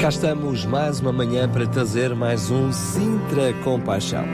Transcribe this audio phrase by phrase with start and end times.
[0.00, 4.24] cá estamos mais uma manhã para trazer mais um Sintra Compaixão.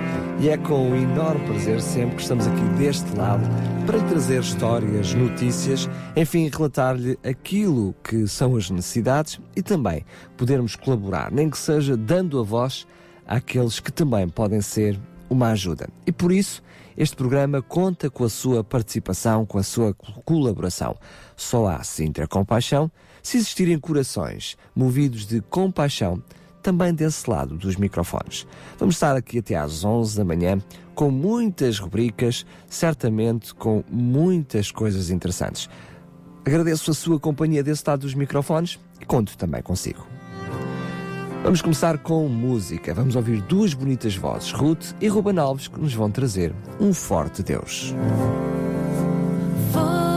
[0.41, 3.43] E é com um enorme prazer sempre que estamos aqui deste lado
[3.87, 10.05] para trazer histórias, notícias, enfim, relatar-lhe aquilo que são as necessidades e também
[10.37, 12.87] podermos colaborar, nem que seja dando a voz
[13.27, 14.99] àqueles que também podem ser
[15.31, 15.89] uma ajuda.
[16.07, 16.63] E por isso,
[16.97, 19.95] este programa conta com a sua participação, com a sua
[20.25, 20.97] colaboração.
[21.37, 22.91] Só há Sintra Compaixão
[23.23, 26.23] se existirem corações movidos de compaixão
[26.63, 28.47] também desse lado dos microfones.
[28.79, 30.59] Vamos estar aqui até às 11 da manhã
[30.95, 35.69] com muitas rubricas, certamente com muitas coisas interessantes.
[36.45, 40.07] Agradeço a sua companhia desse lado dos microfones e conto também consigo.
[41.43, 42.93] Vamos começar com música.
[42.93, 47.43] Vamos ouvir duas bonitas vozes, Ruth e Ruben Alves, que nos vão trazer um forte
[47.43, 47.95] Deus.
[49.73, 50.08] Forte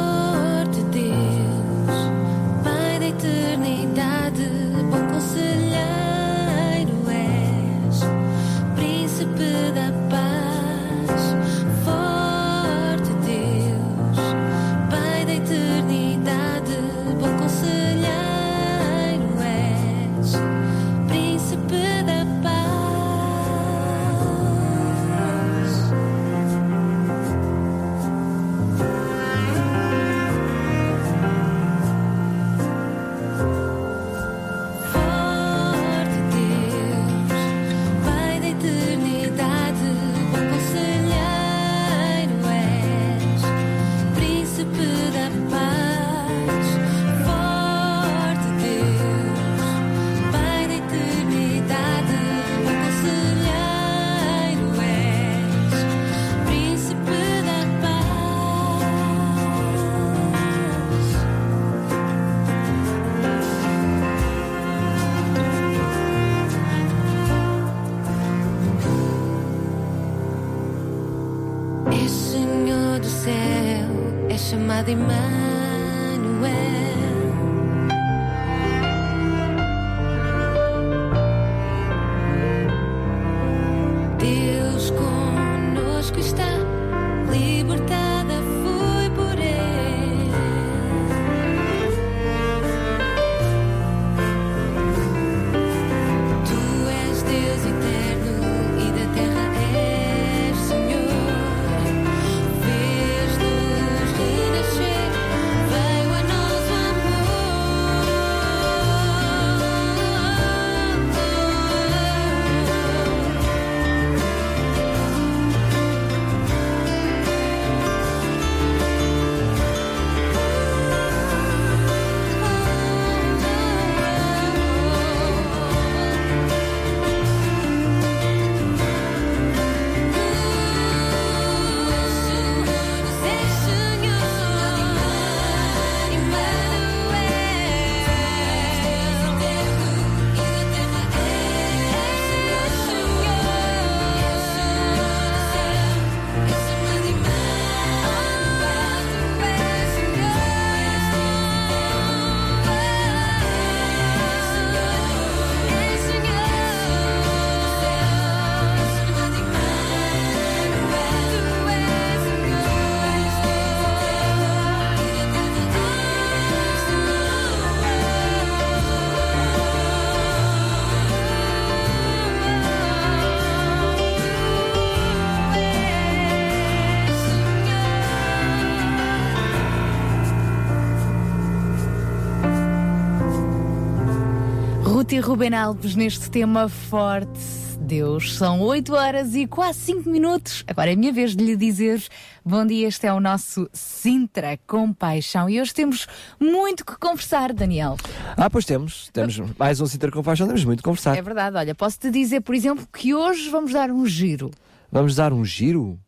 [185.21, 187.39] Ruben Alves neste tema forte.
[187.79, 190.63] Deus, são 8 horas e quase 5 minutos.
[190.67, 192.01] Agora é a minha vez de lhe dizer
[192.43, 192.87] bom dia.
[192.87, 196.07] Este é o nosso Sintra Compaixão e hoje temos
[196.39, 197.97] muito que conversar, Daniel.
[198.37, 199.09] Ah, pois temos.
[199.13, 201.17] Temos mais um Sintra Compaixão, temos muito que conversar.
[201.17, 204.51] É verdade, olha, posso-te dizer, por exemplo, que hoje vamos dar um giro.
[204.91, 205.99] Vamos dar um giro?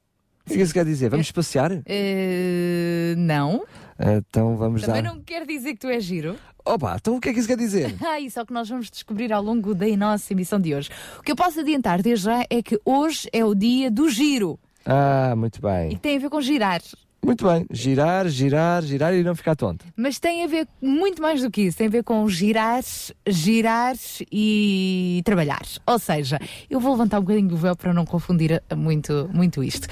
[0.45, 1.09] O que é que isso quer dizer?
[1.09, 1.71] Vamos passear?
[1.85, 3.63] Eh, não.
[3.99, 5.13] Então vamos Também dar.
[5.13, 6.35] não quer dizer que tu és giro.
[6.65, 7.93] Opa, então o que é que isso quer dizer?
[8.05, 10.89] Ah, isso é o que nós vamos descobrir ao longo da nossa emissão de hoje.
[11.19, 14.59] O que eu posso adiantar desde já é que hoje é o dia do giro.
[14.85, 15.97] Ah, muito E bem.
[15.97, 16.81] tem a ver com girar.
[17.25, 17.65] Muito bem.
[17.71, 19.85] Girar, girar, girar e não ficar tonto.
[19.95, 21.77] Mas tem a ver muito mais do que isso.
[21.77, 22.81] Tem a ver com girar,
[23.25, 23.95] girar
[24.29, 25.61] e trabalhar.
[25.87, 26.37] Ou seja,
[26.69, 29.87] eu vou levantar um bocadinho o véu para não confundir muito, muito isto.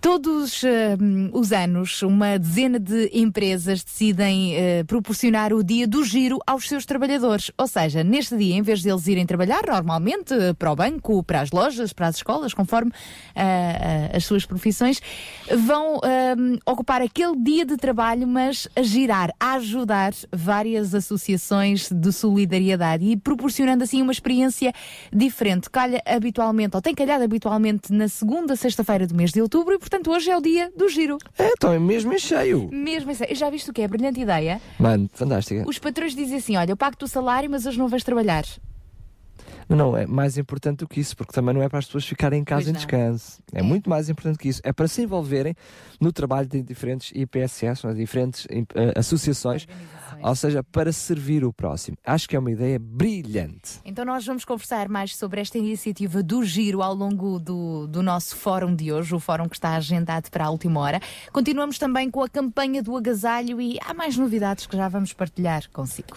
[0.00, 0.96] Todos eh,
[1.32, 6.86] os anos, uma dezena de empresas decidem eh, proporcionar o dia do giro aos seus
[6.86, 7.50] trabalhadores.
[7.58, 11.20] Ou seja, neste dia, em vez de eles irem trabalhar normalmente eh, para o banco,
[11.24, 12.92] para as lojas, para as escolas, conforme
[13.34, 13.42] ah,
[14.12, 15.02] ah, as suas profissões,
[15.66, 22.12] vão ahm, ocupar aquele dia de trabalho, mas a girar, a ajudar várias associações de
[22.12, 24.72] solidariedade e proporcionando assim uma experiência
[25.12, 25.68] diferente.
[25.68, 30.30] Calha habitualmente, ou tem calhado habitualmente na segunda sexta-feira do mês de outubro portanto, hoje
[30.30, 31.18] é o dia do giro.
[31.38, 32.68] É, então é mesmo em cheio.
[32.70, 33.88] Mesmo assim, já viste o que é?
[33.88, 34.60] Brilhante ideia.
[34.78, 35.64] Mano, fantástica.
[35.66, 38.44] Os patrões dizem assim: olha, eu pago-te o salário, mas hoje não vais trabalhar.
[39.68, 42.40] Não, é mais importante do que isso, porque também não é para as pessoas ficarem
[42.40, 42.78] em casa Pois em não.
[42.78, 43.42] descanso.
[43.52, 43.62] É, É.
[43.62, 44.60] muito mais importante que isso.
[44.64, 45.54] É para se envolverem
[46.00, 49.66] no trabalho de diferentes IPSS, ou diferentes eh, associações,
[50.22, 51.96] ou seja, para servir o próximo.
[52.04, 53.78] Acho que é uma ideia brilhante.
[53.84, 58.36] Então nós vamos conversar mais sobre esta iniciativa do Giro ao longo do, do nosso
[58.36, 61.00] fórum de hoje, o fórum que está agendado para a última hora.
[61.32, 65.68] Continuamos também com a campanha do agasalho e há mais novidades que já vamos partilhar
[65.72, 66.16] consigo.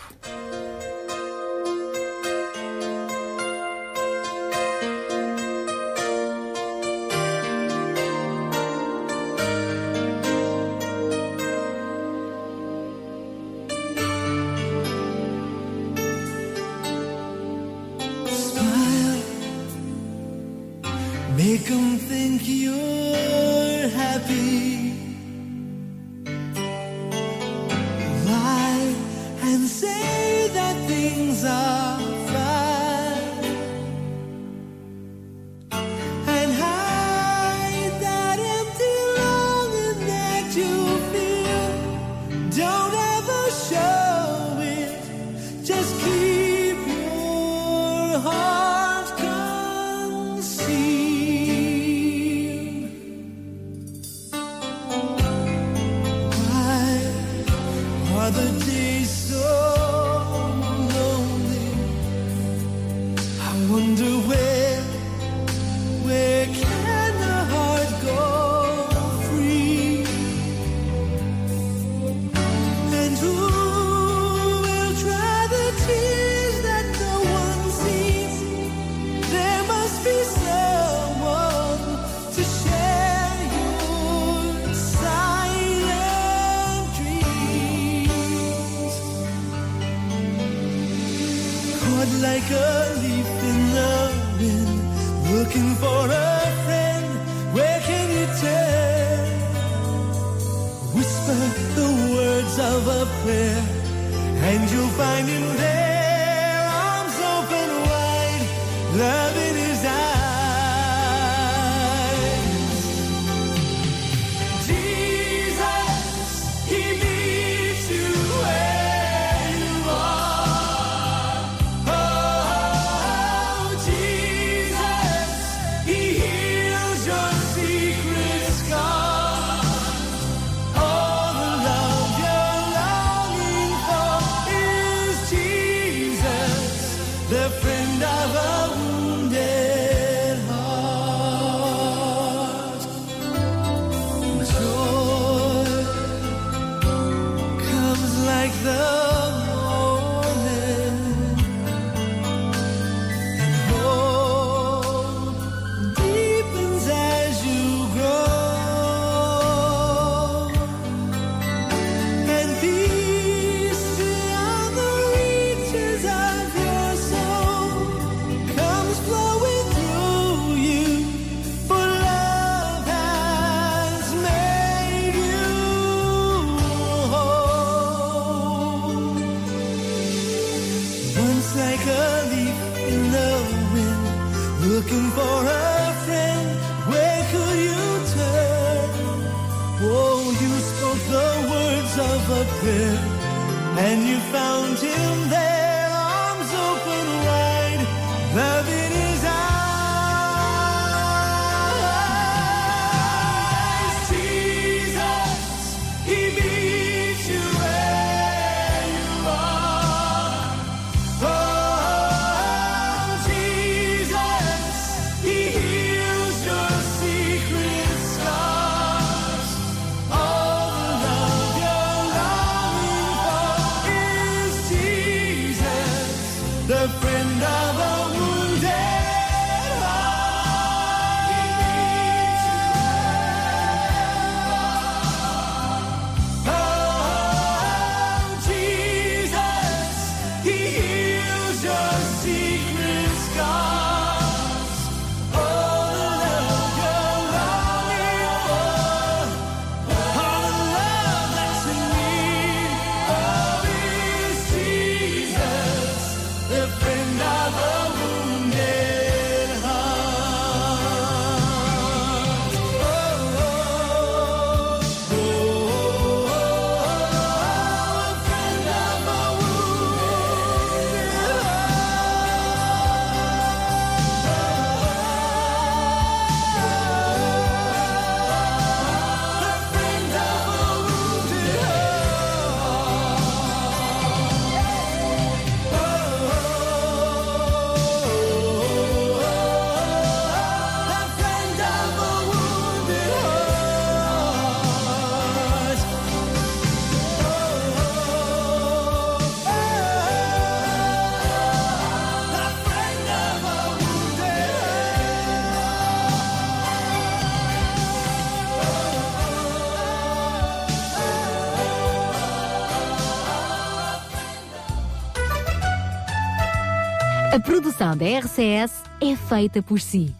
[317.34, 320.14] A produção da RCS é feita por si.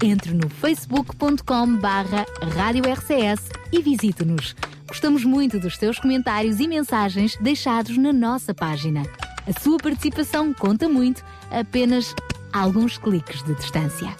[0.00, 2.24] Entre no facebook.com barra
[2.54, 4.54] Rádio RCS e visite-nos.
[4.86, 9.02] Gostamos muito dos seus comentários e mensagens deixados na nossa página.
[9.44, 12.14] A sua participação conta muito, apenas
[12.52, 14.14] alguns cliques de distância.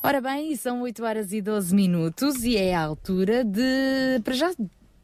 [0.00, 4.52] Ora bem, são 8 horas e 12 minutos e é a altura de, para já,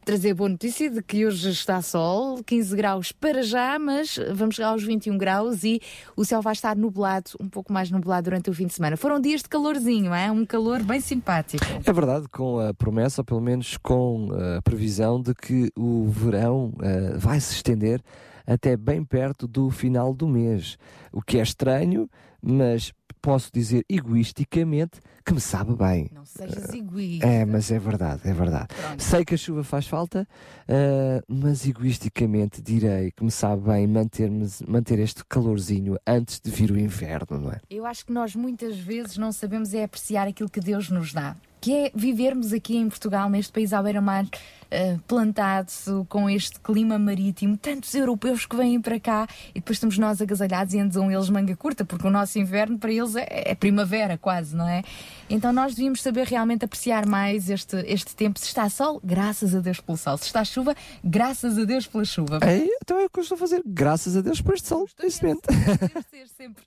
[0.08, 4.68] trazer boa notícia de que hoje está sol, 15 graus para já, mas vamos chegar
[4.68, 5.82] aos 21 graus e
[6.16, 8.96] o céu vai estar nublado, um pouco mais nublado durante o fim de semana.
[8.96, 10.32] Foram dias de calorzinho, é?
[10.32, 11.62] Um calor bem simpático.
[11.84, 16.72] É verdade, com a promessa, ou pelo menos com a previsão de que o verão
[16.80, 18.00] eh, vai se estender
[18.46, 20.78] até bem perto do final do mês.
[21.12, 22.08] O que é estranho,
[22.40, 26.10] mas posso dizer egoisticamente que me sabe bem.
[26.12, 27.26] Não sejas egoísta.
[27.26, 28.68] É, mas é verdade, é verdade.
[28.74, 29.02] Pronto.
[29.02, 30.26] Sei que a chuva faz falta,
[30.68, 34.30] ah, mas egoisticamente direi que me sabe bem manter,
[34.66, 37.60] manter este calorzinho antes de vir o inverno, não é?
[37.68, 41.36] Eu acho que nós muitas vezes não sabemos é apreciar aquilo que Deus nos dá.
[41.60, 44.24] Que é vivermos aqui em Portugal, neste país à beira-mar,
[44.70, 45.72] eh, plantado
[46.10, 50.74] com este clima marítimo, tantos europeus que vêm para cá e depois estamos nós agasalhados
[50.74, 54.54] e andam eles manga curta, porque o nosso inverno para eles é, é primavera quase,
[54.54, 54.82] não é?
[55.30, 58.38] Então nós devíamos saber realmente apreciar mais este, este tempo.
[58.38, 60.18] Se está sol, graças a Deus pelo sol.
[60.18, 62.38] Se está chuva, graças a Deus pela chuva.
[62.42, 64.86] É, então é o que eu estou a fazer, graças a Deus por este sol,
[65.02, 65.46] neste momento.
[65.48, 66.62] Devemos ser sempre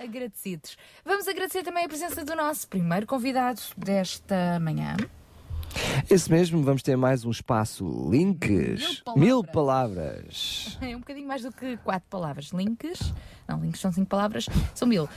[0.00, 0.76] agradecidos.
[1.04, 4.96] Vamos agradecer também a presença do nosso primeiro convidado desta manhã.
[6.10, 9.02] Esse mesmo, vamos ter mais um espaço Links.
[9.14, 10.78] Mil Mil palavras.
[10.82, 12.46] É um bocadinho mais do que quatro palavras.
[12.46, 13.12] Links.
[13.50, 15.08] Não, links são cinco palavras, são mil.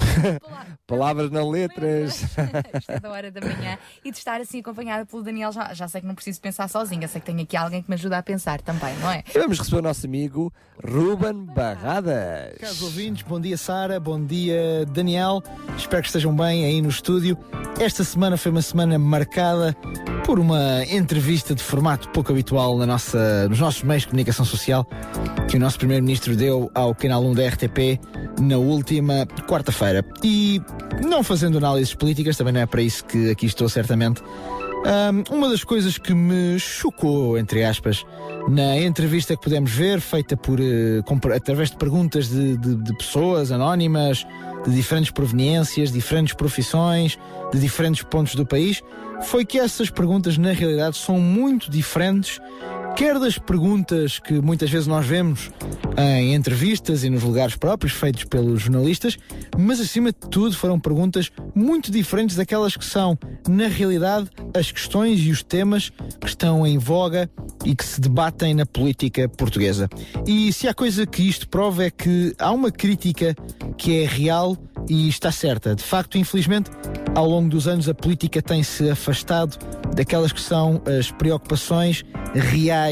[0.42, 2.24] Pala- Palavras não letras.
[2.24, 3.78] Isto é da hora da manhã.
[4.04, 7.08] E de estar assim acompanhada pelo Daniel, já, já sei que não preciso pensar sozinha,
[7.08, 9.24] sei que tenho aqui alguém que me ajuda a pensar também, não é?
[9.34, 10.52] E vamos receber o nosso amigo
[10.84, 12.58] Ruben Barradas.
[12.60, 15.42] Caros ouvintes, bom dia Sara, bom dia Daniel,
[15.78, 17.38] espero que estejam bem aí no estúdio.
[17.80, 19.76] Esta semana foi uma semana marcada
[20.26, 24.88] por uma entrevista de formato pouco habitual na nossa, nos nossos meios de comunicação social
[25.50, 28.00] que o nosso Primeiro-Ministro deu ao canal 1 da RTP
[28.40, 30.04] na última quarta-feira.
[30.24, 30.62] E
[31.06, 34.22] não fazendo análises políticas, também não é para isso que aqui estou certamente,
[34.86, 38.06] Ahm, uma das coisas que me chocou, entre aspas,
[38.50, 40.60] na entrevista que pudemos ver, feita por,
[41.06, 44.28] com- através de perguntas de, de- de pessoas anónimas,
[44.68, 47.18] de diferentes proveniências, diferentes profissões,
[47.54, 48.82] de diferentes pontos do país,
[49.22, 52.42] foi que essas perguntas, na realidade, são muito diferentes,
[52.96, 55.50] quer das perguntas que muitas vezes nós vemos
[55.98, 59.18] em entrevistas e nos lugares próprios feitos pelos jornalistas,
[59.58, 65.20] mas acima de tudo foram perguntas muito diferentes daquelas que são, na realidade, as questões
[65.22, 67.30] e os temas que estão em voga
[67.66, 69.90] e que se debatem na política portuguesa.
[70.28, 73.36] E se há coisa que isto prova é que há uma crítica
[73.78, 74.58] que é real
[74.88, 75.76] e está certa.
[75.76, 76.70] De facto, infelizmente,
[77.16, 79.58] ao longo dos anos a política tem-se afastado
[79.96, 82.83] daquelas que são as preocupações reais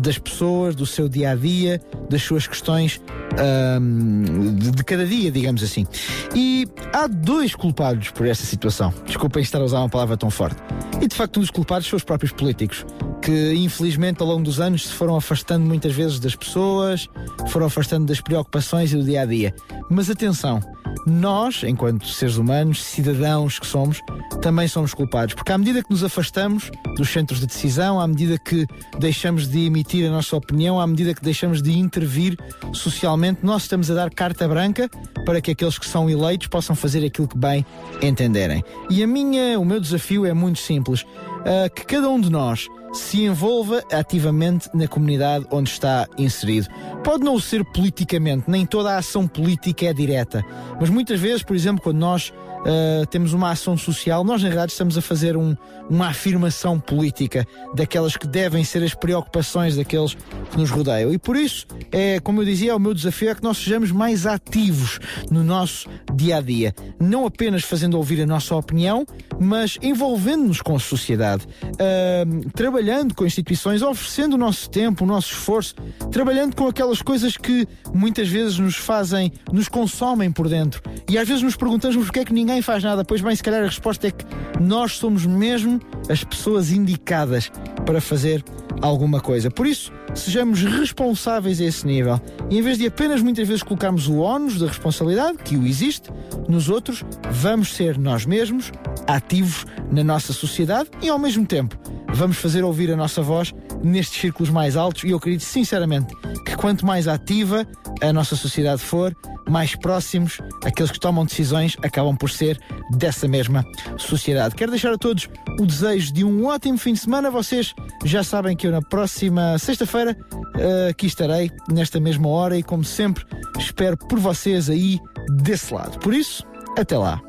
[0.00, 3.00] das pessoas, do seu dia a dia, das suas questões
[3.38, 5.86] ahm, de, de cada dia, digamos assim.
[6.34, 8.92] E há dois culpados por esta situação.
[9.06, 10.60] Desculpem estar a usar uma palavra tão forte.
[11.00, 12.84] E de facto, um dos culpados são os próprios políticos,
[13.22, 17.08] que infelizmente ao longo dos anos se foram afastando muitas vezes das pessoas,
[17.48, 19.54] foram afastando das preocupações e do dia a dia.
[19.90, 20.60] Mas atenção,
[21.06, 24.00] nós, enquanto seres humanos, cidadãos que somos,
[24.42, 28.38] também somos culpados, porque à medida que nos afastamos dos centros de decisão, à medida
[28.38, 28.66] que
[28.98, 32.38] deixamos de emitir a nossa opinião, à medida que deixamos de intervir
[32.72, 34.88] socialmente, nós estamos a dar carta branca
[35.24, 37.64] para que aqueles que são eleitos possam fazer aquilo que bem
[38.00, 38.64] entenderem.
[38.88, 41.04] E a minha, o meu desafio é muito simples,
[41.44, 46.68] ah, que cada um de nós se envolva ativamente na comunidade onde está inserido.
[47.04, 50.44] Pode não ser politicamente, nem toda a ação política é direta,
[50.80, 54.72] mas muitas vezes, por exemplo, quando nós uh, temos uma ação social, nós na verdade
[54.72, 55.56] estamos a fazer um,
[55.88, 60.16] uma afirmação política daquelas que devem ser as preocupações daqueles
[60.50, 61.12] que nos rodeiam.
[61.12, 64.26] E por isso, é, como eu dizia, o meu desafio é que nós sejamos mais
[64.26, 64.98] ativos
[65.30, 69.06] no nosso dia a dia, não apenas fazendo ouvir a nossa opinião,
[69.40, 75.32] mas envolvendo-nos com a sociedade, uh, trabalhando com instituições, oferecendo o nosso tempo, o nosso
[75.32, 75.74] esforço,
[76.10, 80.82] trabalhando com aquelas coisas que muitas vezes nos fazem, nos consomem por dentro.
[81.08, 83.04] E às vezes nos perguntamos porque é que ninguém faz nada.
[83.04, 84.24] Pois bem, se calhar a resposta é que
[84.60, 87.50] nós somos mesmo as pessoas indicadas
[87.84, 88.42] para fazer
[88.80, 89.50] alguma coisa.
[89.50, 92.20] Por isso, sejamos responsáveis a esse nível.
[92.50, 96.10] E em vez de apenas muitas vezes colocarmos o ónus da responsabilidade, que o existe,
[96.48, 98.72] nos outros, vamos ser nós mesmos
[99.06, 101.78] ativos na nossa sociedade e ao mesmo tempo
[102.14, 106.56] vamos fazer ouvir a nossa voz nestes círculos mais altos e eu acredito sinceramente que
[106.56, 107.66] quanto mais ativa
[108.00, 109.14] a nossa sociedade for,
[109.48, 113.64] mais próximos aqueles que tomam decisões acabam por ser dessa mesma
[113.96, 114.54] sociedade.
[114.54, 117.30] Quero deixar a todos o desejo de um ótimo fim de semana.
[117.30, 122.62] Vocês já sabem que eu na próxima sexta-feira uh, aqui estarei nesta mesma hora e
[122.62, 123.24] como sempre
[123.58, 124.98] espero por vocês aí
[125.42, 125.98] desse lado.
[125.98, 126.44] Por isso,
[126.76, 127.20] até lá.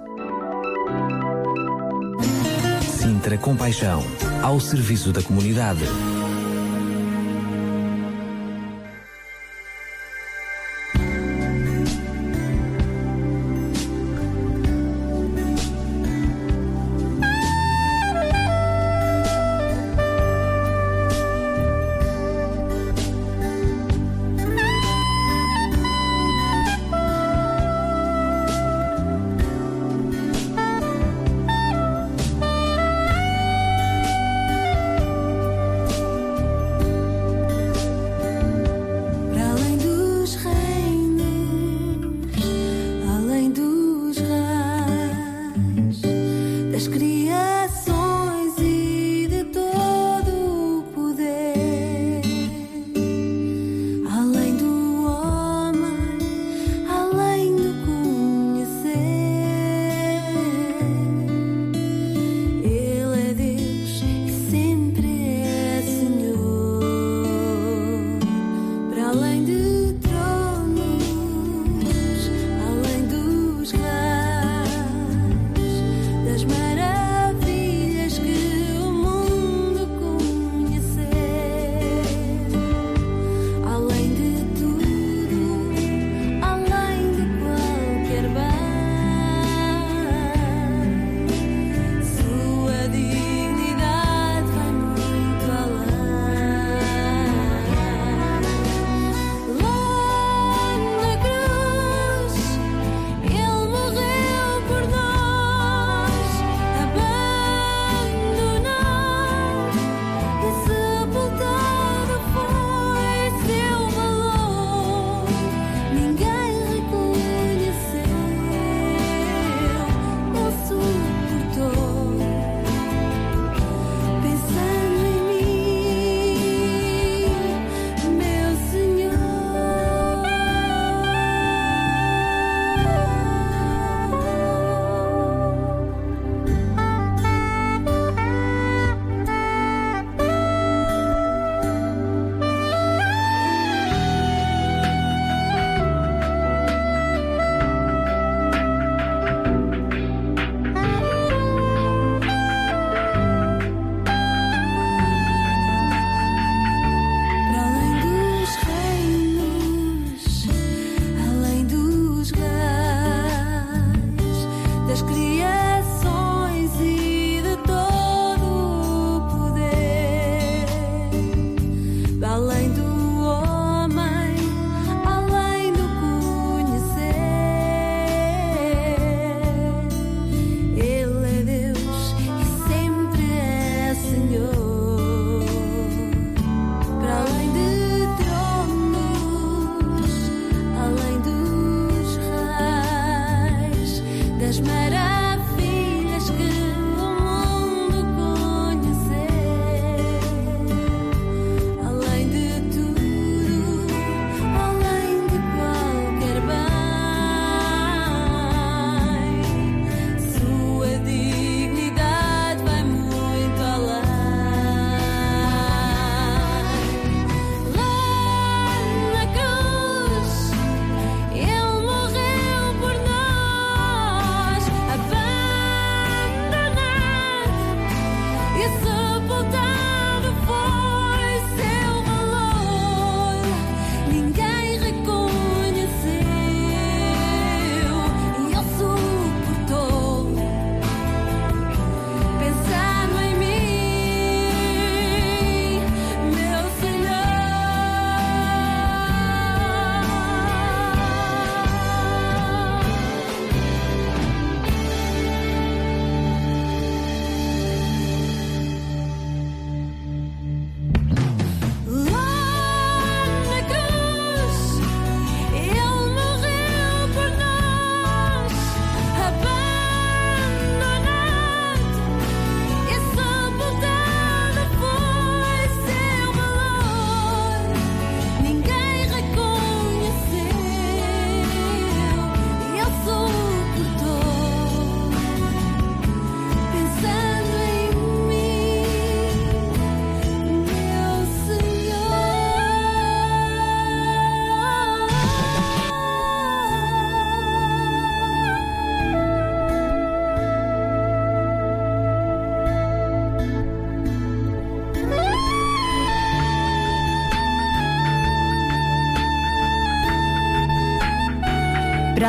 [2.81, 4.03] Sintra Compaixão,
[4.41, 5.83] ao serviço da comunidade.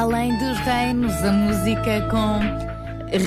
[0.00, 2.40] Além dos reinos, a música com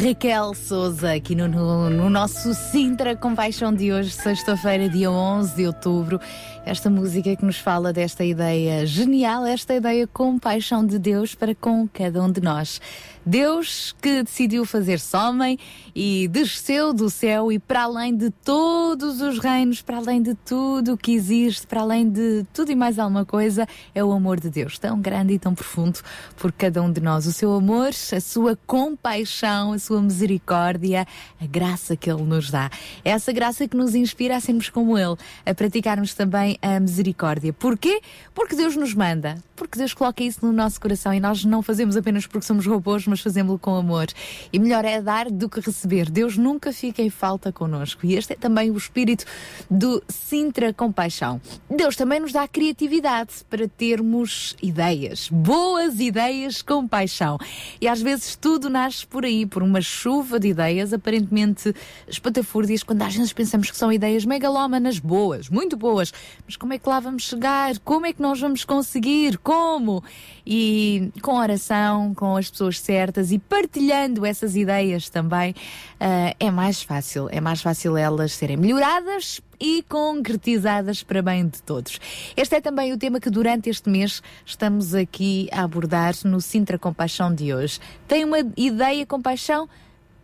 [0.04, 5.68] Raquel Souza, aqui no, no, no nosso Sintra Compaixão de hoje, sexta-feira, dia 11 de
[5.68, 6.20] outubro.
[6.66, 11.88] Esta música que nos fala desta ideia genial, esta ideia compaixão de Deus para com
[11.88, 12.82] cada um de nós.
[13.24, 15.60] Deus que decidiu fazer-se homem
[15.96, 20.94] e desceu do céu e para além de todos os reinos, para além de tudo
[20.94, 24.50] o que existe, para além de tudo e mais alguma coisa, é o amor de
[24.50, 26.00] Deus, tão grande e tão profundo
[26.38, 27.28] por cada um de nós.
[27.28, 31.06] O seu amor, a sua compaixão, a sua misericórdia,
[31.40, 32.72] a graça que Ele nos dá.
[33.06, 37.54] É essa graça que nos inspira a sermos como Ele, a praticarmos também a misericórdia.
[37.54, 38.02] Porquê?
[38.34, 41.96] Porque Deus nos manda, porque Deus coloca isso no nosso coração e nós não fazemos
[41.96, 44.08] apenas porque somos robôs, mas fazemos-lo com amor.
[44.52, 45.83] E melhor é dar do que receber.
[46.12, 48.06] Deus nunca fica em falta connosco.
[48.06, 49.26] E este é também o espírito
[49.70, 51.42] do Sintra Compaixão.
[51.70, 57.38] Deus também nos dá criatividade para termos ideias, boas ideias com paixão.
[57.80, 61.74] E às vezes tudo nasce por aí, por uma chuva de ideias aparentemente
[62.08, 66.14] espatafúrdias, quando às vezes pensamos que são ideias megalómanas boas, muito boas.
[66.46, 67.78] Mas como é que lá vamos chegar?
[67.80, 69.38] Como é que nós vamos conseguir?
[69.38, 70.04] Como?
[70.46, 75.56] E com oração, com as pessoas certas e partilhando essas ideias também,
[76.00, 77.30] ah, é mais fácil.
[77.32, 82.00] É mais fácil elas serem melhoradas e concretizadas para bem de todos.
[82.36, 86.78] Este é também o tema que durante este mês estamos aqui a abordar no Sintra
[86.78, 87.80] Compaixão de hoje.
[88.08, 89.70] Tem uma ideia com paixão?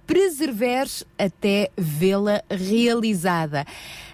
[0.06, 3.66] Preserveres até vê-la realizada.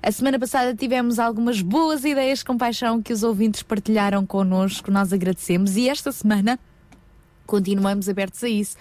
[0.04, 5.12] A semana passada tivemos algumas boas ideias com paixão que os ouvintes partilharam connosco, nós
[5.12, 6.60] agradecemos e esta semana
[7.48, 8.76] continuamos abertos a isso.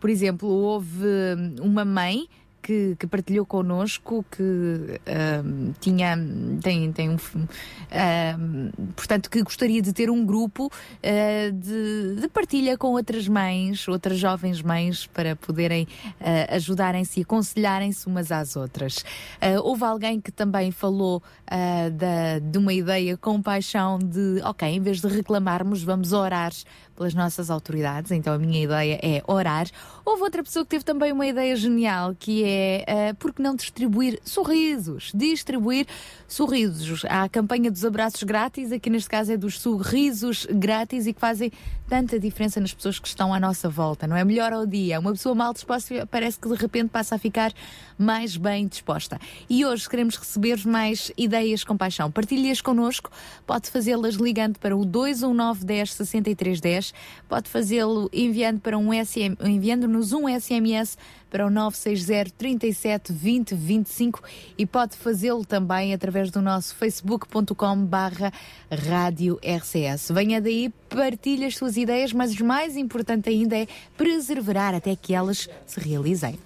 [0.00, 2.28] Por exemplo, houve hum, uma mãe
[2.64, 6.16] que, que partilhou connosco que hum, tinha
[6.62, 12.78] tem, tem um hum, portanto que gostaria de ter um grupo uh, de, de partilha
[12.78, 15.86] com outras mães, outras jovens mães para poderem
[16.20, 18.98] uh, ajudarem-se e aconselharem-se umas às outras.
[19.42, 24.66] Uh, houve alguém que também falou uh, da, de uma ideia com paixão de ok,
[24.66, 26.52] em vez de reclamarmos, vamos orar
[26.96, 29.66] pelas nossas autoridades, então a minha ideia é orar.
[30.04, 33.54] Houve outra pessoa que teve também uma ideia genial, que é uh, por que não
[33.54, 35.10] distribuir sorrisos?
[35.14, 35.86] Distribuir
[36.28, 37.04] sorrisos.
[37.06, 41.20] Há a campanha dos abraços grátis, aqui neste caso é dos sorrisos grátis e que
[41.20, 41.50] fazem
[41.88, 44.24] tanta diferença nas pessoas que estão à nossa volta, não é?
[44.24, 44.98] Melhor ao dia.
[44.98, 47.52] Uma pessoa mal disposta parece que de repente passa a ficar
[47.98, 49.18] mais bem disposta.
[49.48, 52.10] E hoje queremos receber mais ideias com paixão.
[52.10, 53.10] Partilhe-as connosco,
[53.46, 56.83] pode fazê-las ligando para o 219 10 63 10,
[57.28, 60.98] pode fazê-lo enviando para um SM, enviando-nos um SMS
[61.30, 64.22] para o 960 37 20 25
[64.56, 68.32] e pode fazê-lo também através do nosso facebook.com barra
[68.70, 70.10] rádio RCS.
[70.12, 73.66] Venha daí, partilhe as suas ideias, mas o mais importante ainda é
[73.96, 76.38] preservar até que elas se realizem.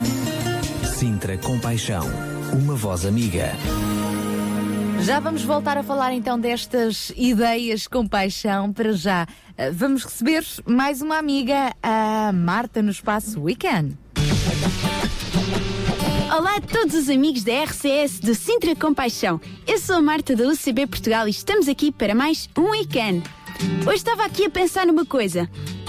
[0.99, 2.05] Sintra Compaixão.
[2.53, 3.53] Uma voz amiga.
[5.03, 8.73] Já vamos voltar a falar então destas ideias com paixão.
[8.73, 13.97] Para já, eh, vamos receber mais uma amiga, a Marta, no espaço Weekend.
[16.37, 19.41] Olá a todos os amigos da RCS do Sintra Compaixão.
[19.67, 23.23] Eu sou a Marta da UCB Portugal e estamos aqui para mais um weekend.
[23.87, 25.49] Hoje estava aqui a pensar numa coisa.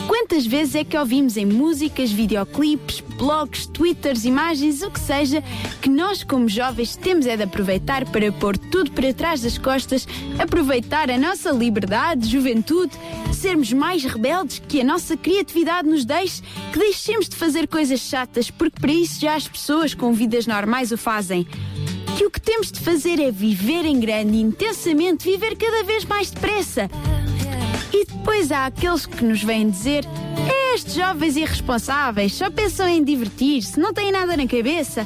[0.10, 5.44] Quantas vezes é que ouvimos em músicas, videoclipes, blogs, twitters, imagens, o que seja,
[5.84, 10.08] que nós como jovens temos é de aproveitar para pôr tudo para trás das costas,
[10.40, 12.92] aproveitar a nossa liberdade, juventude,
[13.32, 16.42] sermos mais rebeldes, que a nossa criatividade nos deixe,
[16.74, 20.92] que deixemos de fazer coisas chatas, porque para isso já as pessoas com vidas normais
[20.92, 21.46] o fazem
[22.18, 26.30] que o que temos de fazer é viver em grande, intensamente, viver cada vez mais
[26.30, 26.90] depressa.
[27.92, 33.04] E depois há aqueles que nos vêm dizer: "É, estes jovens irresponsáveis só pensam em
[33.04, 35.06] divertir-se, não têm nada na cabeça.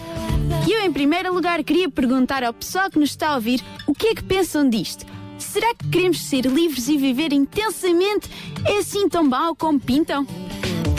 [0.68, 3.94] E eu, em primeiro lugar, queria perguntar ao pessoal que nos está a ouvir o
[3.94, 5.06] que é que pensam disto.
[5.38, 8.30] Será que queremos ser livres e viver intensamente?
[8.66, 10.26] É assim tão mau como pintam?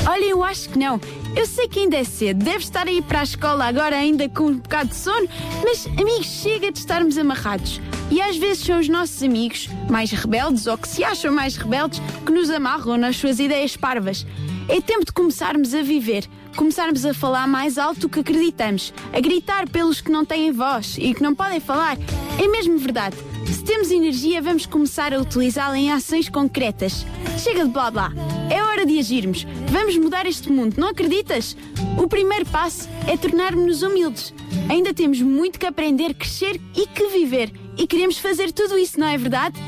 [0.06, 1.00] Olha, eu acho que não.
[1.34, 4.28] Eu sei que ainda é cedo, deve estar a ir para a escola agora ainda
[4.28, 5.26] com um bocado de sono,
[5.64, 7.80] mas, amigos, chega de estarmos amarrados.
[8.10, 12.02] E às vezes são os nossos amigos, mais rebeldes ou que se acham mais rebeldes,
[12.24, 14.26] que nos amarram nas suas ideias parvas.
[14.68, 19.20] É tempo de começarmos a viver, começarmos a falar mais alto do que acreditamos, a
[19.20, 21.96] gritar pelos que não têm voz e que não podem falar.
[22.38, 23.16] É mesmo verdade.
[23.46, 27.06] Se temos energia, vamos começar a utilizá-la em ações concretas.
[27.38, 28.12] Chega de blá blá.
[28.50, 29.46] É hora de agirmos.
[29.70, 31.56] Vamos mudar este mundo, não acreditas?
[31.98, 34.34] O primeiro passo é tornar-nos humildes.
[34.68, 37.52] Ainda temos muito que aprender, crescer e que viver.
[37.76, 39.60] E queremos fazer tudo isso, não é verdade?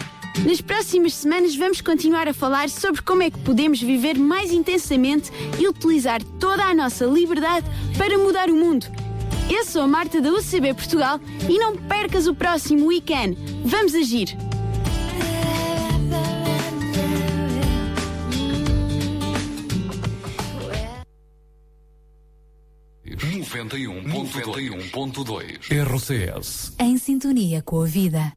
[0.44, 5.32] Nas próximas semanas vamos continuar a falar sobre como é que podemos viver mais intensamente
[5.58, 8.86] e utilizar toda a nossa liberdade para mudar o mundo.
[9.48, 13.36] Eu sou a Marta da UCB Portugal e não percas o próximo weekend.
[13.64, 14.36] Vamos agir!
[24.06, 26.74] Noventa e um ponto dois RCS.
[26.78, 28.32] Em sintonia com a vida.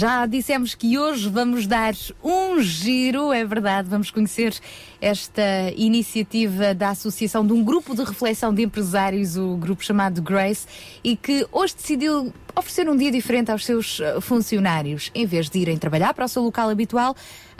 [0.00, 1.92] Já dissemos que hoje vamos dar
[2.24, 4.58] um giro, é verdade, vamos conhecer
[4.98, 5.42] esta
[5.76, 10.66] iniciativa da associação de um grupo de reflexão de empresários, o grupo chamado Grace,
[11.04, 15.10] e que hoje decidiu oferecer um dia diferente aos seus eh, funcionários.
[15.14, 17.14] Em vez de irem trabalhar para o seu local habitual,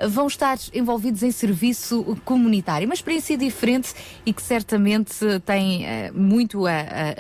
[0.09, 2.87] vão estar envolvidos em serviço comunitário.
[2.87, 3.93] Uma experiência diferente
[4.25, 6.73] e que certamente tem eh, muito a,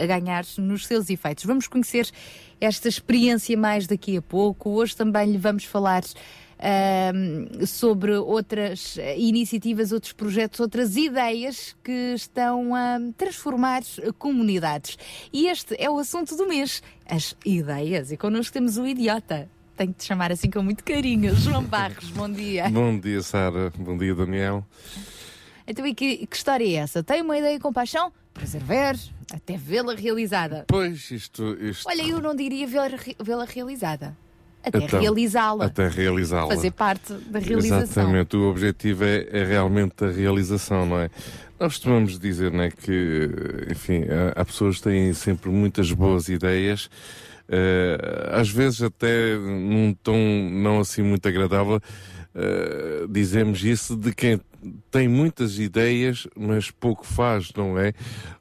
[0.02, 1.44] a ganhar nos seus efeitos.
[1.44, 2.11] Vamos conhecer
[2.60, 4.70] esta experiência mais daqui a pouco.
[4.70, 6.02] Hoje também lhe vamos falar
[6.58, 13.82] ahm, sobre outras eh, iniciativas, outros projetos, outras ideias que estão a transformar
[14.18, 14.98] comunidades.
[15.32, 18.12] E este é o assunto do mês: as ideias.
[18.12, 19.48] E connosco temos o idiota.
[19.76, 21.34] Tenho que te chamar assim com muito carinho.
[21.34, 22.68] João Barros, bom dia.
[22.70, 23.72] Bom dia, Sara.
[23.78, 24.62] Bom dia, Daniel.
[25.66, 27.02] Então, e que, que história é essa?
[27.02, 28.12] Tem uma ideia com paixão?
[28.40, 28.98] Prazer ver,
[29.35, 30.64] até vê-la realizada.
[30.66, 31.59] Pois, isto.
[31.61, 34.16] isto Olha, eu não diria vê-la realizada.
[34.64, 35.66] Até Então, realizá-la.
[35.66, 36.48] Até realizá-la.
[36.48, 37.83] Fazer parte da realização.
[37.83, 41.11] Exatamente, o objetivo é, é realmente a realização, não é?
[41.59, 43.29] Nós costumamos dizer né, que,
[43.70, 46.88] enfim, há, há pessoas que têm sempre muitas boas ideias,
[47.46, 50.16] eh, às vezes até num tom
[50.50, 51.79] não assim muito agradável,
[52.35, 54.40] eh, dizemos isso de quem
[54.90, 57.92] tem muitas ideias, mas pouco faz, não é?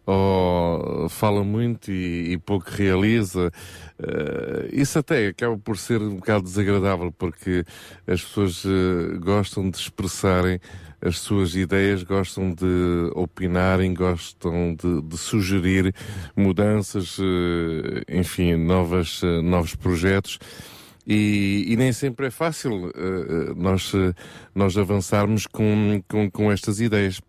[0.06, 3.52] Ou fala muito e, e pouco realiza.
[4.00, 7.64] Eh, isso até acaba por ser um bocado desagradável, porque
[8.08, 10.60] as pessoas eh, gostam de expressarem
[11.02, 15.94] as suas ideias, gostam de opinarem, gostam de, de sugerir
[16.36, 20.40] mudanças, eh, enfim, novas, novos projetos.
[21.12, 24.14] E, e nem sempre é fácil eh, nós, eh,
[24.54, 27.20] nós avançarmos com, com, com estas ideias.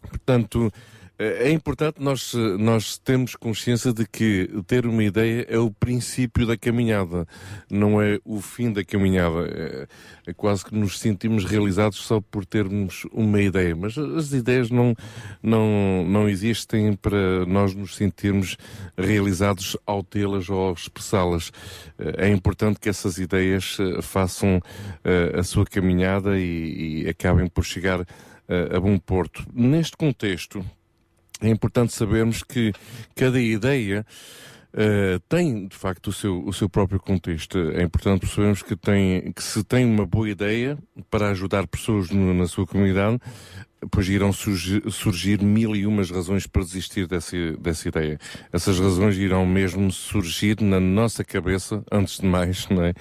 [0.00, 0.72] Portanto,
[1.20, 6.56] é importante nós, nós termos consciência de que ter uma ideia é o princípio da
[6.56, 7.26] caminhada,
[7.70, 9.46] não é o fim da caminhada.
[9.48, 9.86] É,
[10.30, 14.94] é quase que nos sentimos realizados só por termos uma ideia, mas as ideias não,
[15.42, 18.56] não, não existem para nós nos sentirmos
[18.96, 21.52] realizados ao tê-las ou ao expressá-las.
[21.98, 24.60] Eh, É importante que essas ideias eh, façam
[25.04, 28.00] eh, a sua caminhada e, e acabem por chegar
[28.48, 29.44] eh, a bom porto.
[29.52, 30.64] Neste contexto,
[31.40, 32.72] é importante sabermos que
[33.14, 34.04] cada ideia
[34.72, 37.58] eh, tem, de facto, o seu, o seu próprio contexto.
[37.72, 40.78] É importante percebermos que, tem, que se tem uma boa ideia
[41.10, 43.18] para ajudar pessoas no- na sua comunidade,
[43.90, 48.18] pois irão surgir, surgir mil e umas razões para desistir dessa, dessa ideia.
[48.52, 52.92] Essas razões irão mesmo surgir na nossa cabeça, antes de mais, não é?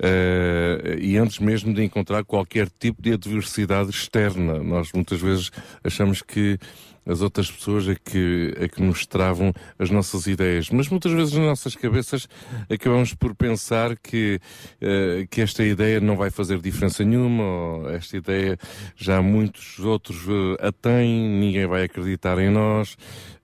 [0.00, 4.62] Eh, e antes mesmo de encontrar qualquer tipo de adversidade externa.
[4.64, 5.50] Nós muitas vezes
[5.84, 6.58] achamos que
[7.06, 10.70] as outras pessoas é que, é que nos travam as nossas ideias.
[10.70, 12.28] Mas muitas vezes nas nossas cabeças
[12.70, 14.40] acabamos por pensar que,
[14.80, 18.58] eh, que esta ideia não vai fazer diferença nenhuma, ou esta ideia
[18.96, 22.96] já muitos outros eh, a têm, ninguém vai acreditar em nós.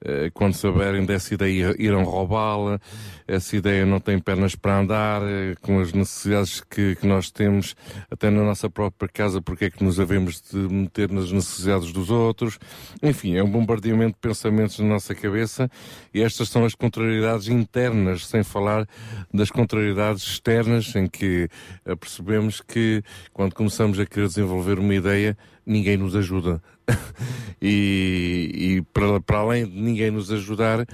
[0.02, 2.80] Eh, quando souberem dessa ideia irão roubá-la,
[3.28, 7.76] essa ideia não tem pernas para andar, eh, com as necessidades que, que nós temos,
[8.10, 12.10] até na nossa própria casa, porque é que nos havemos de meter nas necessidades dos
[12.10, 12.58] outros.
[13.02, 15.70] Enfim, é um bombardeamento de pensamentos na nossa cabeça
[16.14, 18.88] e estas são as contrariedades internas, sem falar
[19.32, 21.48] das contrariedades externas, em que
[21.84, 23.02] eh, percebemos que
[23.34, 25.36] quando começamos a querer desenvolver uma ideia,
[25.70, 26.60] ninguém nos ajuda.
[27.62, 30.86] e e para, para além de ninguém nos ajudar,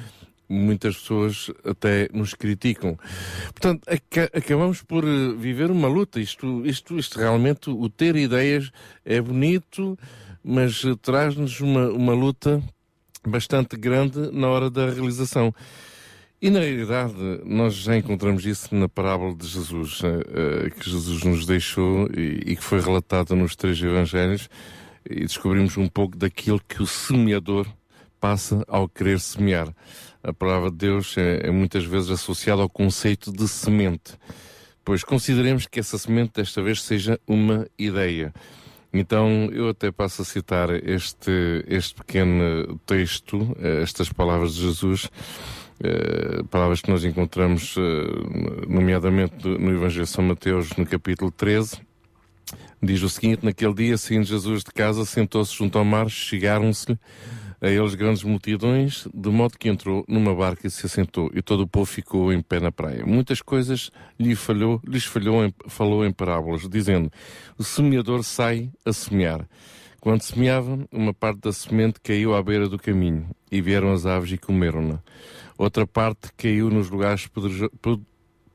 [0.48, 2.98] muitas pessoas até nos criticam.
[3.46, 6.20] Portanto, aca- acabamos por eh, viver uma luta.
[6.20, 8.70] Isto, isto, isto realmente, o ter ideias
[9.04, 9.98] é bonito,
[10.44, 12.62] mas eh, traz-nos uma, uma luta
[13.26, 15.52] bastante grande na hora da realização.
[16.40, 17.14] E na realidade,
[17.46, 22.54] nós já encontramos isso na parábola de Jesus, eh, eh, que Jesus nos deixou e,
[22.54, 24.50] que foi relatada nos três evangelhos,
[25.08, 27.66] e descobrimos um pouco daquilo que o semeador
[28.20, 29.74] passa ao querer semear.
[30.22, 34.12] A palavra de Deus é, é muitas vezes associada ao conceito de semente,
[34.84, 38.34] pois consideremos que essa semente desta vez seja uma ideia.
[38.92, 45.10] Então eu até passo a citar este, este pequeno texto, eh, estas palavras de Jesus,
[45.82, 51.80] eh, palavras que nós encontramos, eh, nomeadamente no Evangelho de São Mateus, no capítulo 13.
[52.82, 56.98] Diz o seguinte: Naquele dia, saindo Jesus de casa, sentou-se junto ao mar, chegaram-se
[57.60, 61.62] a eles grandes multidões, de modo que entrou numa barca e se assentou, e todo
[61.62, 63.04] o povo ficou em pé na praia.
[63.06, 67.10] Muitas coisas lhe falhou, lhes falhou em, falou em parábolas, dizendo:
[67.58, 69.46] O semeador sai a semear.
[70.00, 74.30] Quando semeava, uma parte da semente caiu à beira do caminho, e vieram as aves
[74.30, 75.02] e comeram-na.
[75.58, 77.28] Outra parte caiu nos lugares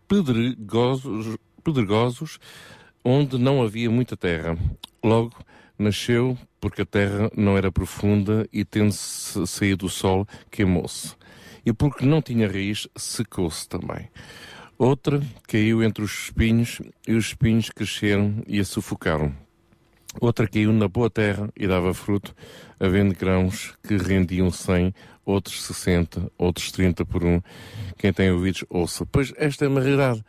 [0.08, 2.40] pedregosos, pedregosos,
[3.04, 4.58] onde não havia muita terra.
[5.04, 5.36] Logo,
[5.78, 11.16] nasceu porque a terra não era profunda e, tendo -se saído o sol, queimou-se.
[11.66, 14.10] E porque não tinha raiz, secou-se também.
[14.78, 19.34] Outra caiu entre os espinhos e os espinhos cresceram e a sufocaram.
[20.20, 22.36] Outra caiu na boa terra e dava fruto,
[22.80, 24.94] havendo grãos que rendiam cem,
[25.32, 27.42] outros sessenta, outros trinta por um.
[27.98, 29.06] Quem tem ouvidos, ouça.
[29.06, 30.24] Pois esta é uma realidade.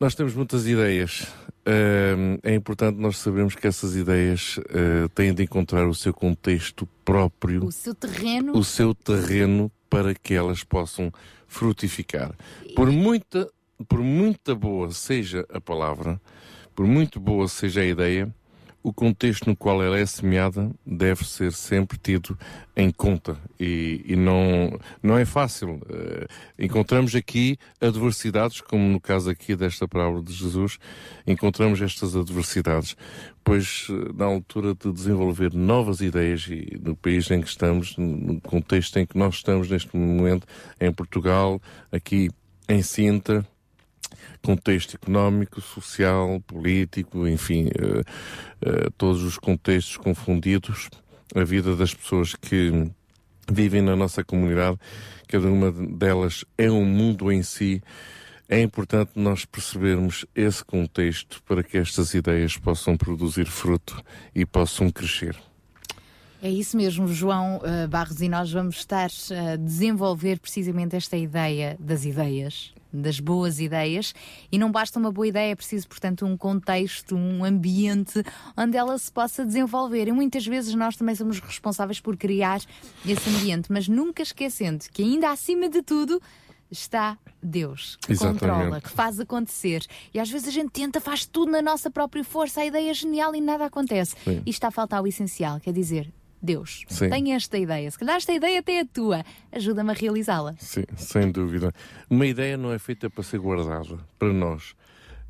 [0.00, 1.26] Nós temos muitas ideias.
[1.66, 6.86] Ahm, é importante nós sabermos que essas ideias ah, têm de encontrar o seu contexto
[7.04, 8.56] próprio O seu terreno.
[8.56, 11.10] o seu terreno para que elas possam
[11.46, 12.34] frutificar.
[12.74, 13.48] Por muita,
[13.88, 16.20] por muita boa seja a palavra,
[16.74, 18.34] por muito boa seja a ideia,
[18.84, 22.38] o contexto no qual ela é semeada deve ser sempre tido
[22.76, 25.80] em conta e, e não, não é fácil.
[25.88, 26.26] Eh,
[26.58, 30.78] encontramos aqui adversidades, como no caso aqui desta parábola de Jesus,
[31.26, 32.94] encontramos estas adversidades,
[33.42, 38.38] pois eh, na altura de desenvolver novas ideias e no país em que estamos, no
[38.42, 40.46] contexto em que nós estamos neste momento,
[40.78, 41.58] em Portugal,
[41.90, 42.28] aqui
[42.68, 43.46] em Sintra,
[44.44, 48.02] contexto económico, social, político, enfim, eh,
[48.60, 50.90] eh, todos os contextos confundidos,
[51.34, 52.90] a vida das pessoas que
[53.50, 54.78] vivem na nossa comunidade,
[55.26, 57.82] cada uma delas é um mundo em si.
[58.46, 63.98] É importante nós percebermos esse contexto para que estas ideias possam produzir fruto
[64.34, 65.34] e possam crescer.
[66.42, 71.74] É isso mesmo, João eh, Barros, e nós vamos estar a desenvolver precisamente esta ideia
[71.80, 74.14] das ideias, das boas ideias,
[74.50, 78.22] e não basta uma boa ideia, é preciso, portanto, um contexto, um ambiente
[78.56, 80.08] onde ela se possa desenvolver.
[80.08, 82.60] E muitas vezes nós também somos responsáveis por criar
[83.06, 86.20] esse ambiente, mas nunca esquecendo que, ainda acima de tudo,
[86.70, 88.40] está Deus, que Exatamente.
[88.40, 89.84] controla, que faz acontecer.
[90.12, 92.94] E às vezes a gente tenta, faz tudo na nossa própria força, a ideia é
[92.94, 94.16] genial e nada acontece.
[94.24, 94.42] Sim.
[94.44, 96.12] E está a faltar o essencial, quer dizer,
[96.44, 97.08] Deus, Sim.
[97.08, 97.90] tenho esta ideia.
[97.90, 100.54] Se calhar esta ideia até é tua, ajuda-me a realizá-la.
[100.58, 101.72] Sim, sem dúvida.
[102.08, 104.74] Uma ideia não é feita para ser guardada, para nós.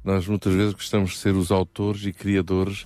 [0.05, 2.85] Nós muitas vezes gostamos de ser os autores e criadores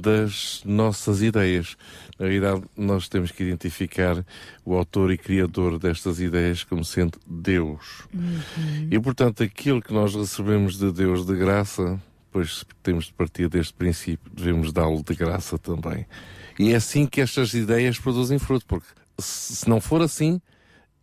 [0.00, 1.76] das nossas ideias.
[2.18, 4.24] Na realidade, nós temos que identificar
[4.64, 8.02] o autor e criador destas ideias como sendo Deus.
[8.90, 13.74] E, portanto, aquilo que nós recebemos de Deus de graça, pois temos de partir deste
[13.74, 16.04] princípio, devemos dá-lo de graça também.
[16.58, 18.86] E é assim que estas ideias produzem fruto, porque
[19.18, 20.40] se não for assim,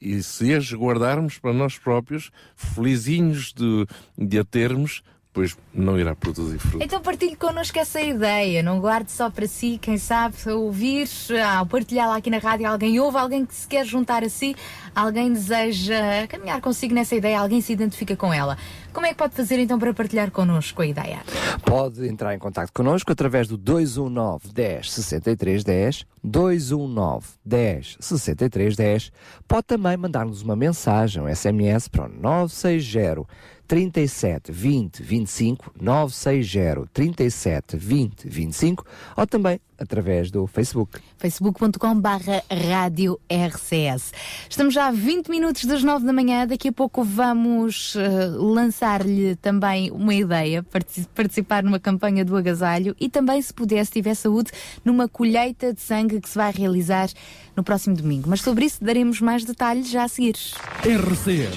[0.02, 3.86] e se as guardarmos para nós próprios, felizinhos de,
[4.18, 6.84] de a termos, pois não irá produzir fruto.
[6.84, 11.08] Então partilhe connosco essa ideia, não guarde só para si, quem sabe ouvir,
[11.56, 14.56] ao partilhá-la aqui na rádio, alguém ouve, alguém que se quer juntar a si,
[14.96, 18.58] alguém deseja caminhar consigo nessa ideia, alguém se identifica com ela.
[18.92, 21.20] Como é que pode fazer então para partilhar connosco a ideia?
[21.64, 29.12] Pode entrar em contato connosco através do 219 10 63 10, 219 10 63 10.
[29.48, 33.28] Pode também mandar-nos uma mensagem, um SMS para o 960
[33.74, 38.84] 37 20 25, 960 37 20 25
[39.16, 41.00] ou também através do Facebook.
[41.20, 44.12] facebook.com barra rádio RCS.
[44.50, 49.36] Estamos já a 20 minutos das 9 da manhã, daqui a pouco vamos eh, lançar-lhe
[49.38, 54.16] também uma ideia, partici- participar numa campanha do agasalho e também, se puder, se tiver
[54.16, 54.52] saúde,
[54.84, 57.08] numa colheita de sangue que se vai realizar
[57.56, 58.28] no próximo domingo.
[58.30, 60.36] Mas sobre isso daremos mais detalhes já a seguir.
[60.84, 61.56] RCS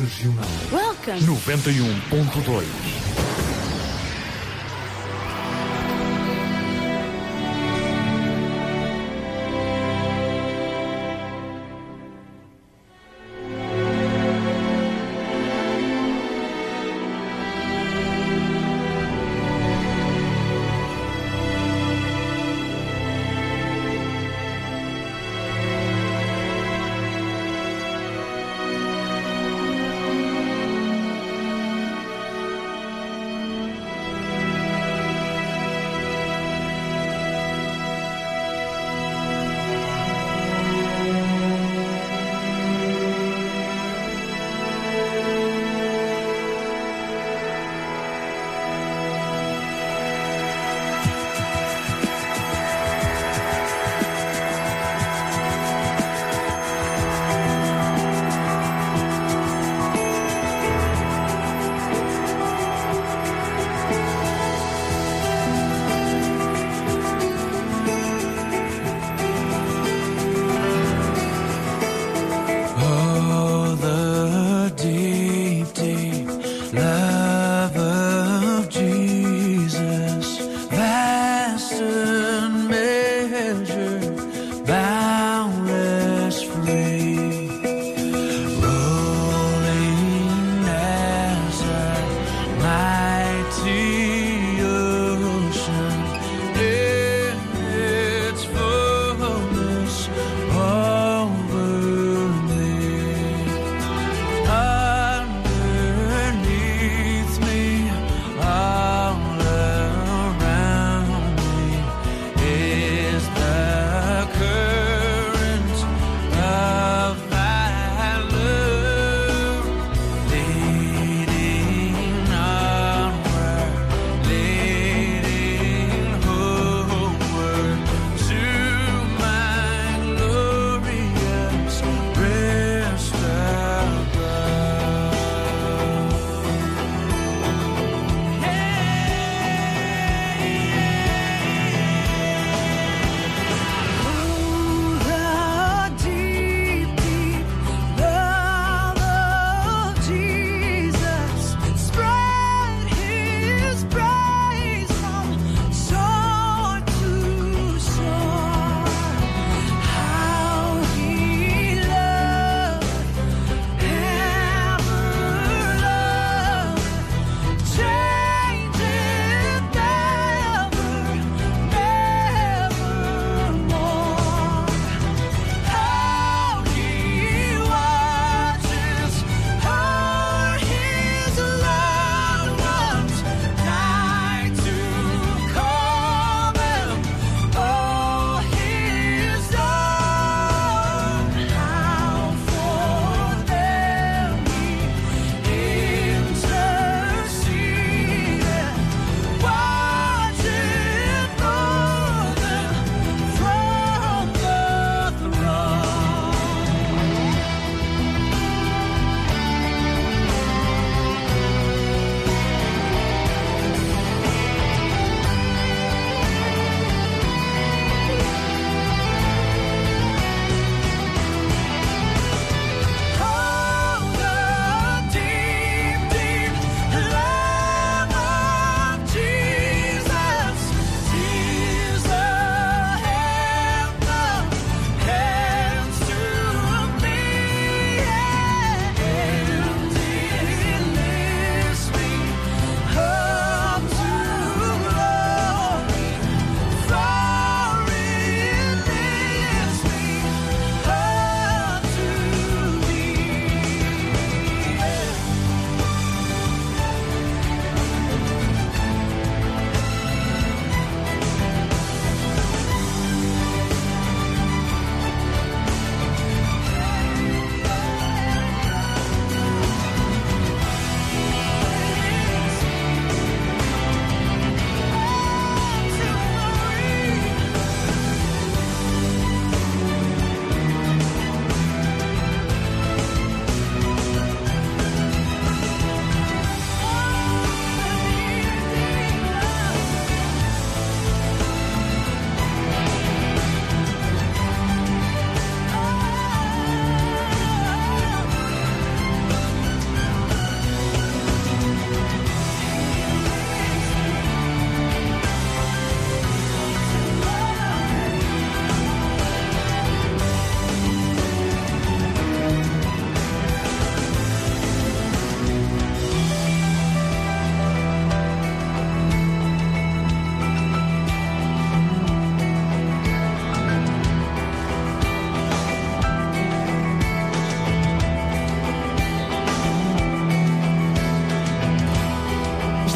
[0.00, 1.24] Regional Welcome!
[1.24, 3.29] 91.2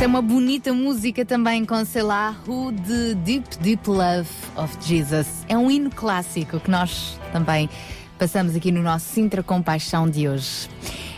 [0.05, 5.46] É uma bonita música também com, sei lá, Who the Deep Deep Love of Jesus.
[5.48, 7.70] É um hino clássico que nós também
[8.18, 10.68] passamos aqui no nosso Sintra Compaixão de hoje.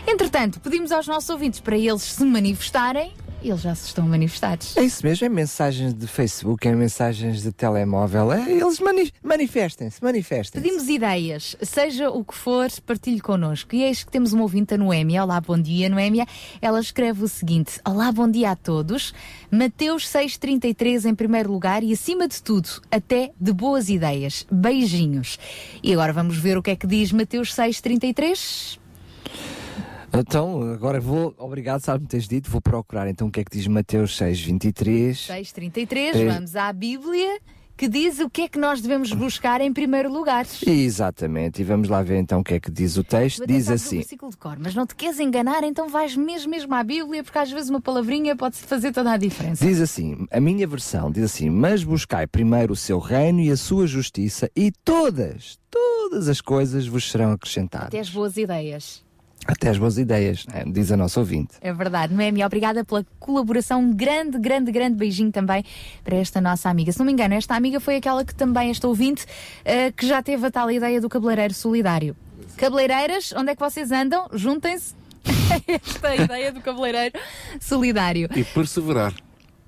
[0.07, 3.11] Entretanto, pedimos aos nossos ouvintes para eles se manifestarem
[3.49, 4.75] eles já se estão manifestados.
[4.77, 8.31] É isso mesmo, é mensagens de Facebook, é mensagens de telemóvel.
[8.31, 10.61] É, eles mani manifestem-se, manifestem.
[10.61, 13.75] Pedimos ideias, seja o que for, partilhe connosco.
[13.75, 15.23] E eis que temos uma ouvinte, a Noémia.
[15.23, 16.25] Olá, bom dia, Noémia.
[16.61, 19.13] Ela escreve o seguinte: Olá, bom dia a todos.
[19.51, 24.45] Mateus 6,33 em primeiro lugar e, acima de tudo, até de boas ideias.
[24.51, 25.39] Beijinhos.
[25.81, 28.79] E agora vamos ver o que é que diz Mateus 6,33.
[30.13, 33.51] Então, agora vou, obrigado, sabe me teres dito, vou procurar então o que é que
[33.51, 35.17] diz Mateus 6, 23.
[35.17, 36.25] 6,33, É.
[36.25, 37.39] vamos à Bíblia
[37.77, 40.47] que diz o que é que nós devemos buscar em primeiro lugar.
[40.65, 43.37] Exatamente, e vamos lá ver então o que é que diz o texto.
[43.37, 46.73] Vou Diz assim: versículo de cor, mas não te queres enganar, então vais mesmo, mesmo
[46.73, 49.63] à Bíblia, porque às vezes uma palavrinha pode fazer toda a diferença.
[49.63, 53.57] Diz assim, a minha versão diz assim: Mas buscai primeiro o seu reino e a
[53.57, 57.89] sua justiça, e todas, todas as coisas vos serão acrescentadas.
[57.89, 59.05] Até as boas ideias.
[59.47, 60.65] Até as boas ideias, né?
[60.67, 61.53] diz a nossa ouvinte.
[61.61, 62.13] É verdade.
[62.13, 63.79] Noemi, obrigada pela colaboração.
[63.79, 65.63] Um grande, grande, grande beijinho também
[66.03, 66.91] para esta nossa amiga.
[66.91, 69.25] Se não me engano, esta amiga foi aquela que também, esta ouvinte,
[69.63, 72.13] eh, que já teve a tal ideia do cabeleireiro solidário.
[72.57, 74.27] Cabeleireiras, onde é que vocês andam?
[74.33, 74.93] Juntem-se.
[75.67, 77.17] esta ideia do cabeleireiro
[77.61, 78.29] solidário.
[78.35, 79.13] E perseverar.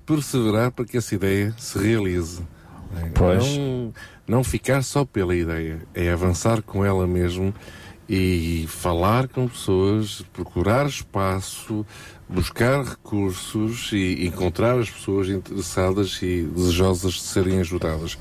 [0.04, 2.42] Perseverar para que essa ideia se realize.
[3.14, 3.56] Pois.
[3.56, 3.94] Não,
[4.26, 7.54] não ficar só pela ideia, é avançar com ela mesmo
[8.12, 11.86] e falar com pessoas, procurar espaço,
[12.28, 18.18] buscar recursos e encontrar as pessoas interessadas e desejosas de serem ajudadas.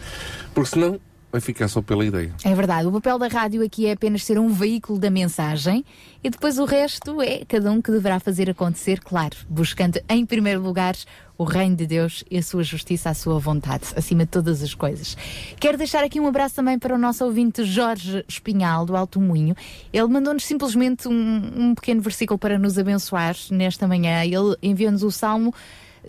[0.53, 0.99] Porque senão
[1.31, 2.33] vai ficar só pela ideia.
[2.43, 5.85] É verdade, o papel da rádio aqui é apenas ser um veículo da mensagem
[6.23, 10.61] e depois o resto é cada um que deverá fazer acontecer, claro, buscando em primeiro
[10.61, 10.95] lugar
[11.37, 14.73] o reino de Deus e a sua justiça, a sua vontade, acima de todas as
[14.73, 15.15] coisas.
[15.57, 19.55] Quero deixar aqui um abraço também para o nosso ouvinte Jorge Espinhal, do Alto Moinho.
[19.93, 24.25] Ele mandou-nos simplesmente um, um pequeno versículo para nos abençoar nesta manhã.
[24.25, 25.53] Ele enviou-nos o Salmo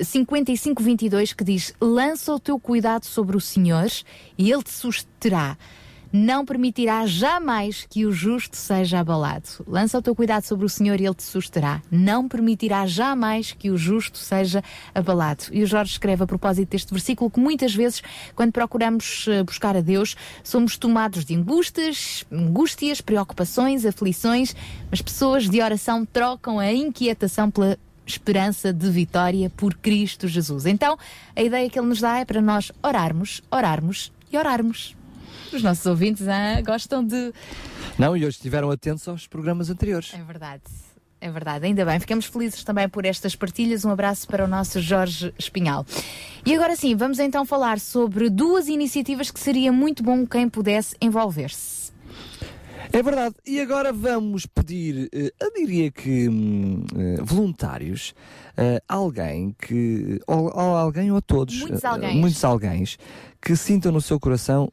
[0.01, 3.91] 55:22 que diz: Lança o teu cuidado sobre o Senhor
[4.37, 5.57] e ele te susterá.
[6.13, 9.49] Não permitirá jamais que o justo seja abalado.
[9.65, 11.81] Lança o teu cuidado sobre o Senhor e ele te susterá.
[11.89, 14.61] Não permitirá jamais que o justo seja
[14.93, 15.45] abalado.
[15.53, 18.03] E o Jorge escreve a propósito deste versículo que muitas vezes,
[18.35, 24.57] quando procuramos eh, buscar a Deus, somos tomados de angústias, angústias, preocupações, aflições,
[24.91, 27.79] mas pessoas de oração trocam a inquietação pela
[28.11, 30.67] esperança de vitória por Cristo Jesus.
[30.67, 30.99] Então,
[31.35, 34.97] a ideia que ele nos dá é para nós orarmos, orarmos e orarmos.
[35.53, 37.33] Os nossos ouvintes ah, gostam de.
[37.99, 40.13] Não, e hoje estiveram atentos aos programas anteriores.
[40.15, 40.63] É verdade.
[41.21, 42.01] É verdade, ainda bem.
[42.01, 43.85] Ficamos felizes também por estas partilhas.
[43.85, 45.85] Um abraço para o nosso Jorge Espinhal.
[46.47, 50.97] E agora sim, vamos então falar sobre duas iniciativas que seria muito bom quem pudesse
[51.01, 51.80] envolver-se.
[52.93, 53.37] É verdade.
[53.47, 58.13] E agora vamos pedir, eh, eu diria que hum, eh, voluntários,
[58.57, 62.15] eh, alguém que, ou, ou alguém ou a todos, Muitos alguéns.
[62.17, 62.99] muitos alguéns,
[63.41, 64.71] que sintam no seu coração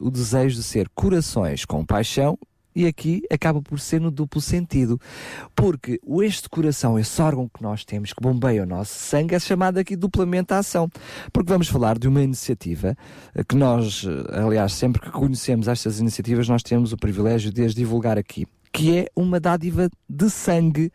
[0.00, 2.36] o desejo de ser corações com paixão.
[2.74, 5.00] E aqui acaba por ser no duplo sentido,
[5.54, 9.78] porque este coração, esse órgão que nós temos, que bombeia o nosso sangue, é chamado
[9.78, 10.90] aqui duplamente a ação.
[11.32, 12.96] Porque vamos falar de uma iniciativa
[13.34, 17.64] eh, que nós, eh, aliás, sempre que conhecemos estas iniciativas, nós temos o privilégio de
[17.64, 20.90] as divulgar aqui, que é uma dádiva de sangue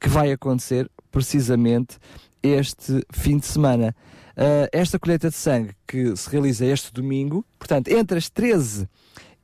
[0.00, 1.98] que vai acontecer precisamente
[2.42, 3.94] este fim de semana.
[4.36, 8.86] Uh, esta colheita de sangue que se realiza este domingo, portanto, entre as 13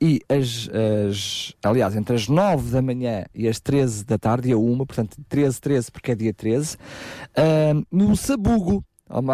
[0.05, 0.69] e as,
[1.09, 5.15] as- aliás, entre as 9 da manhã e as 13 da tarde, dia 1, portanto,
[5.29, 8.83] 13, 13, porque é dia 13, uh, no Sabugo,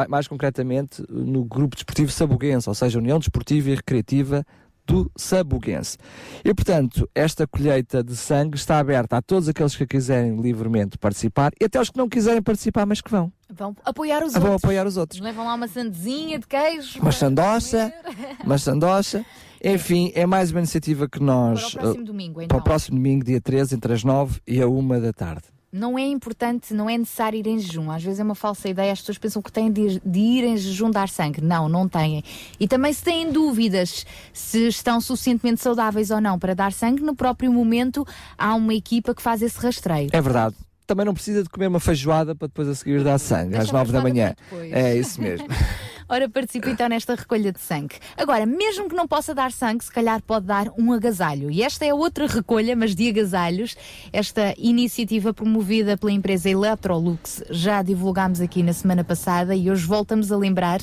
[0.07, 4.45] mais concretamente no Grupo Desportivo Sabuguense, ou seja, União Desportiva e Recreativa
[4.85, 5.97] do Sabuguense.
[6.43, 11.51] E, portanto, esta colheita de sangue está aberta a todos aqueles que quiserem livremente participar
[11.61, 13.31] e até os que não quiserem participar, mas que vão.
[13.49, 14.63] Vão apoiar os Ah, Vão outros.
[14.65, 15.19] apoiar os outros.
[15.21, 16.99] Levam lá uma sandezinha de queijo.
[17.01, 18.37] Uma sandocha, comer.
[18.43, 19.25] uma sandocha.
[19.63, 21.73] Enfim, é mais uma iniciativa que nós.
[21.73, 22.57] Para o próximo eh, domingo, para então.
[22.57, 25.43] o próximo domingo, dia 13, entre as 9 e a 1 da tarde.
[25.71, 27.91] Não é importante, não é necessário ir em jejum.
[27.91, 30.57] Às vezes é uma falsa ideia, as pessoas pensam que têm de, de ir em
[30.57, 31.41] jejum dar sangue.
[31.41, 32.23] Não, não têm.
[32.59, 34.03] E também se têm dúvidas
[34.33, 38.03] se estão suficientemente saudáveis ou não para dar sangue, no próprio momento
[38.35, 40.09] há uma equipa que faz esse rastreio.
[40.11, 40.55] É verdade.
[40.87, 43.71] Também não precisa de comer uma feijoada para depois a seguir dar sangue, Deixa às
[43.71, 44.33] 9 da manhã.
[44.49, 44.65] para.
[44.65, 45.47] É isso mesmo.
[46.11, 47.97] Ora, participe então nesta recolha de sangue.
[48.17, 51.51] Agora, mesmo que não possa dar sangue, se calhar pode dar um agasalho.
[51.51, 53.77] E esta é outra recolha, mas de agasalhos.
[54.11, 60.31] Esta iniciativa promovida pela empresa Electrolux já divulgámos aqui na semana passada e hoje voltamos
[60.31, 60.79] a lembrar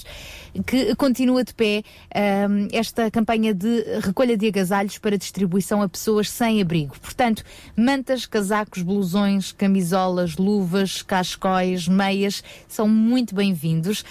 [0.64, 1.82] que continua de pé
[2.48, 6.96] hum, esta campanha de recolha de agasalhos para distribuição a pessoas sem abrigo.
[7.00, 7.42] Portanto,
[7.76, 14.04] mantas, casacos, blusões, camisolas, luvas, cascóis, meias são muito bem-vindos.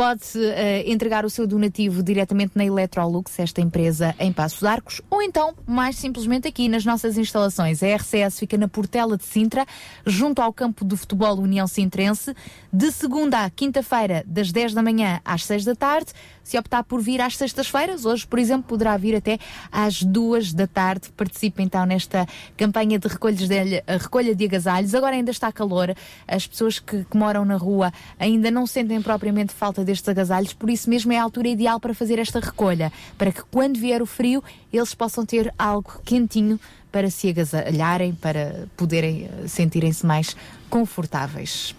[0.00, 5.20] Pode eh, entregar o seu donativo diretamente na Electrolux, esta empresa em Passos Arcos, ou
[5.20, 7.82] então, mais simplesmente aqui nas nossas instalações.
[7.82, 9.66] A RCS fica na Portela de Sintra,
[10.06, 12.34] junto ao campo do futebol União Sintrense,
[12.72, 16.14] de segunda à quinta-feira, das 10 da manhã às 6 da tarde.
[16.42, 19.38] Se optar por vir às sextas-feiras, hoje, por exemplo, poderá vir até
[19.70, 21.08] às 2 da tarde.
[21.16, 22.26] Participe então nesta
[22.56, 24.94] campanha de de, recolha de agasalhos.
[24.94, 25.94] Agora ainda está calor,
[26.26, 30.70] as pessoas que, que moram na rua ainda não sentem propriamente falta destes agasalhos, por
[30.70, 34.06] isso mesmo é a altura ideal para fazer esta recolha, para que quando vier o
[34.06, 36.58] frio eles possam ter algo quentinho
[36.90, 40.36] para se agasalharem, para poderem eh, sentirem-se mais
[40.68, 41.74] confortáveis.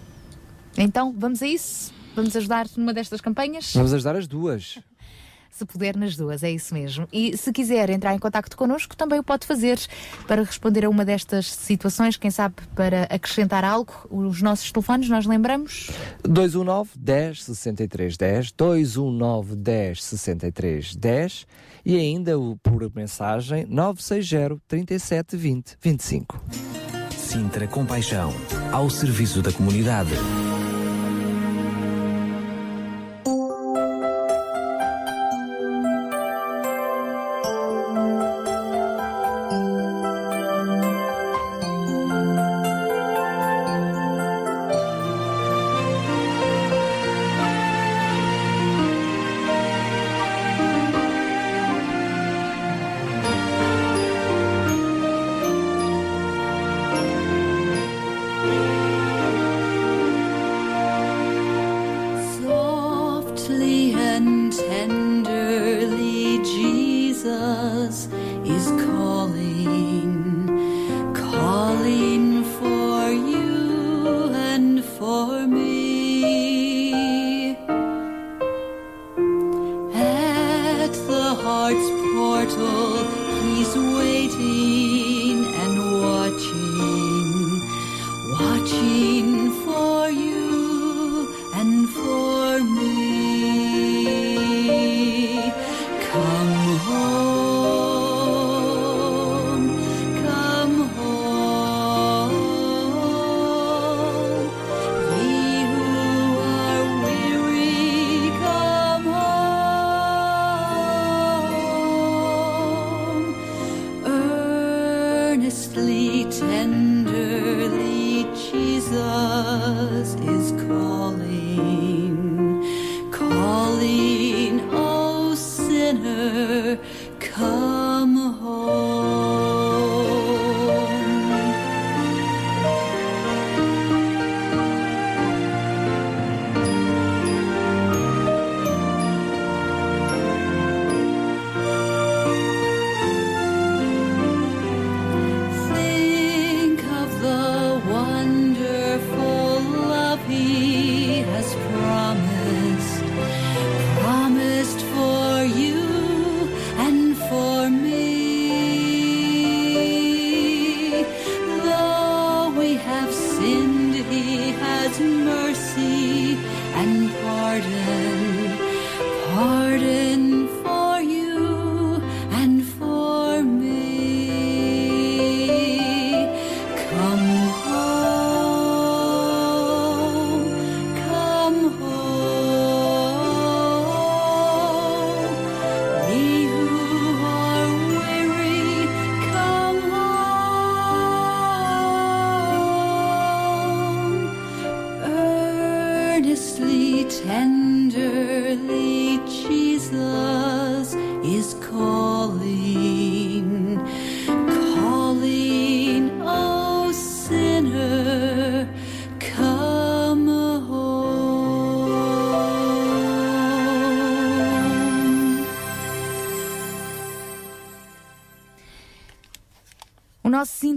[0.78, 1.93] Então, vamos a isso?
[2.16, 3.74] Vamos ajudar numa destas campanhas?
[3.74, 4.80] Vamos ajudar as duas.
[5.51, 7.05] Se puder nas duas, é isso mesmo.
[7.12, 9.78] E se quiser entrar em contato connosco, também o pode fazer
[10.26, 13.93] para responder a uma destas situações, quem sabe para acrescentar algo.
[14.09, 15.91] Os nossos telefones, nós lembramos?
[16.24, 21.45] 219 10 63 10, 219 10 63 10
[21.86, 26.41] e ainda o por mensagem 960 37 20 25.
[27.18, 28.34] Sintra Compaixão,
[28.72, 30.12] ao serviço da comunidade.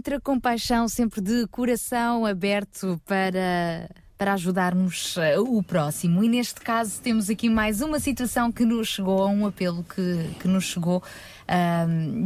[0.05, 3.88] Sintra Compaixão, sempre de coração aberto para
[4.18, 6.22] para ajudarmos eh, o próximo.
[6.22, 10.46] E neste caso temos aqui mais uma situação que nos chegou, um apelo que, que
[10.46, 11.02] nos chegou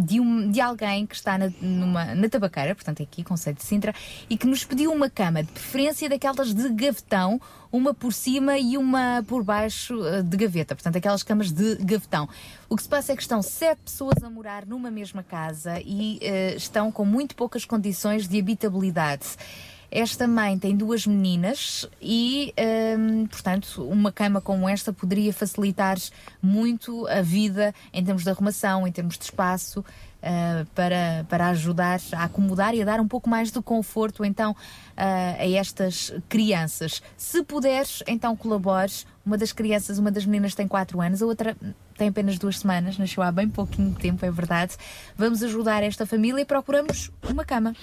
[0.04, 3.64] de, um, de alguém que está na, numa, na tabaqueira, portanto é aqui, Conselho de
[3.64, 3.94] Sintra,
[4.28, 7.40] e que nos pediu uma cama, de preferência daquelas de gavetão,
[7.70, 12.28] uma por cima e uma por baixo eh, de gaveta, portanto aquelas camas de gavetão.
[12.68, 16.18] O que se passa é que estão sete pessoas a morar numa mesma casa e
[16.22, 19.26] eh, estão com muito poucas condições de habitabilidade.
[19.90, 22.52] Esta mãe tem duas meninas e,
[22.98, 25.96] hum, portanto, uma cama como esta poderia facilitar
[26.42, 32.00] muito a vida em termos de arrumação, em termos de espaço, uh, para, para ajudar
[32.12, 34.56] a acomodar e a dar um pouco mais de conforto então uh,
[34.96, 37.02] a estas crianças.
[37.16, 39.06] Se puderes, então colabores.
[39.24, 41.56] Uma das crianças, uma das meninas tem 4 anos, a outra
[41.98, 44.76] tem apenas duas semanas, nasceu há bem pouquinho tempo, é verdade.
[45.16, 47.74] Vamos ajudar esta família e procuramos uma cama.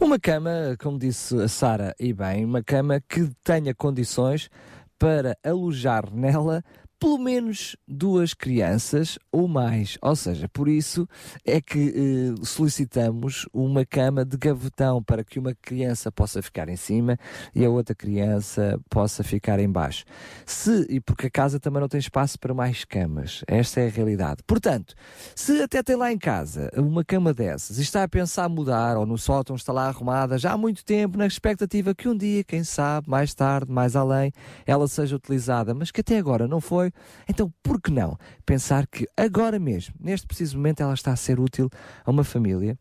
[0.00, 4.50] Uma cama, como disse a Sara, e bem, uma cama que tenha condições
[4.98, 6.62] para alojar nela
[7.00, 9.96] pelo menos duas crianças ou mais.
[10.02, 11.08] Ou seja, por isso
[11.46, 16.76] é que eh, solicitamos uma cama de gavetão para que uma criança possa ficar em
[16.76, 17.16] cima
[17.54, 20.04] e a outra criança possa ficar em baixo.
[20.44, 23.42] Se, e porque a casa também não tem espaço para mais camas.
[23.46, 24.42] Esta é a realidade.
[24.46, 24.94] Portanto,
[25.34, 29.06] se até tem lá em casa uma cama dessas e está a pensar mudar ou
[29.06, 32.62] no sótão está lá arrumada já há muito tempo na expectativa que um dia, quem
[32.62, 34.32] sabe, mais tarde, mais além,
[34.66, 36.89] ela seja utilizada, mas que até agora não foi,
[37.28, 41.38] então por que não pensar que agora mesmo, neste preciso momento, ela está a ser
[41.40, 41.68] útil
[42.04, 42.78] a uma família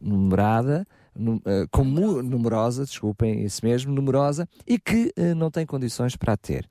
[0.00, 5.66] numerada, nu- eh, com mu- numerosa, desculpem, isso mesmo, numerosa, e que eh, não tem
[5.66, 6.68] condições para a ter.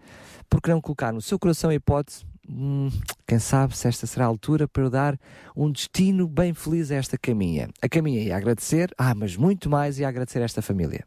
[0.49, 2.89] Por que não colocar no seu coração a hipótese, hum,
[3.27, 5.19] quem sabe se esta será a altura para eu dar
[5.55, 7.69] um destino bem feliz a esta caminha.
[7.81, 11.05] A caminha ia agradecer, ah, mas muito mais ia agradecer a esta família.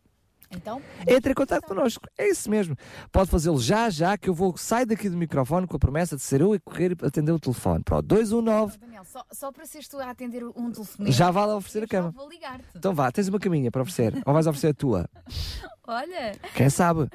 [0.52, 2.76] Então, Entre em contato connosco, é isso mesmo.
[3.12, 6.22] Pode fazê-lo já, já, que eu vou sair daqui do microfone com a promessa de
[6.22, 7.84] ser eu a correr e atender o telefone.
[7.84, 11.12] Pronto, 219, Daniel, só, só para seres tu a atender um telefonema.
[11.12, 12.10] já vale a oferecer a cama.
[12.10, 12.64] Vou ligar-te.
[12.74, 15.08] Então vá, tens uma caminha para oferecer, ou vais oferecer a tua?
[15.86, 17.08] Olha, Quem sabe?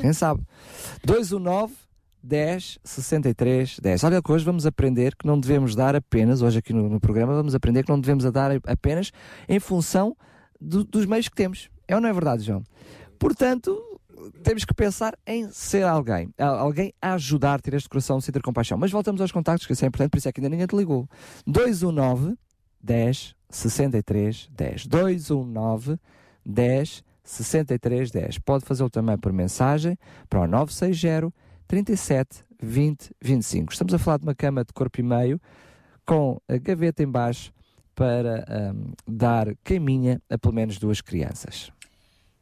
[0.00, 0.42] Quem sabe?
[1.04, 1.74] 219
[2.22, 4.04] 10 63 10.
[4.04, 7.34] Olha que hoje vamos aprender que não devemos dar apenas, hoje aqui no, no programa,
[7.34, 9.12] vamos aprender que não devemos a dar apenas
[9.48, 10.16] em função
[10.60, 11.68] do- dos meios que temos.
[11.88, 12.62] É ou não é verdade, João?
[13.18, 13.76] Portanto,
[14.42, 18.30] temos que pensar em ser alguém, al- alguém a ajudar a ter este coração de
[18.30, 18.76] ter compaixão.
[18.78, 20.76] Mas voltamos aos contactos, que isso é importante, por isso é que ainda ninguém te
[20.76, 21.08] ligou.
[21.46, 22.36] 219
[22.80, 24.86] 10 63 10.
[24.86, 25.98] 219
[26.44, 28.38] 10 63 10.
[28.38, 31.32] Pode fazê-lo também por mensagem para o 960
[31.66, 33.72] 37 20 25.
[33.72, 35.40] Estamos a falar de uma cama de corpo e meio
[36.06, 37.52] com a gaveta em baixo
[37.94, 41.70] para ahm, dar caminha a pelo menos duas crianças.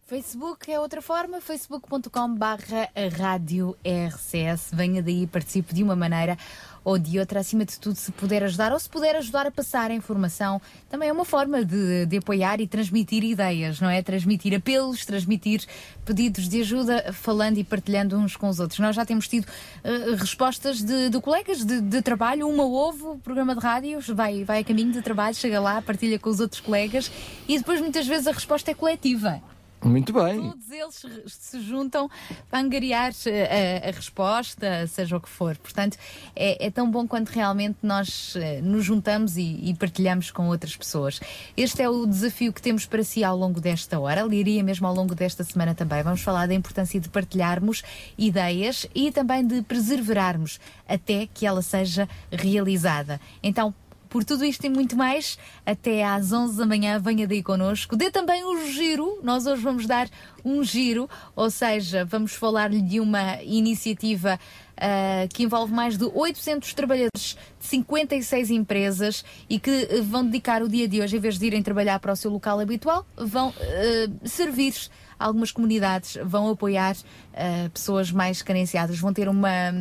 [0.07, 2.89] Facebook é outra forma, facebook.com barra
[3.19, 4.71] rádio RCS.
[4.73, 6.39] Venha daí, participe de uma maneira
[6.85, 9.91] ou de outra, acima de tudo, se puder ajudar ou se puder ajudar a passar
[9.91, 14.01] a informação, também é uma forma de, de apoiar e transmitir ideias, não é?
[14.01, 15.65] Transmitir apelos, transmitir
[16.05, 18.79] pedidos de ajuda, falando e partilhando uns com os outros.
[18.79, 19.49] Nós já temos tido
[19.83, 24.45] eh, respostas de, de colegas de, de trabalho, uma ouve o programa de rádio, vai,
[24.45, 27.11] vai a caminho de trabalho, chega lá, partilha com os outros colegas
[27.49, 29.43] e depois muitas vezes a resposta é coletiva
[29.87, 30.51] Muito bem.
[30.51, 32.11] todos eles se- juntam
[32.51, 35.57] para angariar eh, a, a resposta, seja o que for.
[35.59, 35.97] Portanto,
[36.35, 40.77] é, é tão bom quando realmente nós eh, nos juntamos e, e partilhamos com outras
[40.77, 41.21] pessoas.
[41.57, 44.95] Este é o desafio que temos para si ao longo desta hora, liria mesmo ao
[44.95, 46.03] longo desta semana também.
[46.03, 47.83] Vamos falar da importância de partilharmos
[48.19, 50.59] ideias e também de preservarmos
[50.89, 53.21] até que ela seja realizada.
[53.43, 53.75] Então,
[54.09, 57.97] por tudo isto e muito mais, até às 11 da manhã, venha daí connosco.
[57.97, 60.09] Dê também um giro, nós hoje vamos dar
[60.45, 64.39] um giro, ou seja, vamos falar-lhe de uma iniciativa
[64.77, 70.63] ah, que envolve mais de 800 trabalhadores de 56 empresas e que eh, vão dedicar
[70.63, 73.55] o dia de hoje, em vez de irem trabalhar para o seu local habitual, vão
[73.59, 74.75] ah, servir
[75.19, 76.95] algumas comunidades, vão apoiar
[77.33, 79.73] ah, pessoas mais carenciadas, vão ter uma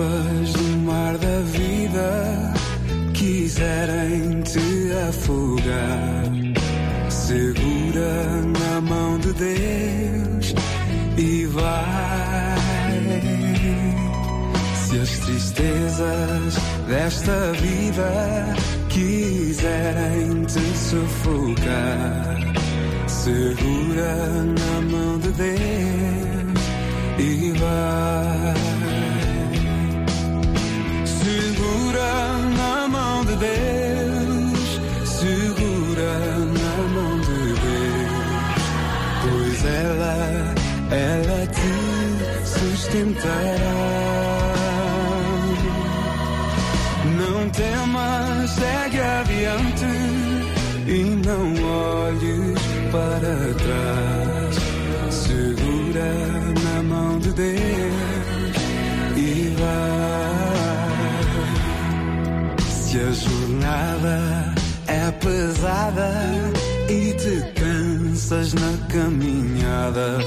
[0.00, 2.54] águas do mar da vida
[3.12, 6.24] quiserem te afogar,
[7.10, 10.54] segura na mão de Deus
[11.18, 11.70] e vai.
[14.74, 16.56] Se as tristezas
[16.88, 18.54] desta vida
[18.88, 22.38] quiserem te sufocar,
[23.06, 26.60] segura na mão de Deus
[27.18, 28.79] e vai.
[32.00, 36.12] Segura na mão de Deus, segura
[36.56, 38.62] na mão de Deus,
[39.20, 40.16] pois ela,
[40.90, 41.74] ela te
[42.48, 43.76] sustentará.
[47.18, 49.92] Não temas, segue adiante
[50.86, 54.56] e não olhes para trás.
[55.10, 56.10] Segura
[56.64, 58.56] na mão de Deus
[59.16, 59.99] e vai.
[62.90, 64.52] Se a jornada
[64.88, 66.10] é pesada
[66.88, 70.18] e te cansas na caminhada,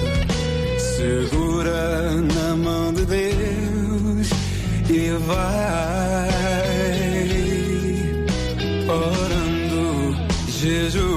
[0.78, 4.30] segura na mão de Deus
[4.89, 6.30] e vai.
[8.88, 10.16] Orando,
[10.47, 11.12] jejuando,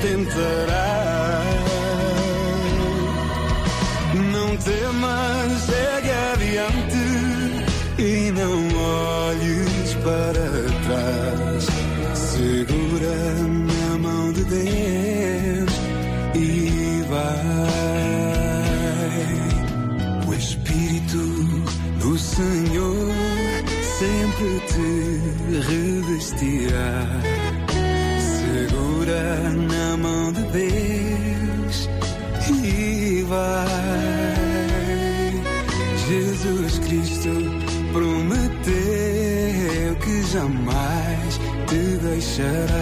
[0.00, 0.79] te sustentará.
[42.40, 42.79] Te deixará.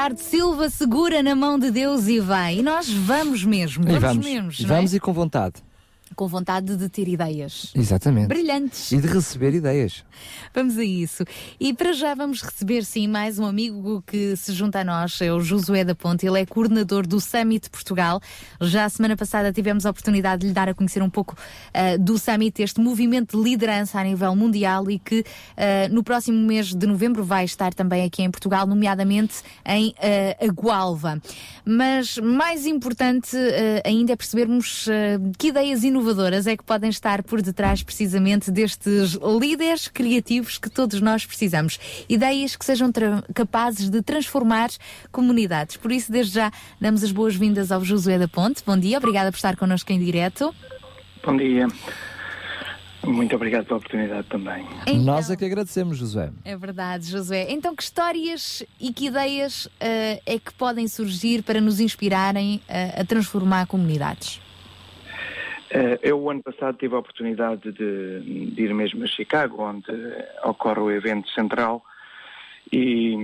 [0.00, 2.60] Ricardo Silva segura na mão de Deus e vai.
[2.60, 4.64] E nós vamos mesmo, E vamos, vamos, mesmo.
[4.64, 4.66] é?
[4.66, 5.56] vamos e com vontade.
[6.16, 7.72] Com vontade de ter ideias.
[7.74, 8.28] Exatamente.
[8.28, 8.92] Brilhantes.
[8.92, 10.04] E de receber ideias.
[10.52, 11.24] Vamos a isso.
[11.58, 15.32] E para já vamos receber, sim, mais um amigo que se junta a nós, é
[15.32, 16.26] o Josué da Ponte.
[16.26, 18.20] Ele é coordenador do Summit Portugal.
[18.60, 21.36] Já a semana passada tivemos a oportunidade de lhe dar a conhecer um pouco
[21.72, 25.24] ah, do Summit, este movimento de liderança a nível mundial e que
[25.56, 30.44] ah, no próximo mês de novembro vai estar também aqui em Portugal, nomeadamente em ah,
[30.44, 31.20] Agualva.
[31.64, 33.36] Mas mais importante
[33.84, 34.86] ainda é percebermos
[35.38, 36.09] que ideias inovadoras
[36.46, 41.78] é que podem estar por detrás precisamente destes líderes criativos que todos nós precisamos.
[42.08, 42.90] Ideias que sejam
[43.34, 44.70] capazes de transformar
[45.12, 45.76] comunidades.
[45.76, 48.62] Por isso, desde já, damos as boas-vindas ao Josué da Ponte.
[48.66, 50.54] Bom dia, obrigada por estar connosco em direto.
[51.24, 51.66] Bom dia.
[53.04, 54.66] Muito obrigado pela oportunidade também.
[55.02, 56.30] Nós é que agradecemos, José.
[56.44, 57.46] É verdade, Josué.
[57.48, 63.00] Então, que histórias e que ideias eh, é que podem surgir para nos inspirarem eh,
[63.00, 64.40] a transformar comunidades?
[65.70, 69.92] Eh, Eu, o ano passado, tive a oportunidade de, de ir mesmo a Chicago, onde
[70.44, 71.84] ocorre o evento central,
[72.72, 73.14] e,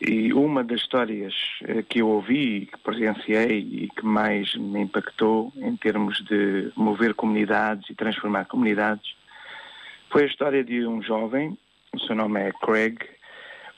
[0.00, 1.34] e uma das histórias
[1.64, 7.14] eh, que eu ouvi, que presenciei e que mais me impactou em termos de mover
[7.14, 9.20] comunidades e transformar comunidades
[10.10, 11.56] foi a história de um jovem,
[11.94, 12.98] o seu nome é Craig.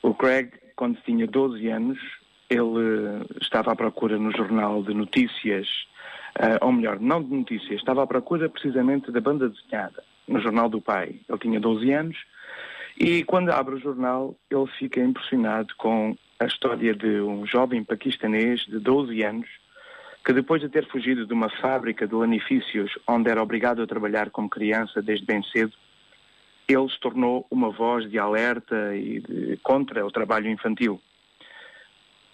[0.01, 1.99] O Craig, quando tinha 12 anos,
[2.49, 5.67] ele eh, estava à procura no jornal de notícias,
[6.61, 10.81] ou melhor, não de notícias, estava à procura precisamente da banda desenhada, no jornal do
[10.81, 11.19] pai.
[11.29, 12.17] Ele tinha 12 anos
[12.99, 18.61] e quando abre o jornal, ele fica impressionado com a história de um jovem paquistanês
[18.61, 19.47] de 12 anos
[20.25, 24.29] que depois de ter fugido de uma fábrica de lanifícios onde era obrigado a trabalhar
[24.29, 25.73] como criança desde bem cedo,
[26.67, 31.01] ele se tornou uma voz de alerta e de, contra o trabalho infantil.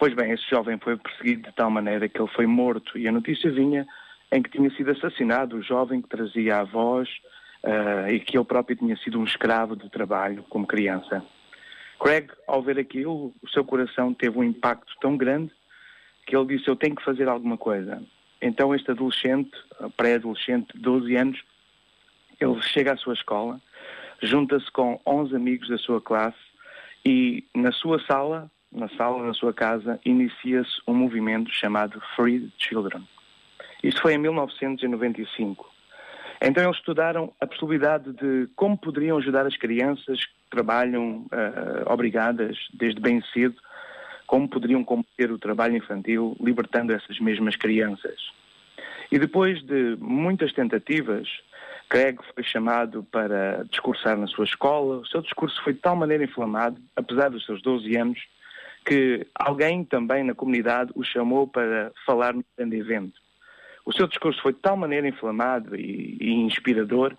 [0.00, 3.12] Pois bem, esse jovem foi perseguido de tal maneira que ele foi morto e a
[3.12, 3.86] notícia vinha
[4.32, 7.06] em que tinha sido assassinado o jovem que trazia a voz
[7.62, 11.22] ah, e que ele próprio tinha sido um escravo de trabalho como criança.
[12.02, 15.52] Craig, ao ver aquilo, o seu coração teve um impacto tão grande
[16.26, 18.02] que ele disse, eu tenho que fazer alguma coisa.
[18.40, 19.52] Então este adolescente,
[19.98, 21.42] pré-adolescente de 12 anos,
[22.40, 23.60] ele chega à sua escola,
[24.22, 26.38] junta-se com 11 amigos da sua classe
[27.04, 33.06] e na sua sala, na sala da sua casa, inicia-se um movimento chamado Free Children.
[33.82, 35.68] Isto foi em 1995.
[36.42, 42.56] Então eles estudaram a possibilidade de como poderiam ajudar as crianças que trabalham ah, obrigadas
[42.72, 43.56] desde bem cedo,
[44.26, 48.16] como poderiam combater o trabalho infantil, libertando essas mesmas crianças.
[49.10, 51.28] E depois de muitas tentativas,
[51.88, 54.98] Craig foi chamado para discursar na sua escola.
[54.98, 58.20] O seu discurso foi de tal maneira inflamado, apesar dos seus 12 anos,
[58.84, 63.20] que alguém também na comunidade o chamou para falar no grande evento.
[63.84, 67.16] O seu discurso foi de tal maneira inflamado e, e inspirador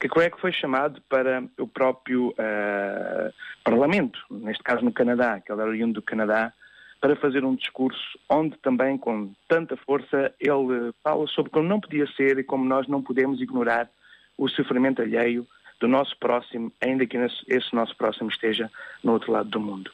[0.00, 3.30] que Craig foi chamado para o próprio ah,
[3.62, 6.52] Parlamento, neste caso no Canadá, que ele era oriundo do Canadá,
[7.00, 12.06] para fazer um discurso onde também, com tanta força, ele fala sobre como não podia
[12.16, 13.88] ser e como nós não podemos ignorar
[14.36, 15.46] o sofrimento alheio
[15.84, 18.70] do nosso próximo, ainda que esse nosso próximo esteja
[19.02, 19.90] no outro lado do mundo.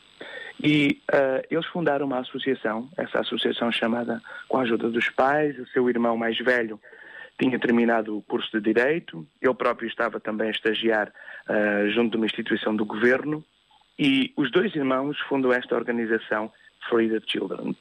[0.62, 5.66] E ah, eles fundaram uma associação, essa associação chamada Com a Ajuda dos Pais, o
[5.66, 6.80] seu irmão mais velho
[7.40, 11.12] tinha terminado o curso de Direito, ele próprio estava também a estagiar
[11.48, 13.44] ah, junto de uma instituição do governo,
[13.98, 16.52] e os dois irmãos fundam esta organização
[16.88, 17.74] Free the Children.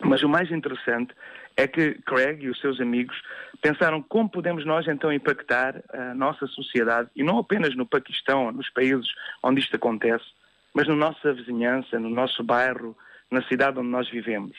[0.00, 1.14] Mas o mais interessante
[1.56, 3.16] é que Craig e os seus amigos
[3.62, 8.68] pensaram como podemos nós então impactar a nossa sociedade, e não apenas no Paquistão, nos
[8.70, 9.06] países
[9.42, 10.24] onde isto acontece,
[10.72, 12.96] mas na nossa vizinhança, no nosso bairro,
[13.30, 14.56] na cidade onde nós vivemos.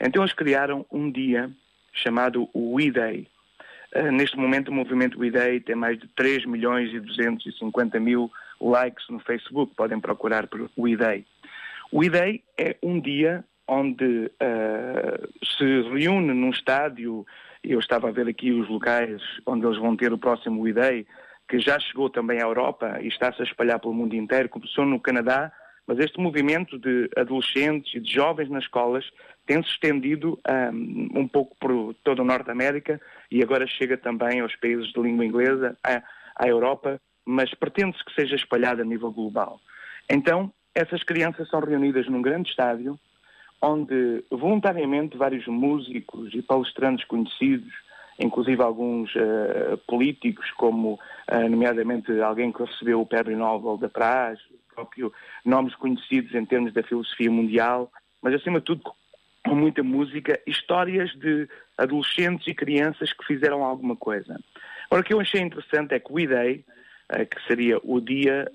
[0.00, 1.50] Então eles criaram um dia
[1.92, 3.26] chamado o We Day.
[3.94, 8.30] Uh, neste momento o movimento We Day tem mais de 3 milhões e 250 mil
[8.60, 11.26] likes no Facebook, podem procurar por We Day.
[11.90, 17.26] O We Day é um dia onde uh, se reúne num estádio,
[17.62, 21.06] eu estava a ver aqui os locais onde eles vão ter o próximo Day,
[21.48, 24.98] que já chegou também à Europa e está-se a espalhar pelo mundo inteiro, começou no
[24.98, 25.52] Canadá,
[25.86, 29.04] mas este movimento de adolescentes e de jovens nas escolas
[29.46, 33.00] tem-se estendido um, um pouco por toda a Norte América
[33.30, 36.02] e agora chega também aos países de língua inglesa, à,
[36.36, 39.58] à Europa, mas pretende-se que seja espalhado a nível global.
[40.10, 42.98] Então, essas crianças são reunidas num grande estádio,
[43.60, 47.72] onde voluntariamente vários músicos e palestrantes conhecidos,
[48.18, 54.38] inclusive alguns uh, políticos, como uh, nomeadamente alguém que recebeu o Prémio Nobel da Paz,
[54.74, 55.12] próprio
[55.44, 57.90] nomes conhecidos em termos da filosofia mundial,
[58.22, 58.82] mas acima de tudo
[59.44, 64.38] com muita música, histórias de adolescentes e crianças que fizeram alguma coisa.
[64.90, 66.64] Ora, o que eu achei interessante é que o I-Day,
[67.10, 68.50] eh, que seria o dia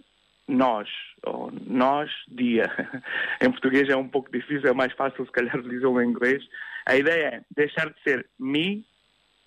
[0.47, 0.89] nós,
[1.25, 2.69] ou nós dia,
[3.41, 6.43] em português é um pouco difícil, é mais fácil se calhar dizê-lo em inglês.
[6.85, 8.85] A ideia é deixar de ser me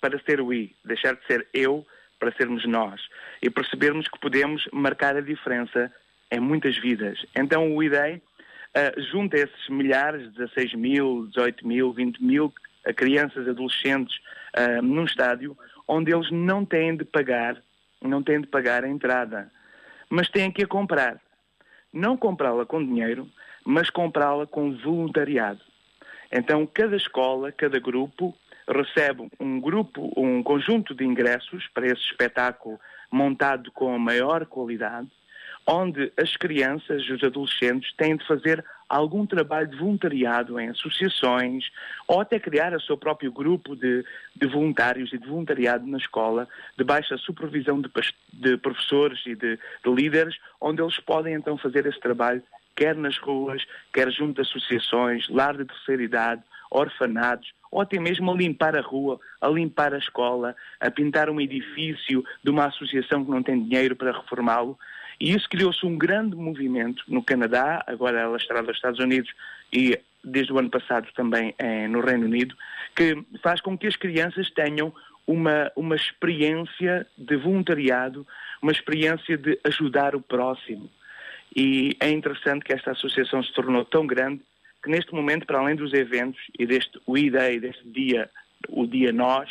[0.01, 1.85] para ser we, deixar de ser eu
[2.19, 2.99] para sermos nós
[3.41, 5.91] e percebermos que podemos marcar a diferença
[6.31, 7.23] em muitas vidas.
[7.35, 13.47] Então o IDEI uh, junta esses milhares, 16 mil, 18 mil, 20 mil uh, crianças,
[13.47, 14.15] adolescentes
[14.57, 15.57] uh, num estádio
[15.87, 17.61] onde eles não têm de pagar,
[18.01, 19.49] não têm de pagar a entrada,
[20.09, 21.19] mas têm que a comprar.
[21.91, 23.27] Não comprá-la com dinheiro,
[23.65, 25.61] mas comprá-la com voluntariado.
[26.31, 28.35] Então cada escola, cada grupo
[28.67, 32.79] recebe um grupo, um conjunto de ingressos para esse espetáculo
[33.11, 35.07] montado com a maior qualidade,
[35.67, 41.69] onde as crianças e os adolescentes têm de fazer algum trabalho de voluntariado em associações
[42.07, 46.47] ou até criar o seu próprio grupo de, de voluntários e de voluntariado na escola,
[46.77, 47.89] debaixo da supervisão de,
[48.31, 52.41] de professores e de, de líderes, onde eles podem então fazer esse trabalho,
[52.73, 53.61] quer nas ruas,
[53.91, 58.81] quer junto de associações, lar de terceira idade, orfanados, ou até mesmo a limpar a
[58.81, 63.61] rua, a limpar a escola, a pintar um edifício de uma associação que não tem
[63.61, 64.77] dinheiro para reformá-lo.
[65.19, 69.31] E isso criou-se um grande movimento no Canadá, agora está nos Estados Unidos
[69.73, 72.55] e desde o ano passado também é, no Reino Unido,
[72.95, 74.93] que faz com que as crianças tenham
[75.25, 78.25] uma, uma experiência de voluntariado,
[78.61, 80.89] uma experiência de ajudar o próximo.
[81.55, 84.41] E é interessante que esta associação se tornou tão grande
[84.83, 88.29] que neste momento, para além dos eventos e deste We Day, deste dia,
[88.69, 89.49] o dia nós,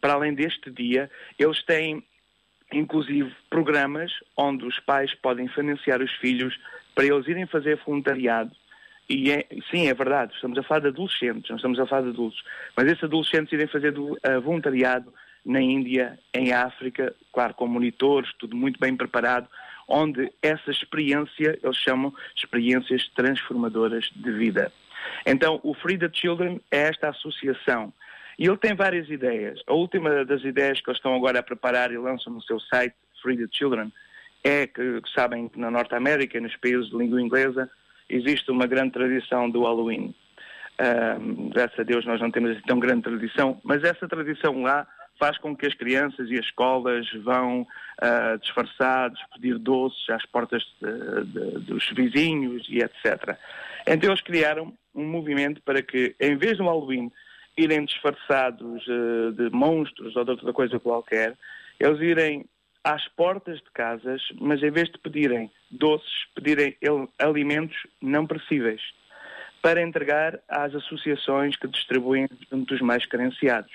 [0.00, 2.02] para além deste dia, eles têm
[2.72, 6.58] inclusive programas onde os pais podem financiar os filhos
[6.94, 8.50] para eles irem fazer voluntariado.
[9.08, 12.08] E é, sim, é verdade, estamos a falar de adolescentes, não estamos a falar de
[12.10, 12.42] adultos,
[12.76, 15.12] mas esses adolescentes irem fazer uh, voluntariado
[15.44, 19.48] na Índia, em África, claro, com monitores, tudo muito bem preparado,
[19.88, 24.72] onde essa experiência, eles chamam experiências transformadoras de vida.
[25.26, 27.92] Então, o Free the Children é esta associação.
[28.38, 29.60] E ele tem várias ideias.
[29.66, 32.94] A última das ideias que eles estão agora a preparar e lançam no seu site,
[33.22, 33.92] Free the Children,
[34.42, 37.70] é que, sabem que na Norte América, nos países de língua inglesa,
[38.08, 40.14] existe uma grande tradição do Halloween.
[40.80, 44.86] Um, graças a Deus nós não temos assim tão grande tradição, mas essa tradição lá
[45.18, 50.64] faz com que as crianças e as escolas vão uh, disfarçados, pedir doces às portas
[50.80, 53.36] de, de, dos vizinhos e etc.
[53.86, 57.12] Então eles criaram um movimento para que, em vez do Halloween
[57.56, 61.36] irem disfarçados uh, de monstros ou de outra coisa qualquer,
[61.78, 62.44] eles irem
[62.84, 66.76] às portas de casas, mas em vez de pedirem doces, pedirem
[67.18, 68.80] alimentos não perecíveis
[69.60, 73.70] para entregar às associações que distribuem junto dos mais carenciados.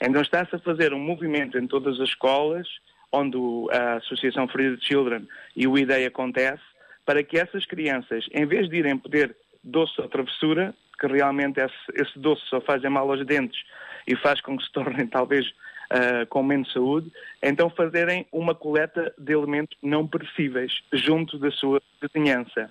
[0.00, 2.66] Então está-se a fazer um movimento em todas as escolas,
[3.12, 3.38] onde
[3.70, 6.62] a Associação Free the Children e o IDEI acontece,
[7.04, 9.36] para que essas crianças, em vez de irem pedir
[9.66, 13.60] doce ou travessura, que realmente esse, esse doce só faz mal aos dentes
[14.06, 17.10] e faz com que se tornem talvez uh, com menos saúde,
[17.42, 22.70] então fazerem uma coleta de elementos não perecíveis junto da sua vizinhança.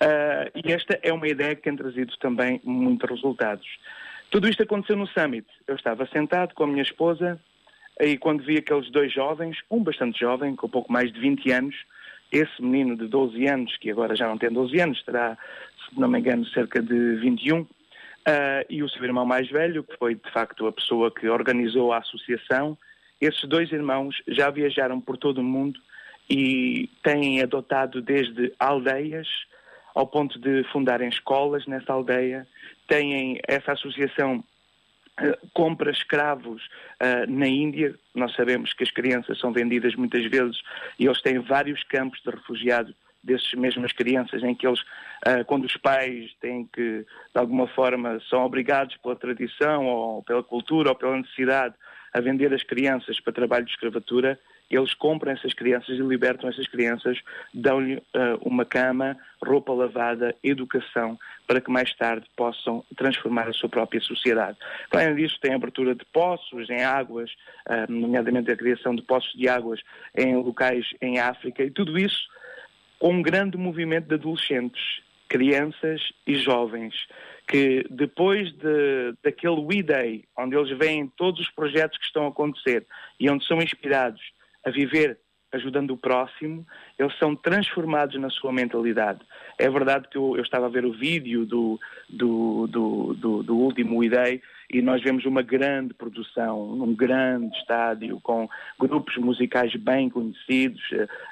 [0.00, 3.66] Uh, e esta é uma ideia que tem trazido também muitos resultados.
[4.30, 5.46] Tudo isto aconteceu no Summit.
[5.66, 7.40] Eu estava sentado com a minha esposa
[8.00, 11.74] e quando vi aqueles dois jovens, um bastante jovem, com pouco mais de 20 anos,
[12.30, 15.36] esse menino de 12 anos, que agora já não tem 12 anos, terá,
[15.88, 17.66] se não me engano, cerca de 21, uh,
[18.26, 21.92] ah, e o seu irmão mais velho, que foi de facto a pessoa que organizou
[21.92, 22.76] a associação,
[23.20, 25.80] esses dois irmãos já viajaram por todo o mundo
[26.30, 29.26] e têm adotado desde aldeias,
[29.94, 32.46] ao ponto de fundarem escolas nessa aldeia,
[32.86, 34.44] têm essa associação
[35.20, 36.62] uh, compra escravos
[37.02, 37.94] uh, na Índia.
[38.14, 40.62] Nós sabemos que as crianças são vendidas muitas vezes
[40.98, 45.64] e eles têm vários campos de refugiados dessas mesmas crianças em que eles, uh, quando
[45.64, 47.06] os pais têm que, de
[47.40, 51.74] alguma forma, são obrigados pela tradição ou pela cultura ou pela necessidade
[52.12, 54.38] a vender as crianças para trabalho de escravatura,
[54.70, 57.18] eles compram essas crianças e libertam essas crianças,
[57.54, 58.02] dão-lhe uh,
[58.42, 64.58] uma cama, roupa lavada, educação, para que mais tarde possam transformar a sua própria sociedade.
[64.90, 67.30] Além disso, tem abertura de poços em águas,
[67.66, 69.80] uh, nomeadamente a criação de poços de águas
[70.14, 72.28] em locais em África, e tudo isso
[72.98, 76.94] com um grande movimento de adolescentes, crianças e jovens,
[77.46, 82.28] que depois de, daquele We Day, onde eles veem todos os projetos que estão a
[82.28, 82.86] acontecer
[83.18, 84.20] e onde são inspirados
[84.64, 85.18] a viver
[85.52, 86.66] ajudando o próximo,
[86.98, 89.20] eles são transformados na sua mentalidade.
[89.58, 93.56] É verdade que eu, eu estava a ver o vídeo do, do, do, do, do
[93.56, 100.10] último IDEI e nós vemos uma grande produção, num grande estádio, com grupos musicais bem
[100.10, 100.82] conhecidos,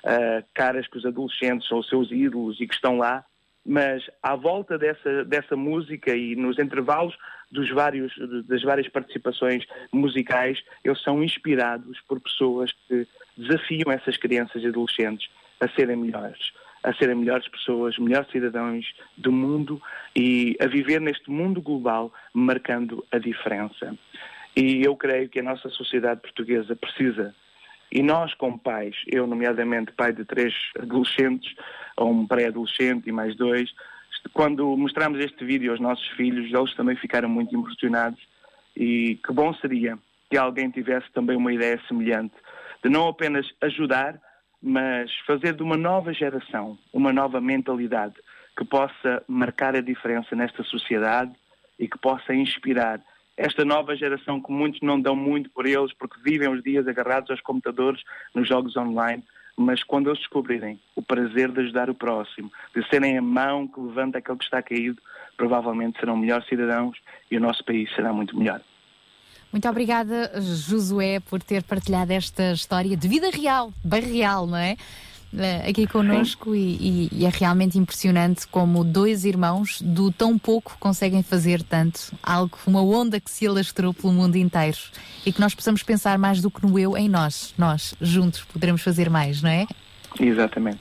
[0.05, 3.25] eh, caras que os adolescentes são os seus ídolos e que estão lá,
[3.65, 7.17] mas à volta dessa, dessa música e nos intervalos
[7.51, 8.13] dos vários,
[8.47, 13.07] das várias participações musicais, eles são inspirados por pessoas que
[13.37, 15.29] desafiam essas crianças e adolescentes
[15.61, 16.53] a serem melhores,
[16.87, 18.87] a serem melhores pessoas, melhores cidadãos
[19.19, 19.83] do mundo
[20.15, 23.95] e a viver neste mundo global marcando a diferença.
[24.57, 27.35] E eu creio que a nossa sociedade portuguesa precisa
[27.91, 31.55] e nós, como pais, eu, nomeadamente pai de três adolescentes,
[31.97, 33.73] ou um pré-adolescente e mais dois,
[34.33, 38.21] quando mostramos este vídeo aos nossos filhos, eles também ficaram muito impressionados.
[38.77, 39.99] E que bom seria
[40.31, 42.35] que alguém tivesse também uma ideia semelhante,
[42.83, 44.21] de não apenas ajudar,
[44.63, 48.15] mas fazer de uma nova geração, uma nova mentalidade
[48.57, 51.33] que possa marcar a diferença nesta sociedade
[51.79, 53.01] e que possa inspirar
[53.37, 57.31] esta nova geração que muitos não dão muito por eles porque vivem os dias agarrados
[57.31, 58.03] aos computadores,
[58.35, 59.23] nos jogos online,
[59.57, 63.79] mas quando eles descobrirem o prazer de ajudar o próximo, de serem a mão que
[63.79, 65.01] levanta aquele que está caído,
[65.37, 66.99] provavelmente serão melhores cidadãos
[67.31, 68.61] e o nosso país será muito melhor.
[69.57, 74.77] Muito obrigada, Josué, por ter partilhado esta história de vida real, bem real, não é?
[75.35, 81.23] Eh, aqui connosco e, e- é realmente impressionante como dois irmãos do tão pouco conseguem
[81.23, 82.13] fazer tanto.
[82.23, 84.77] Algo, uma onda que se alastrou pelo mundo inteiro.
[85.25, 87.55] E que nós possamos pensar mais do que no eu em nós.
[87.57, 89.67] Nós, juntos, poderemos fazer mais, não é?
[90.21, 90.81] Exatamente.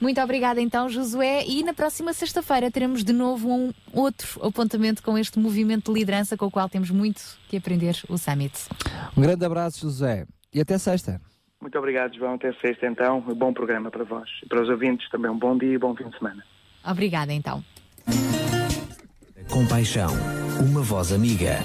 [0.00, 1.44] Muito obrigada então, Josué.
[1.46, 6.36] E na próxima sexta-feira teremos de novo um outro apontamento com este movimento de liderança
[6.36, 8.68] com o qual temos muito que aprender o Summit.
[9.16, 10.26] Um grande abraço, José.
[10.54, 11.20] E até sexta.
[11.60, 12.34] Muito obrigado, João.
[12.34, 13.18] Até sexta, então.
[13.18, 14.28] Um bom programa para vós.
[14.42, 16.44] E para os ouvintes também um bom dia e bom fim de semana.
[16.88, 17.62] Obrigada então.
[19.50, 20.10] Compaixão.
[20.60, 21.58] Uma voz amiga.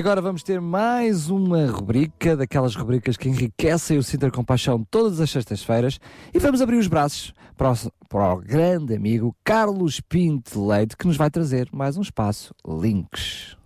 [0.00, 5.30] Agora vamos ter mais uma rubrica, daquelas rubricas que enriquecem o Sintra Compaixão todas as
[5.30, 6.00] sextas-feiras.
[6.32, 7.76] E vamos abrir os braços para o,
[8.08, 13.59] para o grande amigo Carlos Pinto Leite, que nos vai trazer mais um espaço Links.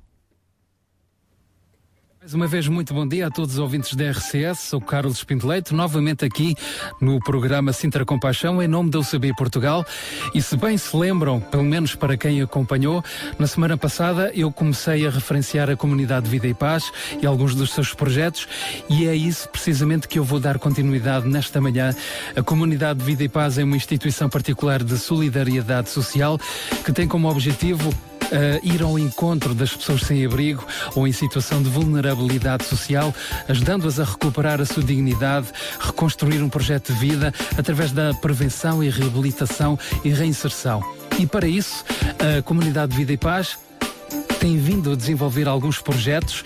[2.25, 4.61] Mais uma vez, muito bom dia a todos os ouvintes da RCS.
[4.61, 6.57] Sou Carlos Pinto Leite, novamente aqui
[6.99, 9.85] no programa Sintra Compaixão, em nome da UCB Portugal.
[10.35, 13.05] E se bem se lembram, pelo menos para quem acompanhou,
[13.39, 16.91] na semana passada eu comecei a referenciar a comunidade Vida e Paz
[17.21, 18.49] e alguns dos seus projetos,
[18.89, 21.95] e é isso precisamente que eu vou dar continuidade nesta manhã.
[22.35, 26.41] A comunidade Vida e Paz é uma instituição particular de solidariedade social
[26.87, 27.93] que tem como objetivo
[28.63, 33.15] ir ao encontro das pessoas sem abrigo ou em situação de vulnerabilidade social,
[33.49, 35.49] ajudando-as a recuperar a sua dignidade,
[35.81, 40.83] reconstruir um projeto de vida através da prevenção e reabilitação e reinserção.
[41.19, 41.85] E para isso,
[42.39, 43.59] a comunidade Vida e Paz
[44.41, 46.45] tem vindo a desenvolver alguns projetos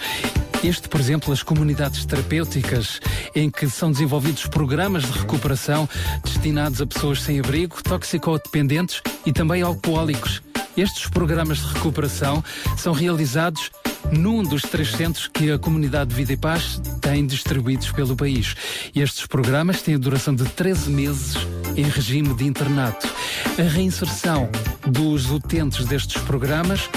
[0.62, 3.00] este, por exemplo, as comunidades terapêuticas,
[3.34, 5.88] em que são desenvolvidos programas de recuperação
[6.24, 10.42] destinados a pessoas sem abrigo, toxicodependentes e também alcoólicos.
[10.78, 12.42] Estes programas de recuperação
[12.76, 13.68] são realizados
[14.12, 18.54] num dos três centros que a comunidade de Vida e Paz tem distribuídos pelo país.
[18.94, 21.34] Estes programas têm a duração de 13 meses
[21.76, 23.12] em regime de internato.
[23.58, 24.48] A reinserção
[24.86, 26.88] dos utentes destes programas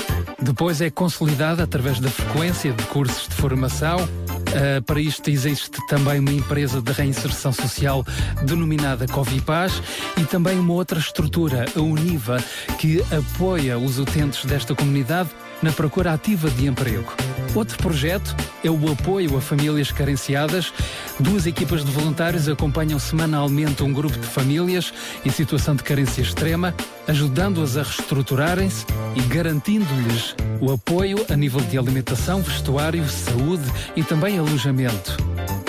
[0.42, 3.98] depois é consolidada através da frequência de cursos de formação.
[4.00, 8.06] Uh, para isto existe também uma empresa de reinserção social
[8.44, 9.82] denominada Covipaz
[10.18, 12.44] e também uma outra estrutura, a Univa,
[12.78, 15.30] que apoia os utentes desta comunidade
[15.62, 17.14] na procura ativa de emprego.
[17.54, 18.34] Outro projeto
[18.64, 20.72] é o apoio a famílias carenciadas.
[21.20, 24.94] Duas equipas de voluntários acompanham semanalmente um grupo de famílias
[25.26, 26.74] em situação de carência extrema,
[27.10, 34.40] ajudando-as a reestruturarem-se e garantindo-lhes o apoio a nível de alimentação, vestuário, saúde e também
[34.40, 35.18] alojamento.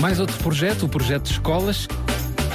[0.00, 1.88] Mais outro projeto, o projeto de escolas,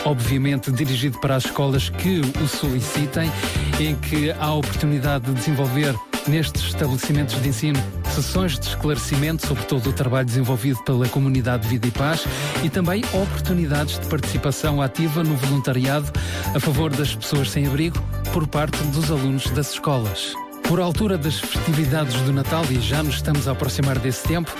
[0.05, 3.29] obviamente dirigido para as escolas que o solicitem,
[3.77, 5.93] em que há a oportunidade de desenvolver
[6.27, 7.79] nestes estabelecimentos de ensino
[8.13, 12.25] sessões de esclarecimento sobre todo o trabalho desenvolvido pela comunidade de Vida e Paz
[12.63, 16.11] e também oportunidades de participação ativa no voluntariado
[16.55, 18.01] a favor das pessoas sem abrigo
[18.33, 20.33] por parte dos alunos das escolas.
[20.67, 24.51] Por altura das festividades do Natal, e já nos estamos a aproximar desse tempo,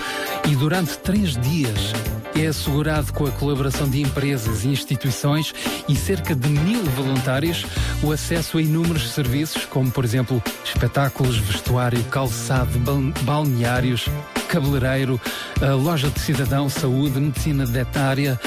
[0.48, 1.92] e durante três dias
[2.40, 5.52] é assegurado com a colaboração de empresas e instituições
[5.88, 7.64] e cerca de mil voluntários
[8.02, 12.78] o acesso a inúmeros serviços, como por exemplo espetáculos, vestuário, calçado,
[13.22, 14.06] balneários,
[14.48, 15.20] cabeleireiro,
[15.82, 18.38] loja de cidadão, saúde, medicina dentária,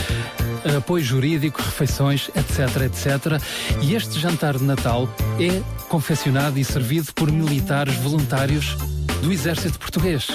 [0.78, 3.42] apoio jurídico, refeições, etc, etc.
[3.82, 5.10] E este jantar de Natal
[5.40, 8.76] é confeccionado e servido por militares voluntários
[9.22, 10.28] do Exército Português.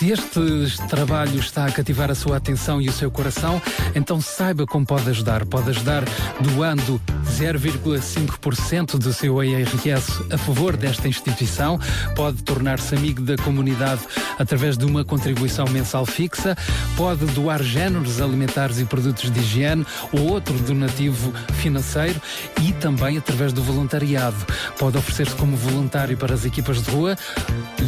[0.00, 0.40] Se este
[0.88, 3.60] trabalho está a cativar a sua atenção e o seu coração,
[3.94, 5.44] então saiba como pode ajudar.
[5.44, 6.04] Pode ajudar
[6.40, 6.98] doando
[7.30, 11.78] 0,5% do seu IRS a favor desta instituição,
[12.16, 14.00] pode tornar-se amigo da comunidade
[14.38, 16.56] através de uma contribuição mensal fixa,
[16.96, 22.18] pode doar géneros alimentares e produtos de higiene ou outro donativo financeiro
[22.62, 24.46] e também através do voluntariado.
[24.78, 27.18] Pode oferecer-se como voluntário para as equipas de rua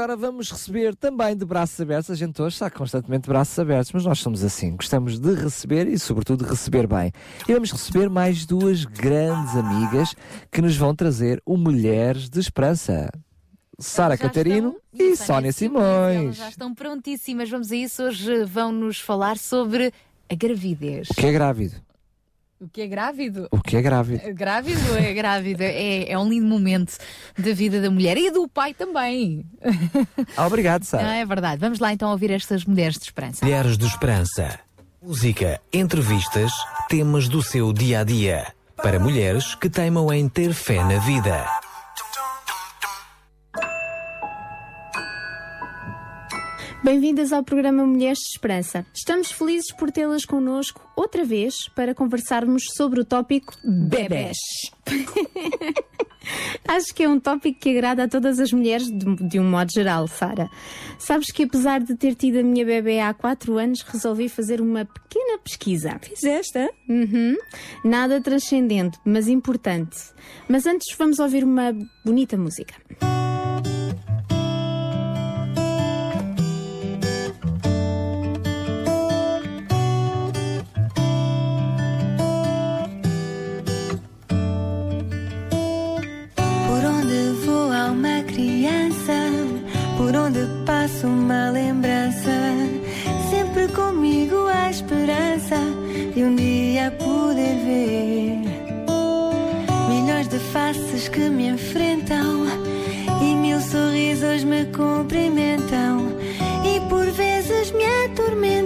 [0.00, 2.10] agora vamos receber também de braços abertos.
[2.10, 4.74] A gente hoje está constantemente de braços abertos, mas nós somos assim.
[4.74, 7.12] Gostamos de receber e, sobretudo, de receber bem.
[7.46, 10.14] E vamos receber mais duas grandes amigas
[10.50, 13.10] que nos vão trazer o Mulheres de Esperança.
[13.78, 16.36] Sara Catarino e Sónia Simões.
[16.36, 17.50] já estão prontíssimas.
[17.50, 18.02] Vamos a isso.
[18.02, 19.92] Hoje vão-nos falar sobre
[20.30, 21.08] a gravidez.
[21.10, 21.76] O que é grávido?
[22.60, 23.48] O que é grávido?
[23.50, 24.34] O que é grávido?
[24.34, 25.62] Grávido é grávido.
[25.62, 26.94] É, é um lindo momento
[27.38, 29.46] da vida da mulher e do pai também.
[30.36, 31.14] Ah, obrigado, Não, Sara.
[31.14, 31.58] é verdade.
[31.58, 33.42] Vamos lá então ouvir estas mulheres de esperança.
[33.44, 34.60] Mulheres de Esperança.
[35.02, 36.52] Música, entrevistas,
[36.90, 38.52] temas do seu dia a dia.
[38.76, 41.46] Para mulheres que teimam em ter fé na vida.
[46.82, 48.86] Bem-vindas ao programa Mulheres de Esperança.
[48.94, 54.38] Estamos felizes por tê-las connosco outra vez para conversarmos sobre o tópico bebés.
[56.66, 59.70] Acho que é um tópico que agrada a todas as mulheres de, de um modo
[59.70, 60.48] geral, Sara.
[60.98, 64.86] Sabes que apesar de ter tido a minha bebê há 4 anos, resolvi fazer uma
[64.86, 65.98] pequena pesquisa.
[66.00, 66.66] Fizeste?
[66.88, 67.36] Uhum.
[67.84, 69.98] Nada transcendente, mas importante.
[70.48, 72.74] Mas antes vamos ouvir uma bonita música.
[72.98, 73.19] Por
[91.00, 92.30] passa uma lembrança,
[93.30, 95.56] sempre comigo a esperança
[96.14, 98.38] de um dia poder ver
[99.88, 102.44] milhões de faces que me enfrentam
[103.22, 106.10] e mil sorrisos me cumprimentam.
[106.64, 108.59] E por vezes me atormentam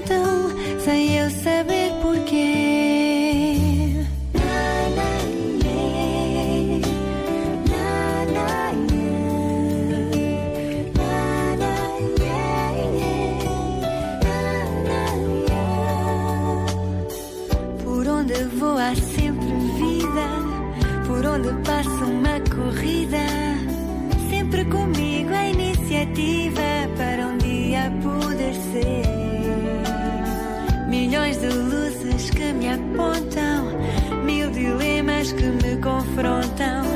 [36.15, 36.94] confrontam.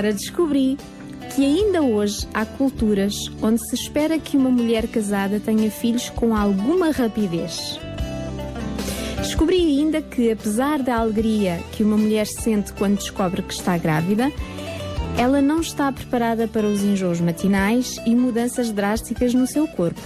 [0.00, 0.78] Sara, descobri
[1.34, 6.34] que ainda hoje há culturas onde se espera que uma mulher casada tenha filhos com
[6.34, 7.78] alguma rapidez.
[9.18, 14.32] Descobri ainda que, apesar da alegria que uma mulher sente quando descobre que está grávida,
[15.18, 20.00] ela não está preparada para os enjoos matinais e mudanças drásticas no seu corpo.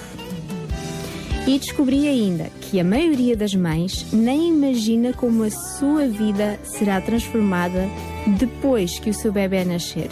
[1.47, 7.01] E descobri ainda que a maioria das mães nem imagina como a sua vida será
[7.01, 7.89] transformada
[8.27, 10.09] depois que o seu bebê nascer.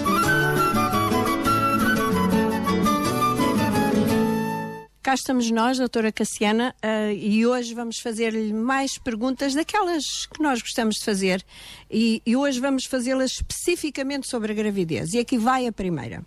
[5.03, 10.61] Cá estamos nós, doutora Cassiana, eh, e hoje vamos fazer-lhe mais perguntas daquelas que nós
[10.61, 11.43] gostamos de fazer.
[11.89, 15.15] E, e hoje vamos fazê-las especificamente sobre a gravidez.
[15.15, 16.23] E aqui vai a primeira.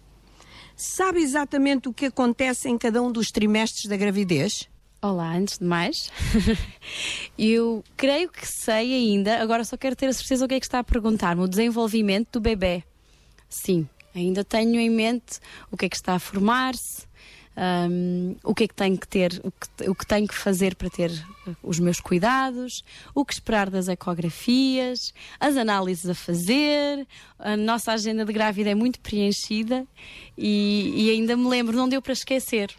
[0.75, 4.69] Sabe exatamente o que acontece em cada um dos trimestres da gravidez?
[5.01, 6.11] Olá, antes de mais,
[7.39, 10.67] eu creio que sei ainda, agora só quero ter a certeza o que é que
[10.67, 12.83] está a perguntar-me, o desenvolvimento do bebê.
[13.49, 15.39] Sim, ainda tenho em mente
[15.71, 17.07] o que é que está a formar-se,
[17.57, 20.75] um, o que é que tenho que ter, o que, o que tenho que fazer
[20.75, 21.11] para ter
[21.63, 22.83] os meus cuidados,
[23.15, 27.07] o que esperar das ecografias, as análises a fazer.
[27.39, 29.87] A nossa agenda de grávida é muito preenchida
[30.37, 32.75] e, e ainda me lembro, não deu para esquecer.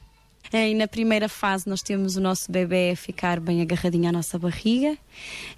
[0.53, 4.37] E na primeira fase nós temos o nosso bebê a ficar bem agarradinho à nossa
[4.37, 4.97] barriga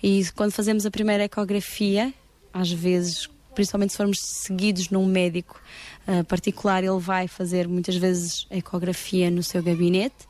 [0.02, 2.14] e quando fazemos a primeira ecografia,
[2.54, 5.62] às vezes, principalmente se formos seguidos num médico
[6.08, 10.26] uh, particular, ele vai fazer muitas vezes ecografia no seu gabinete.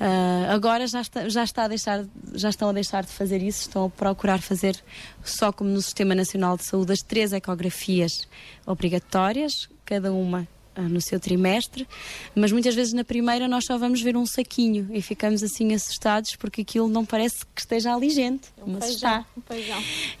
[0.00, 2.04] Uh, agora já, está, já, está a deixar,
[2.34, 4.82] já estão a deixar de fazer isso, estão a procurar fazer
[5.24, 8.28] só como no Sistema Nacional de Saúde as três ecografias
[8.66, 11.86] obrigatórias, cada uma ah, no seu trimestre,
[12.34, 16.36] mas muitas vezes na primeira nós só vamos ver um saquinho e ficamos assim assustados
[16.36, 19.24] porque aquilo não parece que esteja ali gente, mas está.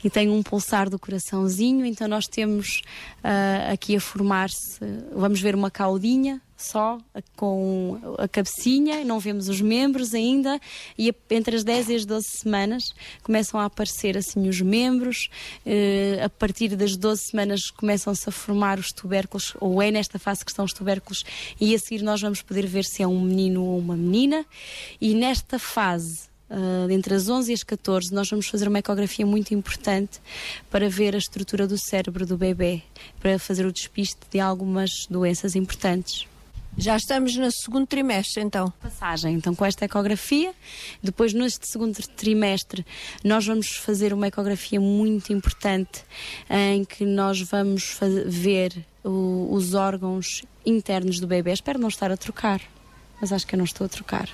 [0.02, 2.82] E tem um pulsar do coraçãozinho, então nós temos
[3.22, 4.80] ah, aqui a formar-se,
[5.12, 6.98] vamos ver uma caudinha só
[7.36, 10.60] com a cabecinha, não vemos os membros ainda,
[10.98, 12.82] e entre as 10 e as 12 semanas
[13.22, 15.30] começam a aparecer assim os membros,
[15.64, 20.44] eh, a partir das 12 semanas começam-se a formar os tubérculos, ou é nesta fase
[20.44, 21.22] que estão os tubérculos,
[21.60, 24.44] e a seguir nós vamos poder ver se é um menino ou uma menina,
[25.00, 29.26] e nesta fase Uh, entre as 11 e as 14, nós vamos fazer uma ecografia
[29.26, 30.18] muito importante
[30.70, 32.82] para ver a estrutura do cérebro do bebê,
[33.20, 36.26] para fazer o despiste de algumas doenças importantes.
[36.76, 38.72] Já estamos no segundo trimestre, então.
[38.80, 40.54] Passagem, então, com esta ecografia.
[41.02, 42.86] Depois, neste segundo trimestre,
[43.24, 46.04] nós vamos fazer uma ecografia muito importante
[46.48, 51.52] em que nós vamos ver o, os órgãos internos do bebê.
[51.52, 52.60] Espero não estar a trocar,
[53.20, 54.28] mas acho que eu não estou a trocar.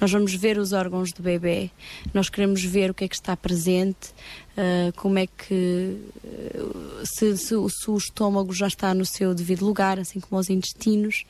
[0.00, 1.70] Nós vamos ver os órgãos do bebê,
[2.12, 4.10] nós queremos ver o que é que está presente,
[4.56, 5.96] uh, como é que.
[6.22, 10.50] Uh, se, se, se, o estômago já está no seu devido lugar, assim como os
[10.50, 11.24] intestinos.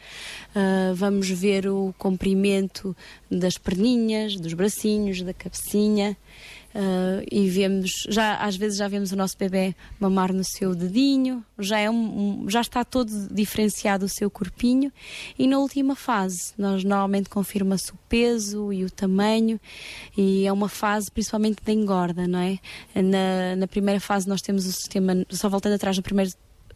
[0.50, 2.96] Uh, vamos ver o comprimento
[3.30, 6.16] das perninhas, dos bracinhos, da cabecinha.
[6.76, 11.42] Uh, e vemos, já, às vezes já vemos o nosso bebê mamar no seu dedinho,
[11.58, 14.92] já, é um, já está todo diferenciado o seu corpinho.
[15.38, 19.58] E na última fase, nós normalmente confirma-se o peso e o tamanho,
[20.14, 22.58] e é uma fase principalmente de engorda, não é?
[22.94, 26.30] Na, na primeira fase, nós temos o sistema, só voltando atrás, no primeiro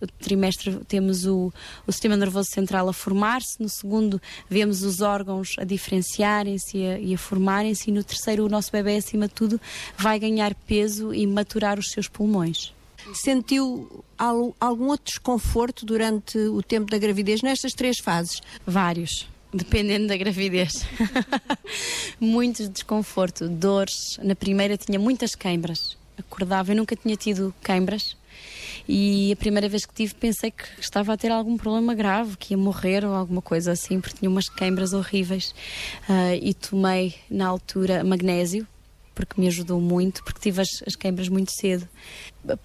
[0.07, 1.53] trimestre temos o,
[1.87, 7.15] o sistema nervoso central a formar-se, no segundo vemos os órgãos a diferenciarem-se e a,
[7.15, 9.61] a formarem-se, e no terceiro o nosso bebê, acima de tudo,
[9.97, 12.73] vai ganhar peso e maturar os seus pulmões.
[13.15, 18.41] Sentiu algum outro desconforto durante o tempo da gravidez nestas três fases?
[18.67, 19.27] Vários.
[19.53, 20.85] Dependendo da gravidez.
[22.21, 24.19] Muito desconforto, dores.
[24.23, 25.97] Na primeira tinha muitas queimbras.
[26.17, 28.15] Acordava, eu nunca tinha tido queimbras
[28.93, 32.55] e a primeira vez que tive pensei que estava a ter algum problema grave, que
[32.55, 35.55] ia morrer ou alguma coisa assim, porque tinha umas queimbras horríveis.
[36.09, 38.67] Uh, e tomei na altura magnésio,
[39.15, 41.89] porque me ajudou muito, porque tive as, as queimbras muito cedo.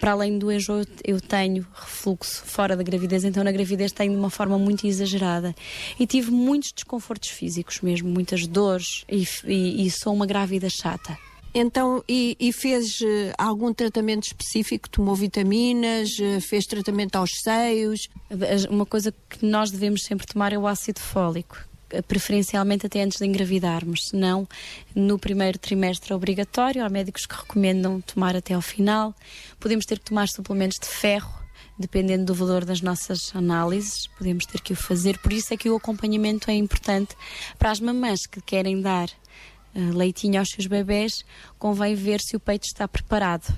[0.00, 4.18] Para além do enjoo, eu tenho refluxo fora da gravidez, então na gravidez tenho de
[4.18, 5.54] uma forma muito exagerada.
[5.96, 11.16] E tive muitos desconfortos físicos mesmo, muitas dores, e, e, e sou uma grávida chata.
[11.58, 14.90] Então, e, e fez uh, algum tratamento específico?
[14.90, 16.18] Tomou vitaminas?
[16.18, 18.10] Uh, fez tratamento aos seios?
[18.68, 21.56] Uma coisa que nós devemos sempre tomar é o ácido fólico
[22.08, 24.46] preferencialmente até antes de engravidarmos, senão
[24.92, 29.14] no primeiro trimestre é obrigatório, há médicos que recomendam tomar até ao final.
[29.60, 31.32] Podemos ter que tomar suplementos de ferro,
[31.78, 35.16] dependendo do valor das nossas análises, podemos ter que o fazer.
[35.18, 37.16] Por isso é que o acompanhamento é importante
[37.56, 39.12] para as mamães que querem dar eh,
[39.94, 41.24] leitinho aos seus bebés,
[41.58, 43.54] convém ver se o peito está preparado.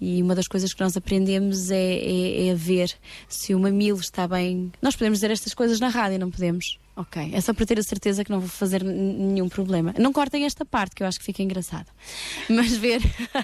[0.00, 2.94] E uma das coisas que nós aprendemos é, é, é ver
[3.28, 4.72] se o mamilo está bem.
[4.82, 6.78] Nós podemos dizer estas coisas na rádio, não podemos?
[6.96, 9.94] Ok, é só para ter a certeza que não vou fazer nenhum problema.
[9.98, 11.86] Não cortem esta parte, que eu acho que fica engraçado.
[12.48, 13.00] Mas ver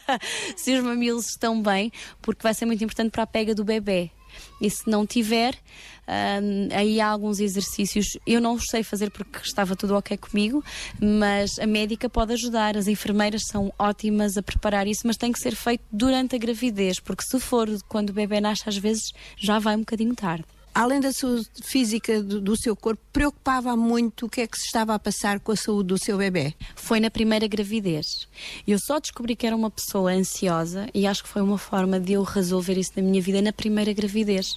[0.56, 1.90] se os mamilos estão bem,
[2.20, 4.10] porque vai ser muito importante para a pega do bebê.
[4.60, 5.54] E se não tiver,
[6.10, 8.18] um, aí há alguns exercícios.
[8.26, 10.64] Eu não os sei fazer porque estava tudo ok comigo,
[11.00, 12.76] mas a médica pode ajudar.
[12.76, 16.98] As enfermeiras são ótimas a preparar isso, mas tem que ser feito durante a gravidez,
[16.98, 20.44] porque se for quando o bebê nasce, às vezes já vai um bocadinho tarde
[20.74, 24.66] além da saúde física do, do, seu corpo, preocupava muito o que é que se
[24.66, 26.54] estava a passar com a saúde do seu bebê?
[26.74, 28.28] Foi na primeira gravidez.
[28.66, 32.12] Eu só descobri que era uma pessoa ansiosa e acho que foi uma forma de
[32.12, 34.54] eu resolver isso na minha vida na primeira gravidez.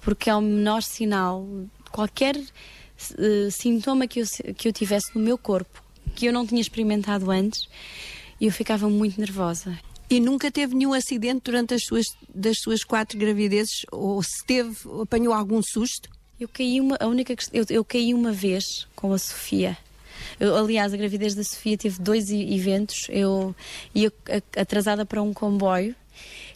[0.00, 1.46] Porque é o menor sinal,
[1.90, 4.26] qualquer uh, sintoma que eu,
[4.56, 5.82] que eu tivesse no meu corpo,
[6.14, 7.68] que eu não tinha experimentado antes,
[8.40, 9.78] eu ficava muito nervosa.
[10.14, 13.84] E nunca teve nenhum acidente durante as suas, das suas quatro gravidezes?
[13.90, 16.08] Ou se teve, apanhou algum susto?
[16.38, 19.76] Eu caí uma, a única eu, eu caí uma vez com a Sofia.
[20.38, 23.08] Eu, aliás, a gravidez da Sofia teve dois eventos.
[23.08, 23.56] Eu
[23.92, 24.12] ia
[24.56, 25.96] atrasada para um comboio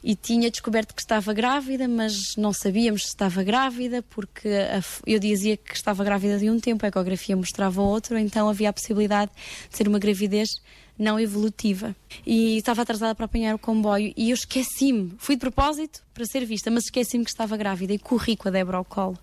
[0.05, 5.19] e tinha descoberto que estava grávida, mas não sabíamos se estava grávida, porque a, eu
[5.19, 9.33] dizia que estava grávida de um tempo, a ecografia mostrava outro, então havia a possibilidade
[9.69, 10.61] de ser uma gravidez
[10.99, 11.95] não evolutiva.
[12.27, 15.13] E estava atrasada para apanhar o comboio e eu esqueci-me.
[15.19, 18.51] Fui de propósito para ser vista, mas esqueci-me que estava grávida e corri com a
[18.51, 19.17] Débora ao colo.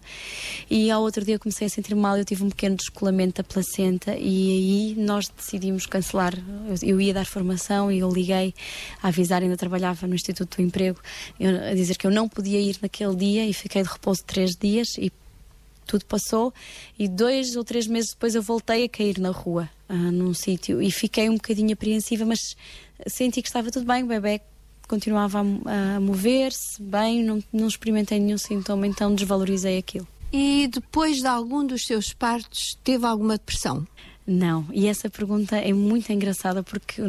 [0.70, 4.16] E ao outro dia comecei a sentir mal, eu tive um pequeno descolamento da placenta
[4.16, 6.34] e aí nós decidimos cancelar.
[6.82, 8.54] Eu, ia dar formação e eu liguei
[9.04, 11.00] a avisar, ainda trabalhava no Instituto do Emprego,
[11.40, 14.52] eu, a dizer que eu não podia ir naquele dia e fiquei de repouso três
[14.52, 15.12] dias e
[15.86, 16.54] tudo passou
[16.98, 20.82] e dois ou três meses depois eu voltei a cair na rua, uh, num sítio,
[20.82, 22.56] e fiquei um bocadinho apreensiva, mas
[23.08, 24.42] senti que estava tudo bem, o bebê
[24.88, 30.08] continuava a, a mover-se bem, não, não experimentei nenhum sintoma, então desvalorizei aquilo.
[30.32, 33.86] e depois de algum dos seus partos teve alguma depressão?
[34.28, 37.00] Não, e essa pergunta é muito engraçada porque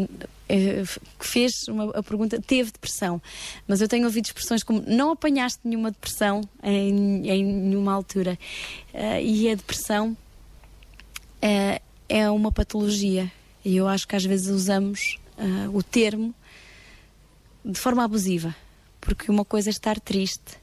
[0.49, 0.85] eh,
[1.19, 3.23] fez uma, a pergunta, teve depressão,
[3.67, 8.39] mas eu tenho ouvido expressões como não apanhaste nenhuma depressão em, em nenhuma altura.
[8.93, 10.17] Uh, e a depressão
[11.43, 13.31] uh, é uma patologia,
[13.65, 16.35] e eu acho que às vezes usamos uh, o termo
[17.65, 18.55] de forma abusiva,
[19.01, 20.59] porque uma coisa é estar triste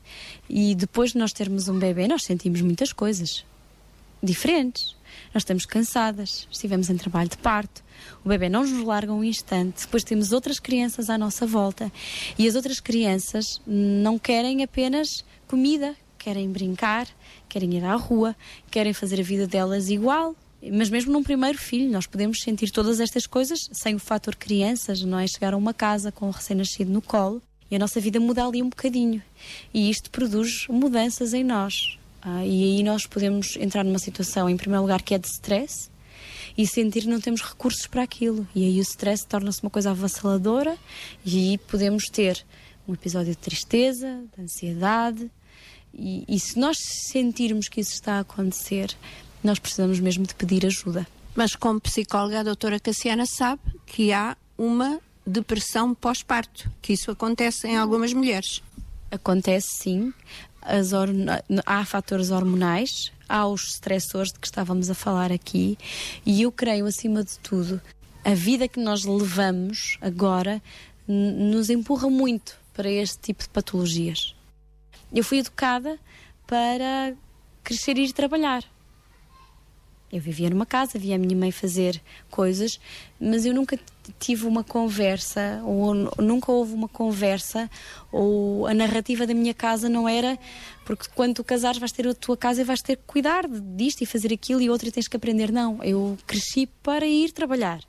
[0.50, 3.46] e depois de nós termos um bebê, nós sentimos muitas coisas
[4.22, 4.96] diferentes
[5.34, 7.84] nós estamos cansadas, estivemos em trabalho de parto,
[8.24, 11.92] o bebê não nos larga um instante, depois temos outras crianças à nossa volta
[12.38, 17.08] e as outras crianças não querem apenas comida, querem brincar,
[17.50, 18.36] querem ir à rua,
[18.70, 20.36] querem fazer a vida delas igual.
[20.72, 25.02] Mas mesmo num primeiro filho, nós podemos sentir todas estas coisas sem o fator crianças,
[25.02, 25.28] não é?
[25.28, 28.62] Chegar a uma casa com o recém-nascido no colo e a nossa vida muda ali
[28.62, 29.22] um bocadinho.
[29.74, 31.98] E isto produz mudanças em nós.
[32.22, 35.90] Ah, e aí nós podemos entrar numa situação, em primeiro lugar, que é de stress
[36.58, 38.48] e sentir que não temos recursos para aquilo.
[38.56, 40.78] E aí o stress torna-se uma coisa avassaladora
[41.26, 42.46] e aí podemos ter
[42.88, 45.30] um episódio de tristeza, de ansiedade.
[45.94, 46.78] E, e se nós
[47.10, 48.96] sentirmos que isso está a acontecer,
[49.46, 51.08] nós precisamos mesmo de pedir ajuda.
[51.36, 57.68] Mas como psicóloga, a doutora Cassiana sabe que há uma depressão pós-parto, que isso acontece
[57.68, 58.62] em algumas mulheres.
[59.10, 60.14] Acontece sim
[61.66, 65.78] há fatores hormonais, há os stressores de que estávamos a falar aqui,
[66.26, 67.82] e eu creio, acima de tudo,
[68.24, 70.62] a vida que nós levamos agora
[71.08, 74.34] nos empurra muito para este tipo de patologias.
[75.12, 76.00] Eu fui educada
[76.48, 77.14] para
[77.64, 78.64] crescer e ir trabalhar.
[80.14, 82.00] Eu vivia numa casa, via a minha mãe fazer
[82.30, 82.80] coisas,
[83.20, 83.80] mas eu nunca
[84.20, 87.68] tive uma conversa, ou nunca houve uma conversa,
[88.12, 90.38] ou a narrativa da minha casa não era
[90.86, 94.04] porque quando tu casares vais ter a tua casa e vais ter que cuidar disto
[94.04, 95.52] e fazer aquilo e outro e tens que aprender.
[95.52, 97.82] Não, eu cresci para ir trabalhar.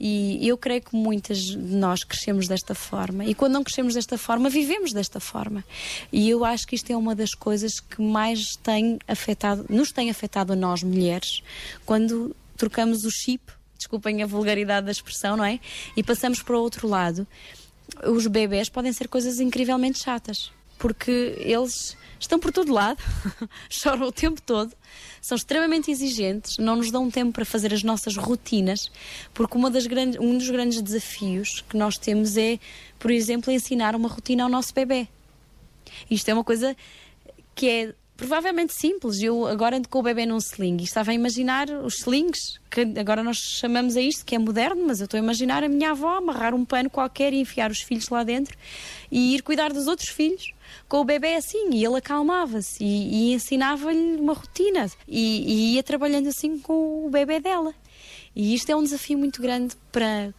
[0.00, 3.24] E eu creio que muitas de nós crescemos desta forma.
[3.24, 5.64] E quando não crescemos desta forma, vivemos desta forma.
[6.12, 10.10] E eu acho que isto é uma das coisas que mais tem afetado, nos tem
[10.10, 11.42] afetado a nós mulheres,
[11.84, 15.60] quando trocamos o chip, desculpem a vulgaridade da expressão, não é?
[15.96, 17.26] E passamos para o outro lado.
[18.04, 23.02] Os bebés podem ser coisas incrivelmente chatas, porque eles estão por todo lado,
[23.68, 24.72] choram o tempo todo,
[25.20, 28.90] são extremamente exigentes, não nos dão tempo para fazer as nossas rotinas,
[29.34, 32.58] porque uma das grandes, um dos grandes desafios que nós temos é,
[32.98, 35.08] por exemplo, ensinar uma rotina ao nosso bebê.
[36.10, 36.76] Isto é uma coisa
[37.54, 39.22] que é provavelmente simples.
[39.22, 42.80] Eu agora ando com o bebê num sling e estava a imaginar os slings, que
[42.98, 45.92] agora nós chamamos a isto, que é moderno, mas eu estou a imaginar a minha
[45.92, 48.58] avó amarrar um pano qualquer e enfiar os filhos lá dentro
[49.10, 50.52] e ir cuidar dos outros filhos
[50.88, 55.82] com o bebê assim e ele acalmava-se e, e ensinava-lhe uma rotina e, e ia
[55.82, 57.72] trabalhando assim com o bebê dela.
[58.34, 60.34] E isto é um desafio muito grande para,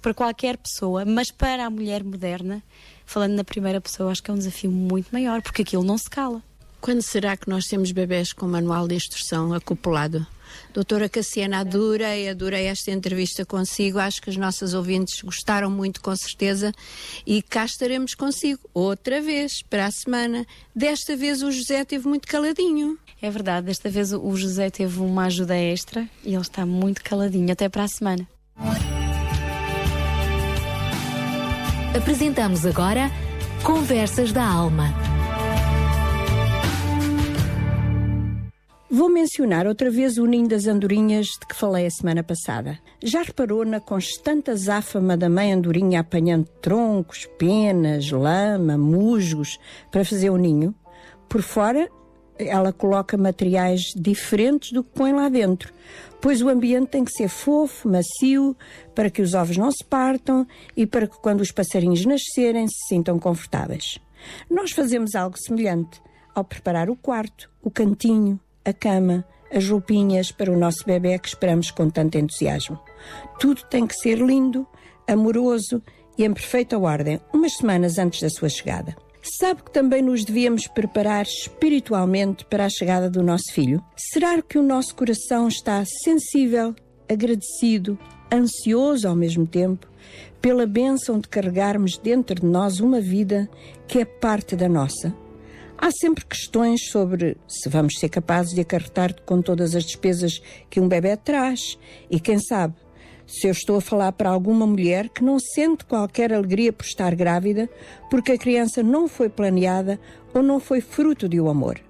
[0.00, 2.62] para qualquer pessoa, mas para a mulher moderna,
[3.04, 6.08] falando na primeira pessoa, acho que é um desafio muito maior, porque aquilo não se
[6.08, 6.42] cala.
[6.80, 10.26] Quando será que nós temos bebés com manual de instrução acoplado?
[10.72, 13.98] Doutora Cassiana, adorei, adorei esta entrevista consigo.
[13.98, 16.72] Acho que os nossos ouvintes gostaram muito, com certeza.
[17.26, 20.46] E cá estaremos consigo outra vez, para a semana.
[20.74, 22.98] Desta vez o José teve muito caladinho.
[23.20, 27.52] É verdade, desta vez o José teve uma ajuda extra e ele está muito caladinho.
[27.52, 28.26] Até para a semana.
[31.96, 33.10] Apresentamos agora
[33.64, 35.07] Conversas da Alma.
[38.90, 42.78] Vou mencionar outra vez o ninho das andorinhas de que falei a semana passada.
[43.02, 49.58] Já reparou na constante azáfama da mãe andorinha apanhando troncos, penas, lama, musgos
[49.90, 50.74] para fazer o ninho?
[51.28, 51.86] Por fora,
[52.38, 55.70] ela coloca materiais diferentes do que põe lá dentro,
[56.18, 58.56] pois o ambiente tem que ser fofo, macio,
[58.94, 62.88] para que os ovos não se partam e para que quando os passarinhos nascerem se
[62.88, 63.98] sintam confortáveis.
[64.50, 66.00] Nós fazemos algo semelhante
[66.34, 71.28] ao preparar o quarto, o cantinho, a cama, as roupinhas para o nosso bebê que
[71.28, 72.78] esperamos com tanto entusiasmo.
[73.38, 74.66] Tudo tem que ser lindo,
[75.06, 75.82] amoroso
[76.16, 78.96] e em perfeita ordem, umas semanas antes da sua chegada.
[79.38, 83.82] Sabe que também nos devíamos preparar espiritualmente para a chegada do nosso filho?
[83.96, 86.74] Será que o nosso coração está sensível,
[87.08, 87.98] agradecido,
[88.32, 89.86] ansioso ao mesmo tempo,
[90.40, 93.48] pela bênção de carregarmos dentro de nós uma vida
[93.86, 95.14] que é parte da nossa?
[95.80, 100.80] Há sempre questões sobre se vamos ser capazes de acarretar com todas as despesas que
[100.80, 101.78] um bebê traz.
[102.10, 102.74] E quem sabe,
[103.24, 107.14] se eu estou a falar para alguma mulher que não sente qualquer alegria por estar
[107.14, 107.70] grávida
[108.10, 110.00] porque a criança não foi planeada
[110.34, 111.80] ou não foi fruto de um amor.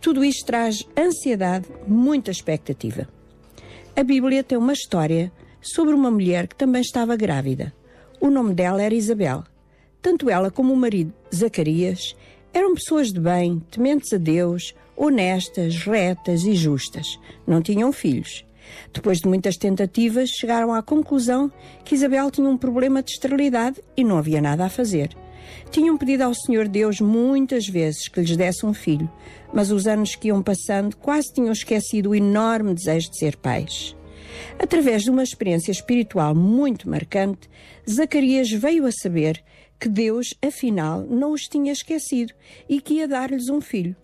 [0.00, 3.06] Tudo isto traz ansiedade, muita expectativa.
[3.94, 5.30] A Bíblia tem uma história
[5.60, 7.70] sobre uma mulher que também estava grávida.
[8.18, 9.44] O nome dela era Isabel.
[10.00, 12.16] Tanto ela como o marido, Zacarias,
[12.52, 17.18] eram pessoas de bem, tementes a Deus, honestas, retas e justas.
[17.46, 18.44] Não tinham filhos.
[18.92, 21.50] Depois de muitas tentativas, chegaram à conclusão
[21.84, 25.16] que Isabel tinha um problema de esterilidade e não havia nada a fazer.
[25.70, 29.10] Tinham pedido ao Senhor Deus muitas vezes que lhes desse um filho,
[29.52, 33.96] mas os anos que iam passando quase tinham esquecido o enorme desejo de ser pais.
[34.58, 37.48] Através de uma experiência espiritual muito marcante,
[37.88, 39.42] Zacarias veio a saber
[39.80, 42.34] que Deus, afinal, não os tinha esquecido
[42.68, 43.96] e que ia dar-lhes um filho.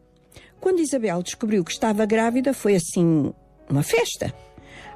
[0.58, 3.32] Quando Isabel descobriu que estava grávida, foi assim
[3.68, 4.34] uma festa.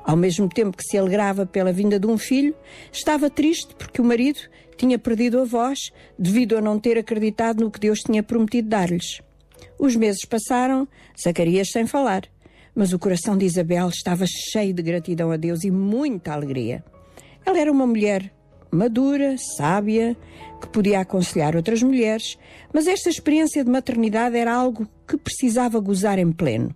[0.02, 2.56] Ao mesmo tempo que se alegrava pela vinda de um filho,
[2.90, 4.40] estava triste porque o marido
[4.76, 9.20] tinha perdido a voz devido a não ter acreditado no que Deus tinha prometido dar-lhes.
[9.78, 10.88] Os meses passaram,
[11.22, 12.22] Zacarias sem falar,
[12.74, 16.82] mas o coração de Isabel estava cheio de gratidão a Deus e muita alegria.
[17.44, 18.32] Ela era uma mulher
[18.70, 20.16] madura, sábia,
[20.60, 22.38] que podia aconselhar outras mulheres,
[22.72, 26.74] mas esta experiência de maternidade era algo que precisava gozar em pleno.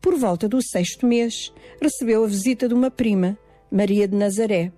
[0.00, 3.38] Por volta do sexto mês, recebeu a visita de uma prima,
[3.70, 4.72] Maria de Nazaré.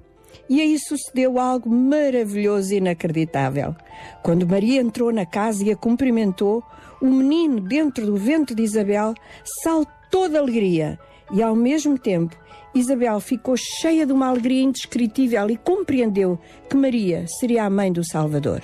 [0.49, 3.75] E aí sucedeu algo maravilhoso e inacreditável.
[4.23, 6.63] Quando Maria entrou na casa e a cumprimentou,
[7.01, 9.15] o menino dentro do ventre de Isabel
[9.63, 10.99] saltou de alegria
[11.33, 12.37] e, ao mesmo tempo,
[12.75, 16.39] Isabel ficou cheia de uma alegria indescritível e compreendeu
[16.69, 18.63] que Maria seria a mãe do Salvador.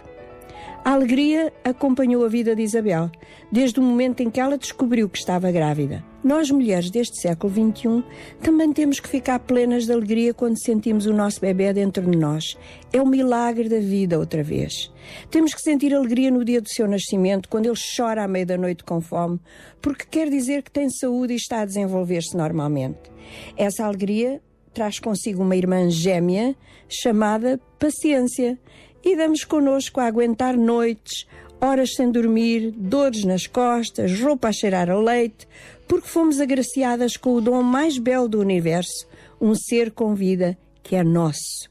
[0.85, 3.11] A alegria acompanhou a vida de Isabel,
[3.53, 6.10] desde o momento em que ela descobriu que estava grávida.
[6.23, 8.05] Nós, mulheres deste século XXI,
[8.43, 12.59] também temos que ficar plenas de alegria quando sentimos o nosso bebê dentro de nós.
[12.93, 14.93] É o milagre da vida outra vez.
[15.31, 18.59] Temos que sentir alegria no dia do seu nascimento, quando ele chora à meia da
[18.59, 19.41] noite com fome,
[19.81, 22.99] porque quer dizer que tem saúde e está a desenvolver-se normalmente.
[23.57, 24.43] Essa alegria
[24.75, 26.55] traz consigo uma irmã gêmea
[26.89, 28.59] chamada paciência
[29.03, 31.27] e damos connosco a aguentar noites,
[31.61, 35.47] horas sem dormir, dores nas costas, roupa a cheirar a leite,
[35.91, 39.09] porque fomos agraciadas com o dom mais belo do universo,
[39.41, 41.69] um ser com vida que é nosso.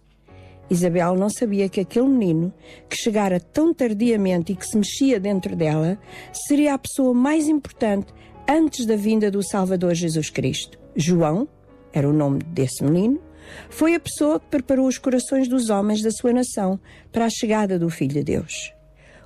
[0.70, 2.54] Isabel não sabia que aquele menino,
[2.90, 5.98] que chegara tão tardiamente e que se mexia dentro dela,
[6.34, 8.14] seria a pessoa mais importante
[8.46, 10.78] antes da vinda do Salvador Jesus Cristo.
[10.98, 11.48] João,
[11.94, 13.22] era o nome desse menino,
[13.70, 16.78] foi a pessoa que preparou os corações dos homens da sua nação
[17.10, 18.74] para a chegada do Filho de Deus.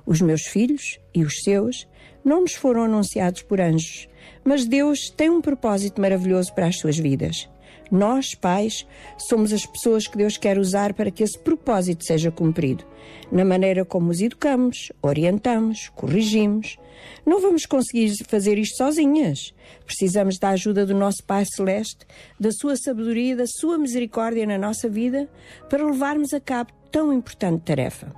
[0.06, 1.84] Os meus filhos e os seus
[2.24, 4.08] não nos foram anunciados por anjos,
[4.44, 7.48] mas Deus tem um propósito maravilhoso para as suas vidas.
[7.90, 12.84] Nós, pais, somos as pessoas que Deus quer usar para que esse propósito seja cumprido,
[13.30, 16.78] na maneira como os educamos, orientamos, corrigimos.
[17.26, 19.54] Não vamos conseguir fazer isto sozinhas.
[19.84, 22.06] Precisamos da ajuda do nosso Pai Celeste,
[22.40, 25.28] da sua sabedoria da sua misericórdia na nossa vida
[25.68, 28.12] para levarmos a cabo tão importante tarefa.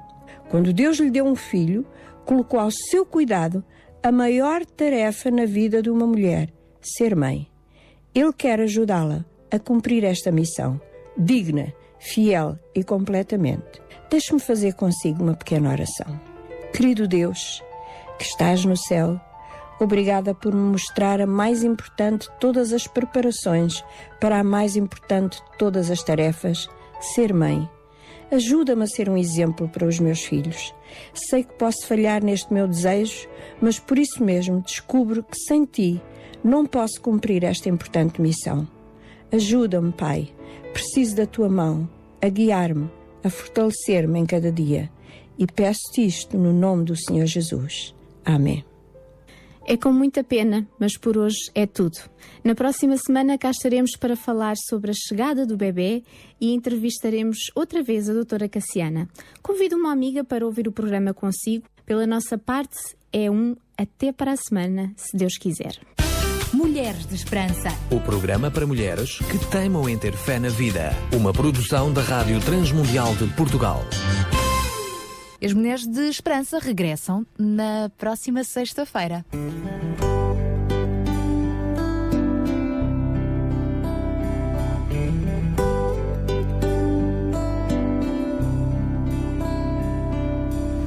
[0.49, 1.85] Quando Deus lhe deu um filho,
[2.25, 3.65] colocou ao seu cuidado
[4.07, 7.51] a maior tarefa na vida de uma mulher: ser mãe.
[8.15, 10.81] Ele quer ajudá-la a cumprir esta missão,
[11.19, 13.83] digna, fiel e completamente.
[14.09, 16.21] Deixe-me fazer consigo uma pequena oração.
[16.73, 17.61] Querido Deus,
[18.17, 19.21] que estás no céu,
[19.81, 23.83] obrigada por me mostrar a mais importante de todas as preparações
[24.21, 26.69] para a mais importante de todas as tarefas,
[27.01, 27.69] ser mãe.
[28.31, 30.75] Ajuda-me a ser um exemplo para os meus filhos.
[31.15, 33.29] Sei que posso falhar neste meu desejo,
[33.61, 36.01] mas por isso mesmo descubro que sem ti
[36.43, 38.67] não posso cumprir esta importante missão.
[39.33, 40.29] Ajuda-me, Pai.
[40.73, 41.89] Preciso da tua mão,
[42.21, 42.91] a guiar-me,
[43.25, 44.91] a fortalecer-me em cada dia.
[45.39, 47.95] E peço-te isto no nome do Senhor Jesus.
[48.25, 48.65] Amém.
[49.69, 51.99] É com muita pena, mas por hoje é tudo.
[52.45, 56.05] Na próxima semana cá estaremos para falar sobre a chegada do bebê
[56.41, 59.09] e entrevistaremos outra vez a doutora Cassiana.
[59.43, 61.67] Convido uma amiga para ouvir o programa consigo.
[61.85, 62.77] Pela nossa parte,
[63.13, 65.77] é um até para a semana, se Deus quiser.
[66.53, 67.69] Mulheres de Esperança.
[67.91, 70.93] O programa para mulheres que teimam em ter fé na vida.
[71.13, 73.83] Uma produção da Rádio Transmundial de Portugal.
[75.43, 79.25] As Mulheres de Esperança regressam na próxima sexta-feira.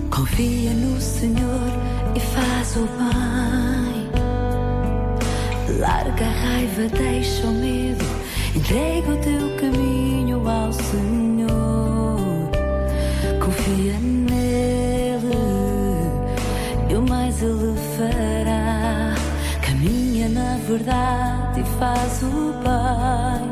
[0.10, 1.70] Confia no Senhor
[2.16, 4.10] e faz o bem.
[5.80, 8.06] Larga a raiva, deixa o medo.
[8.56, 11.39] Entrega o teu caminho ao Senhor.
[20.70, 23.50] Verdade e faz o bem.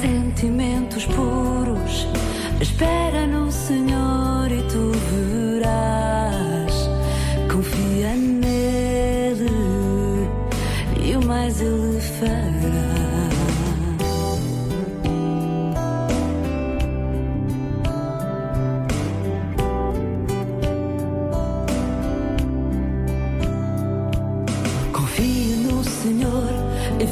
[0.00, 2.08] Sentimentos puros,
[2.60, 3.99] espera no Senhor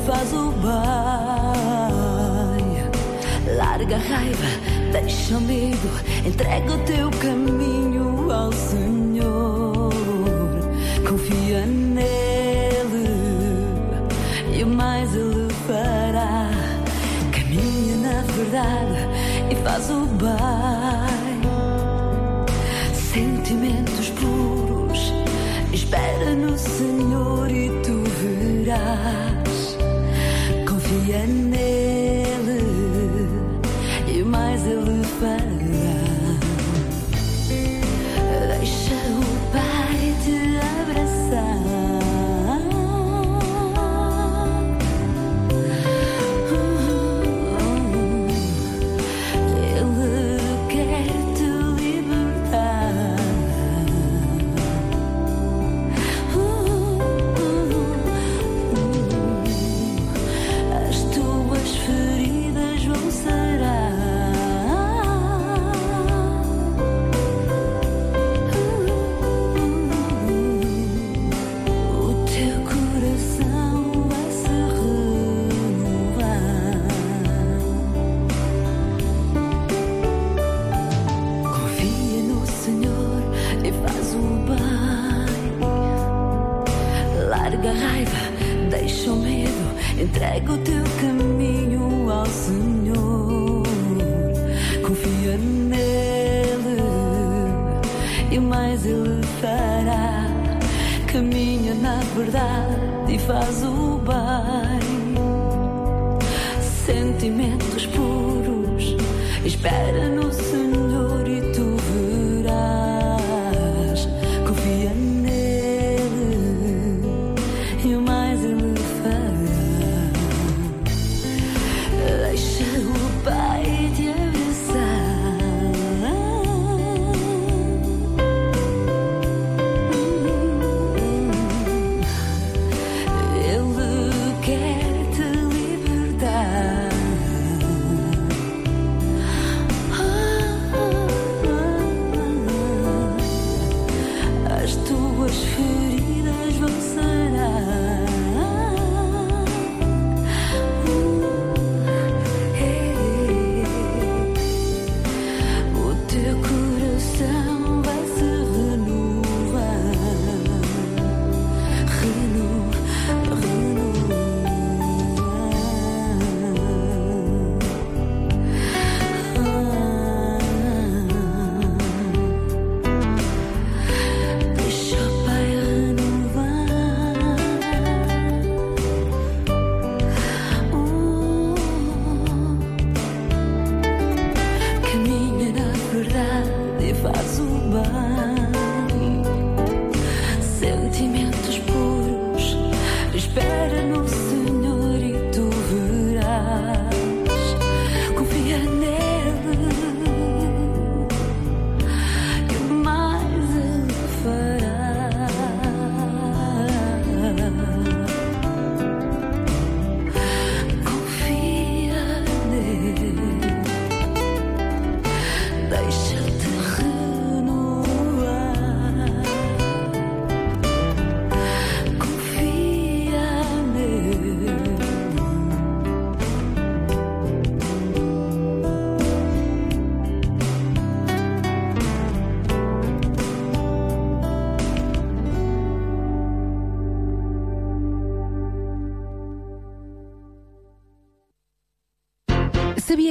[0.09, 0.79] faz o bem.
[3.57, 4.49] Larga a raiva,
[4.91, 5.91] deixa o medo,
[6.27, 9.93] entrega o teu caminho ao Senhor.
[11.07, 13.07] Confia nele
[14.57, 16.49] e o mais ele fará.
[17.31, 19.07] Caminha na verdade
[19.51, 20.78] e faz o bem.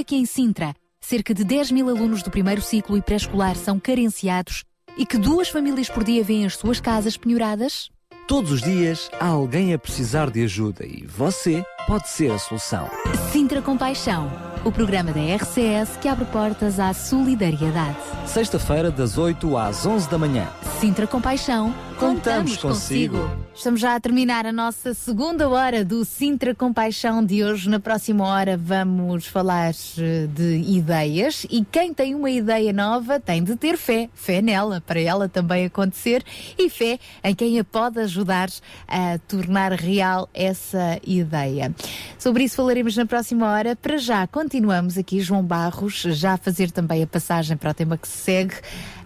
[0.08, 4.64] Que em Sintra, cerca de 10 mil alunos do primeiro ciclo e pré-escolar são carenciados
[4.98, 7.90] e que duas famílias por dia vêm as suas casas penhoradas?
[8.26, 12.90] Todos os dias há alguém a precisar de ajuda e você pode ser a solução.
[13.32, 14.32] Sintra Compaixão,
[14.66, 17.98] o programa da RCS que abre portas à solidariedade.
[18.26, 20.48] Sexta-feira, das 8 às 11 da manhã.
[20.80, 23.30] Sintra Compaixão, Contamos consigo.
[23.58, 27.68] Estamos já a terminar a nossa segunda hora do Sintra Compaixão de hoje.
[27.68, 33.44] Na próxima hora vamos falar eh, de ideias e quem tem uma ideia nova tem
[33.44, 34.10] de ter fé.
[34.14, 36.24] Fé nela, para ela também acontecer
[36.56, 38.48] e fé em quem a pode ajudar
[38.88, 41.74] a tornar real essa ideia.
[42.20, 43.76] Sobre isso falaremos na próxima hora.
[43.76, 47.98] Para já, continuamos aqui, João Barros, já a fazer também a passagem para o tema
[47.98, 48.54] que se segue,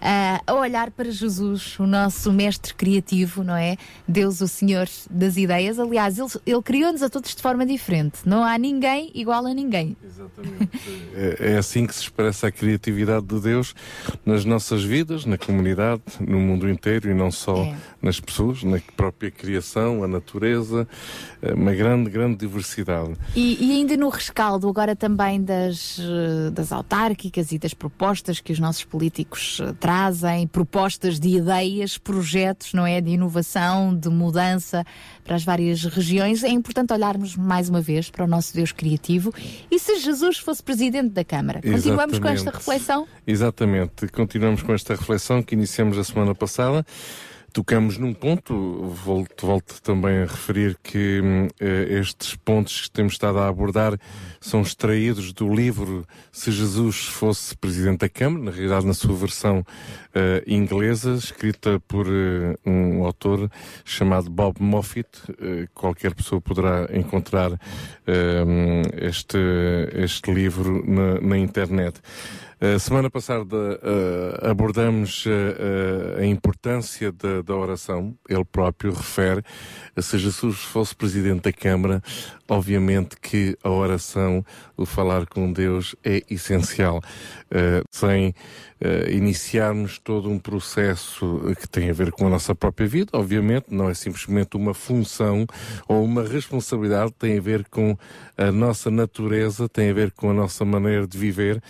[0.02, 3.76] ah, a olhar para Jesus, o nosso mestre criativo, não é?
[4.06, 5.78] Deus o Senhor das ideias.
[5.78, 8.18] Aliás, Ele, ele criou-nos a todos de forma diferente.
[8.26, 9.96] Não há ninguém igual a ninguém.
[11.14, 13.74] É, é assim que se expressa a criatividade de Deus
[14.26, 17.76] nas nossas vidas, na comunidade, no mundo inteiro e não só É.
[18.00, 20.88] nas pessoas, na própria criação, a natureza,
[21.40, 23.12] é uma grande, grande diversidade.
[23.36, 28.52] E, e ainda no rescaldo agora também das, eh, das autárquicas e das propostas que
[28.52, 32.98] os nossos políticos eh, trazem, propostas de ideias, projetos, não é?
[32.98, 34.86] De inovação, de mudança
[35.22, 36.42] para as várias regiões.
[36.42, 39.30] É importante olharmos mais uma vez para o nosso Deus criativo.
[39.70, 41.60] E se Jesus fosse presidente da Câmara?
[41.60, 43.06] Continuamos com esta reflexão?
[43.26, 44.08] Exatamente.
[44.08, 46.86] Continuamos com esta reflexão que iniciamos a semana passada.
[47.52, 48.54] Tocamos num ponto,
[48.88, 51.20] volto, volto também a referir que
[51.60, 53.98] eh, estes pontos que temos estado a abordar
[54.40, 59.66] são extraídos do livro Se Jesus Fosse Presidente da Câmara, na realidade na sua versão
[60.14, 63.50] eh, inglesa, escrita por eh, um autor
[63.84, 65.10] chamado Bob Moffitt.
[65.74, 69.38] Qualquer pessoa poderá encontrar hum, este,
[69.92, 72.00] este livro na, na internet.
[72.78, 77.10] Semana passada eh, abordamos eh, a importância
[77.44, 78.16] da oração.
[78.28, 79.42] Ele próprio refere,
[80.00, 82.02] se Jesus fosse presidente da Câmara,
[82.48, 84.44] obviamente que a oração,
[84.76, 87.02] o falar com Deus é essencial.
[87.50, 88.34] Eh, sem
[88.80, 93.66] eh, iniciarmos todo um processo que tem a ver com a nossa própria vida, obviamente,
[93.68, 95.46] não é simplesmente uma função
[95.86, 97.96] ou uma responsabilidade, tem a ver com
[98.38, 101.62] a nossa natureza, tem a ver com a nossa maneira de viver,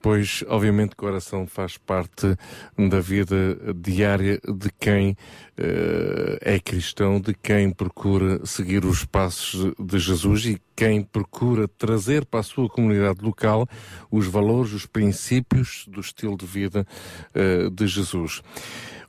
[0.00, 2.36] pois obviamente que a oração faz parte
[2.78, 5.16] da vida diária de quem
[5.56, 12.24] eh, é cristão, de quem procura seguir os passos de Jesus e quem procura trazer
[12.24, 13.68] para a sua comunidade local
[14.10, 16.86] os valores, os princípios do estilo de vida
[17.34, 18.42] eh, de Jesus.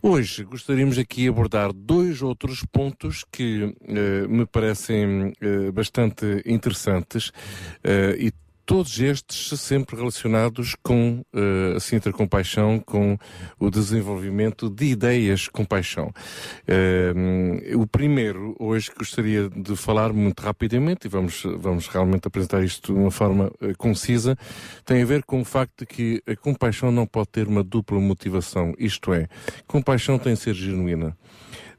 [0.02, 7.32] Hoje gostaríamos aqui abordar dois outros pontos que eh, me parecem eh, bastante interessantes
[8.18, 8.32] e
[8.66, 13.18] todos estes sempre relacionados com eh, a Sintra Compaixão, com
[13.60, 16.12] o desenvolvimento de ideias com paixão.
[16.68, 17.14] Eh,
[17.76, 23.00] o primeiro, hoje gostaria de falar muito rapidamente, e vamos, vamos realmente apresentar isto de
[23.00, 24.36] uma forma eh, concisa,
[24.84, 28.00] tem a ver com o facto de que a compaixão não pode ter uma dupla
[28.00, 29.28] motivação, isto é,
[29.68, 31.16] compaixão tem de ser genuína.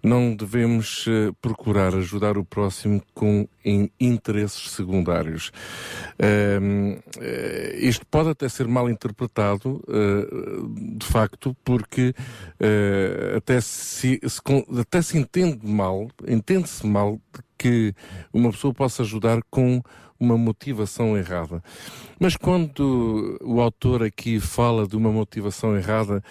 [0.07, 5.51] Não devemos eh, procurar ajudar o próximo com em interesses secundários.
[6.17, 12.15] Eh, isto pode até ser mal interpretado, eh, de facto, porque
[13.37, 14.41] até, se, se
[14.81, 17.21] até se entende mal, entende-se mal
[17.59, 17.93] que
[18.33, 19.83] uma pessoa possa ajudar com
[20.19, 21.63] uma motivação errada.
[22.19, 26.23] Mas quando o autor aqui fala de uma motivação errada,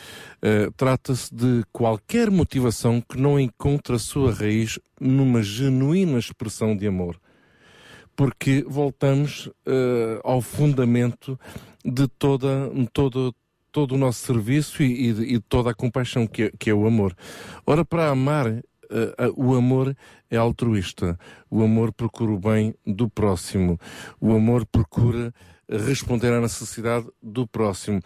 [0.41, 6.87] eh, trata-se de qualquer motivação que não encontre a sua raiz numa genuína expressão de
[6.87, 7.19] amor.
[8.15, 11.39] Porque voltamos eh, ao fundamento
[11.83, 13.35] de toda, todo,
[13.71, 16.73] todo o nosso serviço e, e de, e toda a compaixão, que é, que é
[16.73, 17.15] o amor.
[17.67, 19.95] Ora, para amar, eh, o amor
[20.29, 21.17] é altruísta.
[21.49, 23.79] O amor procura o bem do próximo.
[24.19, 25.33] O amor procura
[25.69, 28.01] responder à necessidade do próximo.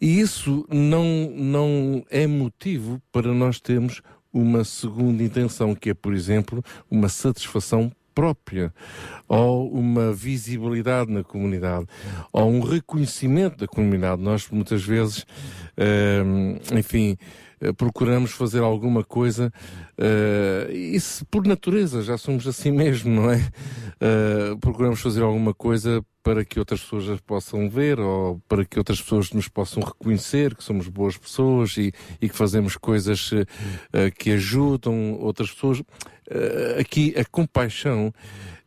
[0.00, 4.02] E isso não, não é motivo para nós termos
[4.32, 8.72] uma segunda intenção, que é, por exemplo, uma satisfação própria,
[9.28, 11.86] ou uma visibilidade na comunidade,
[12.32, 14.22] ou um reconhecimento da comunidade.
[14.22, 15.26] Nós, muitas vezes,
[16.24, 17.16] hum, enfim,
[17.72, 19.52] procuramos fazer alguma coisa,
[19.98, 23.38] eh, e se por natureza já somos assim mesmo, não é?
[24.00, 28.78] Eh, procuramos fazer alguma coisa para que outras pessoas as possam ver ou para que
[28.78, 33.44] outras pessoas nos possam reconhecer que somos boas pessoas e, e que fazemos coisas eh,
[33.92, 35.82] eh, que ajudam outras pessoas.
[36.30, 38.12] Eh, aqui a compaixão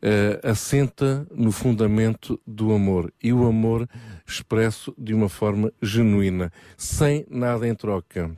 [0.01, 3.89] eh, assenta no fundamento do amor e o amor
[4.27, 8.37] expresso de uma forma genuína, sem nada em troca.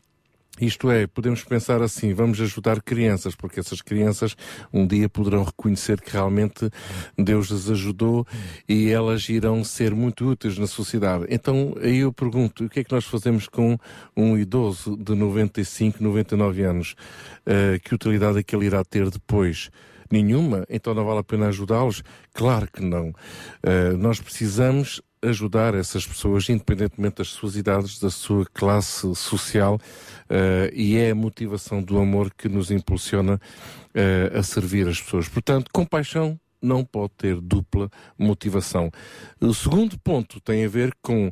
[0.60, 4.36] Isto é, podemos pensar assim, vamos ajudar crianças, porque essas crianças
[4.74, 6.70] um dia poderão reconhecer que realmente
[7.18, 8.26] Deus as ajudou
[8.68, 11.26] e elas irão ser muito úteis na sociedade.
[11.30, 13.78] Então, aí eu pergunto, o que é que nós fazemos com
[14.16, 16.96] um idoso de 95, 99 anos?
[17.46, 19.70] Uh, que utilidade é que ele irá ter depois?
[20.12, 20.66] Nenhuma?
[20.68, 22.02] Então não vale a pena ajudá-los?
[22.34, 23.10] Claro que não.
[23.10, 30.74] Uh, nós precisamos ajudar essas pessoas, independentemente das suas idades, da sua classe social, uh,
[30.74, 35.28] e é a motivação do amor que nos impulsiona uh, a servir as pessoas.
[35.28, 38.92] Portanto, compaixão não pode ter dupla motivação.
[39.40, 41.32] O segundo ponto tem a ver com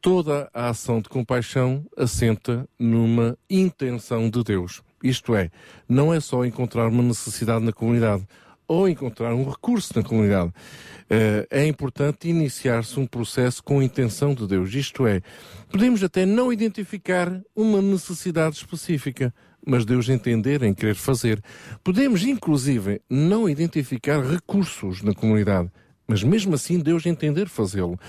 [0.00, 4.82] toda a ação de compaixão assenta numa intenção de Deus.
[5.02, 5.50] Isto é,
[5.88, 8.26] não é só encontrar uma necessidade na comunidade
[8.68, 10.48] ou encontrar um recurso na comunidade.
[10.50, 14.74] Uh, é importante iniciar-se um processo com a intenção de Deus.
[14.74, 15.22] Isto é,
[15.70, 19.34] podemos até não identificar uma necessidade específica,
[19.66, 21.42] mas Deus entender em querer fazer.
[21.82, 25.70] Podemos, inclusive, não identificar recursos na comunidade,
[26.08, 28.00] mas mesmo assim Deus entender fazê-lo.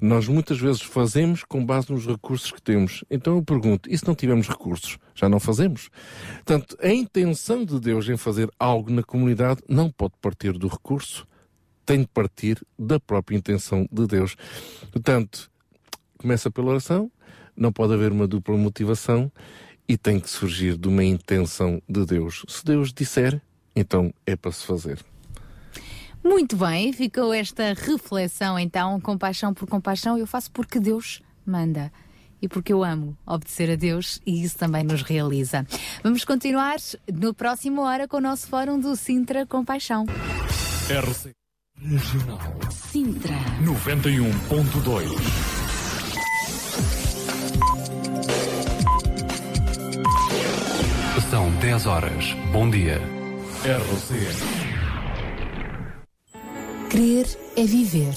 [0.00, 3.04] Nós muitas vezes fazemos com base nos recursos que temos.
[3.10, 4.96] Então eu pergunto, e se não tivermos recursos?
[5.12, 5.90] Já não fazemos?
[6.36, 11.26] Portanto, a intenção de Deus em fazer algo na comunidade não pode partir do recurso,
[11.84, 14.36] tem de partir da própria intenção de Deus.
[14.92, 15.50] Portanto,
[16.16, 17.10] começa pela oração,
[17.56, 19.32] não pode haver uma dupla motivação
[19.88, 22.44] e tem que surgir de uma intenção de Deus.
[22.46, 23.42] Se Deus disser,
[23.74, 25.04] então é para se fazer.
[26.22, 31.92] Muito bem, ficou esta reflexão então, compaixão por compaixão, eu faço porque Deus manda
[32.40, 35.66] e porque eu amo obedecer a Deus e isso também nos realiza.
[36.02, 36.76] Vamos continuar
[37.12, 40.06] no próximo hora com o nosso fórum do Sintra Compaixão.
[40.88, 41.32] RC
[41.80, 42.40] Regional
[42.70, 45.58] Sintra 91.2
[51.30, 52.32] São 10 horas.
[52.52, 53.02] Bom dia.
[53.62, 54.67] RCN.
[56.90, 58.14] Crer é viver.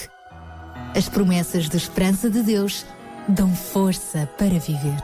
[0.96, 2.84] As promessas de esperança de Deus
[3.28, 5.00] dão força para viver.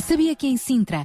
[0.00, 1.04] Sabia que em Sintra,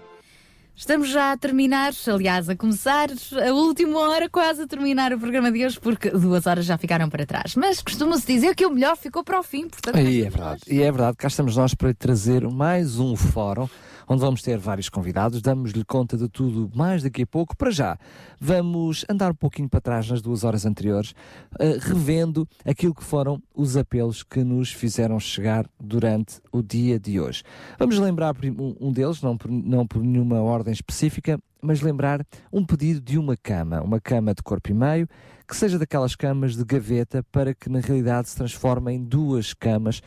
[0.81, 5.51] Estamos já a terminar, aliás, a começar a última hora, quase a terminar o programa
[5.51, 7.53] de hoje, porque duas horas já ficaram para trás.
[7.55, 9.99] Mas costuma-se dizer que o melhor ficou para o fim, portanto.
[9.99, 13.69] E é verdade, e é verdade, cá estamos nós para trazer mais um fórum
[14.07, 17.55] onde vamos ter vários convidados, damos-lhe conta de tudo mais daqui a pouco.
[17.55, 17.97] Para já,
[18.39, 23.41] vamos andar um pouquinho para trás nas duas horas anteriores, uh, revendo aquilo que foram
[23.55, 27.43] os apelos que nos fizeram chegar durante o dia de hoje.
[27.77, 28.35] Vamos lembrar
[28.79, 33.37] um deles, não por, não por nenhuma ordem específica, mas lembrar um pedido de uma
[33.37, 35.07] cama, uma cama de corpo e meio,
[35.47, 40.01] que seja daquelas camas de gaveta para que na realidade se transforme em duas camas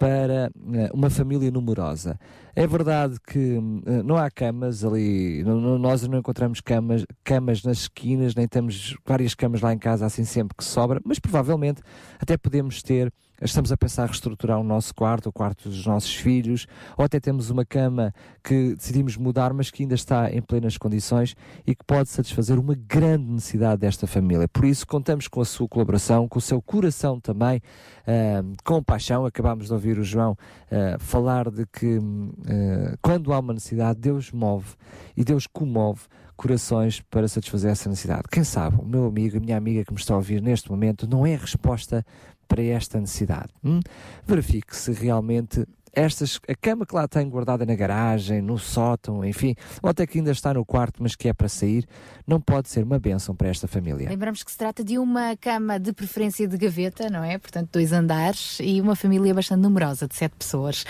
[0.00, 2.18] para uh, uma família numerosa.
[2.56, 8.34] É verdade que uh, não há camas ali, nós não encontramos camas, camas nas esquinas,
[8.34, 11.82] nem temos várias camas lá em casa assim sempre que sobra, mas provavelmente
[12.18, 16.66] até podemos ter estamos a pensar reestruturar o nosso quarto, o quarto dos nossos filhos,
[16.96, 18.12] ou até temos uma cama
[18.42, 21.34] que decidimos mudar, mas que ainda está em plenas condições
[21.66, 24.48] e que pode satisfazer uma grande necessidade desta família.
[24.48, 29.24] Por isso, contamos com a sua colaboração, com o seu coração também, uh, com paixão.
[29.24, 34.30] Acabámos de ouvir o João uh, falar de que uh, quando há uma necessidade, Deus
[34.32, 34.74] move
[35.16, 36.02] e Deus comove
[36.40, 38.22] corações para satisfazer essa necessidade.
[38.30, 41.06] Quem sabe, o meu amigo, a minha amiga que me está a ouvir neste momento,
[41.06, 42.04] não é a resposta
[42.50, 43.48] para esta necessidade.
[43.64, 43.78] Hum?
[44.26, 49.54] Verifique se realmente estas, a cama que lá tem guardada na garagem, no sótão, enfim,
[49.82, 51.86] ou até que ainda está no quarto, mas que é para sair,
[52.26, 54.08] não pode ser uma bênção para esta família.
[54.08, 57.38] Lembramos que se trata de uma cama de preferência de gaveta, não é?
[57.38, 60.84] Portanto, dois andares e uma família bastante numerosa, de sete pessoas.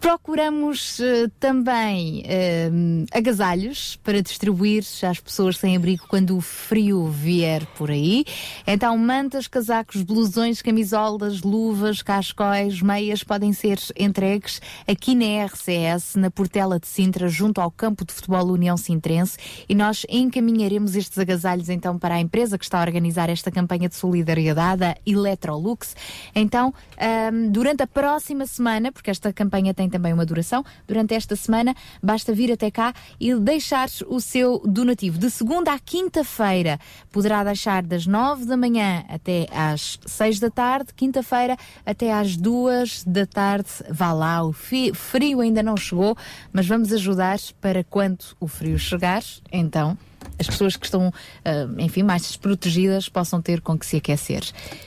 [0.00, 2.70] Procuramos eh, também eh,
[3.12, 8.24] agasalhos para distribuir às pessoas sem abrigo quando o frio vier por aí.
[8.64, 16.30] Então, mantas, casacos, blusões, camisolas, luvas, cascóis, meias podem ser entregues aqui na RCS, na
[16.30, 19.36] Portela de Sintra, junto ao campo de futebol União Sintrense,
[19.68, 23.88] e nós encaminharemos estes agasalhos então para a empresa que está a organizar esta campanha
[23.88, 25.96] de solidariedade, a Electrolux.
[26.34, 31.36] Então, ahm, durante a próxima semana, porque esta campanha tem também uma duração, durante esta
[31.36, 35.18] semana basta vir até cá e deixar o seu donativo.
[35.18, 36.78] De segunda à quinta-feira,
[37.10, 43.04] poderá deixar das nove da manhã até às seis da tarde, quinta-feira até às duas
[43.04, 43.68] da tarde.
[43.90, 46.16] Vá lá, o frio ainda não chegou,
[46.52, 49.96] mas vamos ajudar para quando o frio chegar, então
[50.38, 51.12] as pessoas que estão,
[51.44, 54.42] ah, enfim, mais desprotegidas possam ter com que se aquecer.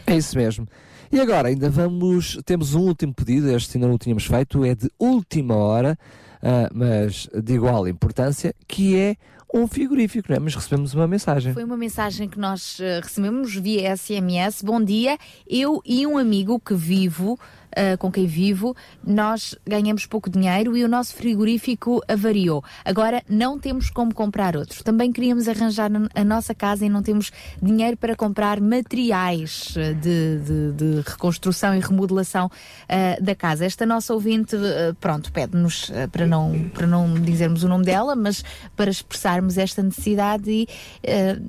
[0.08, 0.68] É isso mesmo.
[1.12, 4.74] E agora ainda vamos, temos um último pedido, este ainda não o tínhamos feito, é
[4.74, 6.00] de última hora,
[6.42, 9.18] ah, mas de igual importância, que é
[9.54, 10.40] um frigorífico, não é?
[10.40, 11.54] Mas recebemos uma mensagem.
[11.54, 14.62] Foi uma mensagem que nós eh, recebemos via SMS.
[14.64, 17.38] Bom dia, eu e um amigo que vivo,
[17.76, 18.76] eh, com quem vivo,
[19.06, 22.64] nós ganhamos pouco dinheiro e o nosso frigorífico avariou.
[22.86, 24.84] Agora não temos como comprar outro.
[24.84, 27.32] Também queríamos arranjar a nossa casa e não temos
[27.62, 32.50] dinheiro para comprar materiais eh, de, de- de reconstrução e remodelação
[32.88, 33.66] eh, da casa.
[33.66, 38.44] Esta nossa ouvinte, eh, pronto, pede-nos para não, para não dizermos o nome dela, mas
[38.76, 40.68] para expressarmos esta necessidade e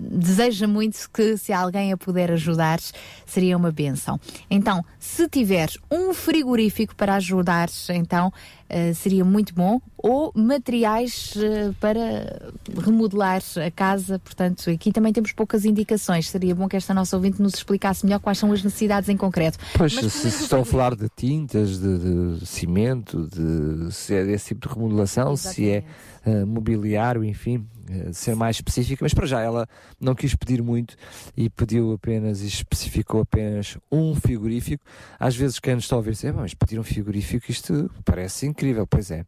[0.00, 2.78] deseja muito que se alguém a puder ajudar,
[3.26, 4.18] seria uma benção.
[4.50, 8.32] Então, se tiver um frigorífico para ajudar, então
[8.74, 12.50] eh, seria muito bom, ou materiais eh, para
[12.82, 16.30] remodelar a casa, portanto, aqui também temos poucas indicações.
[16.30, 19.58] Seria bom que esta nossa ouvinte nos explicasse melhor quais são as necessidades em concreto.
[19.76, 24.24] Pois, Mas, se, se estão a falar de tintas, de, de cimento, de se é
[24.24, 25.84] desse tipo de remodelação, se é
[26.24, 27.66] eh, mobiliário, enfim,
[28.12, 29.68] ser mais específica, mas para já ela
[30.00, 30.96] não quis pedir muito
[31.36, 34.84] e pediu apenas e especificou apenas um frigorífico.
[35.18, 38.46] Às vezes quem nos está a ouvir diz, "É, mas pedir um frigorífico isto parece
[38.46, 39.24] incrível, pois é.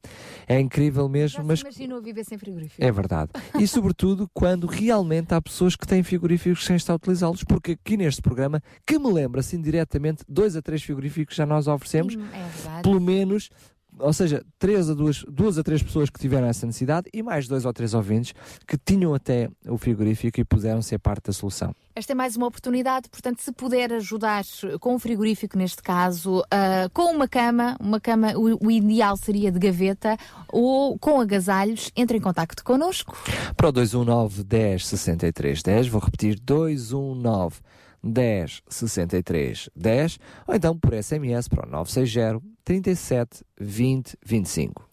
[0.46, 2.82] É incrível mesmo, mas Imaginou viver sem frigorífico.
[2.82, 3.30] é verdade.
[3.58, 7.96] E sobretudo quando realmente há pessoas que têm frigoríficos sem estar a utilizá-los, porque aqui
[7.96, 12.24] neste programa, que me lembra assim diretamente, dois a três frigoríficos já nós oferecemos, Sim,
[12.32, 12.82] é verdade.
[12.82, 13.50] pelo menos,
[13.98, 17.46] ou seja, três a duas, duas a três pessoas que tiveram essa necessidade e mais
[17.46, 18.34] dois ou três ouvintes
[18.66, 21.74] que tinham até o frigorífico e puderam ser parte da solução.
[21.96, 24.42] Esta é mais uma oportunidade, portanto, se puder ajudar
[24.80, 29.52] com um frigorífico, neste caso, ah, com uma cama, uma cama, o, o ideal seria
[29.52, 30.16] de gaveta,
[30.48, 33.16] ou com agasalhos, entre em contacto connosco.
[33.56, 37.60] Para o 219 10 63 10, vou repetir 219
[38.02, 40.18] 10 63 10,
[40.48, 44.88] ou então por SMS para o 960 37 20 25.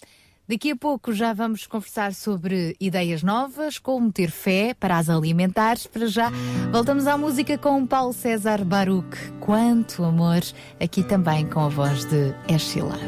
[0.48, 5.78] Daqui a pouco já vamos conversar sobre ideias novas, como ter fé para as alimentar.
[5.94, 6.30] Para já,
[6.74, 9.16] voltamos à música com Paulo César Baruch.
[9.40, 10.42] Quanto amor,
[10.78, 13.00] aqui também com a voz de Sheila.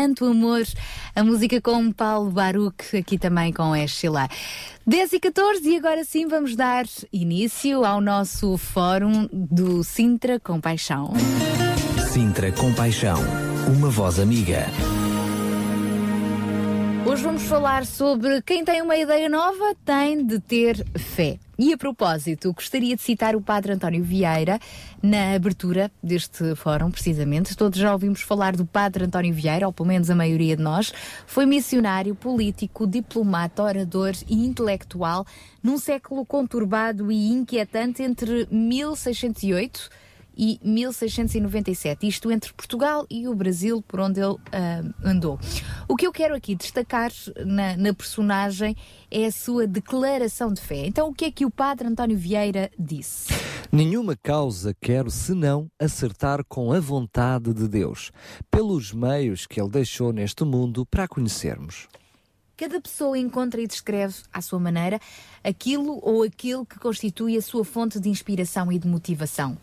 [0.00, 0.62] Quanto amor!
[1.14, 4.30] A música com Paulo Baruch, aqui também com Sheila.
[4.86, 11.12] 10 e 14 e agora sim vamos dar início ao nosso fórum do Sintra Compaixão.
[12.10, 13.18] Sintra Compaixão,
[13.76, 14.64] uma voz amiga.
[17.04, 21.38] Hoje vamos falar sobre quem tem uma ideia nova tem de ter fé.
[21.62, 24.58] E a propósito, gostaria de citar o Padre António Vieira
[25.02, 27.54] na abertura deste fórum, precisamente.
[27.54, 30.90] Todos já ouvimos falar do Padre António Vieira, ou pelo menos a maioria de nós.
[31.26, 35.26] Foi missionário, político, diplomata, orador e intelectual
[35.62, 39.90] num século conturbado e inquietante entre 1608
[40.36, 45.38] e 1697, isto entre Portugal e o Brasil, por onde ele ah, andou.
[45.88, 47.10] O que eu quero aqui destacar
[47.44, 48.76] na, na personagem
[49.10, 50.86] é a sua declaração de fé.
[50.86, 53.32] Então, o que é que o Padre António Vieira disse?
[53.72, 58.10] Nenhuma causa quero senão acertar com a vontade de Deus,
[58.50, 61.86] pelos meios que Ele deixou neste mundo para a conhecermos.
[62.56, 65.00] Cada pessoa encontra e descreve, à sua maneira,
[65.42, 69.56] aquilo ou aquilo que constitui a sua fonte de inspiração e de motivação.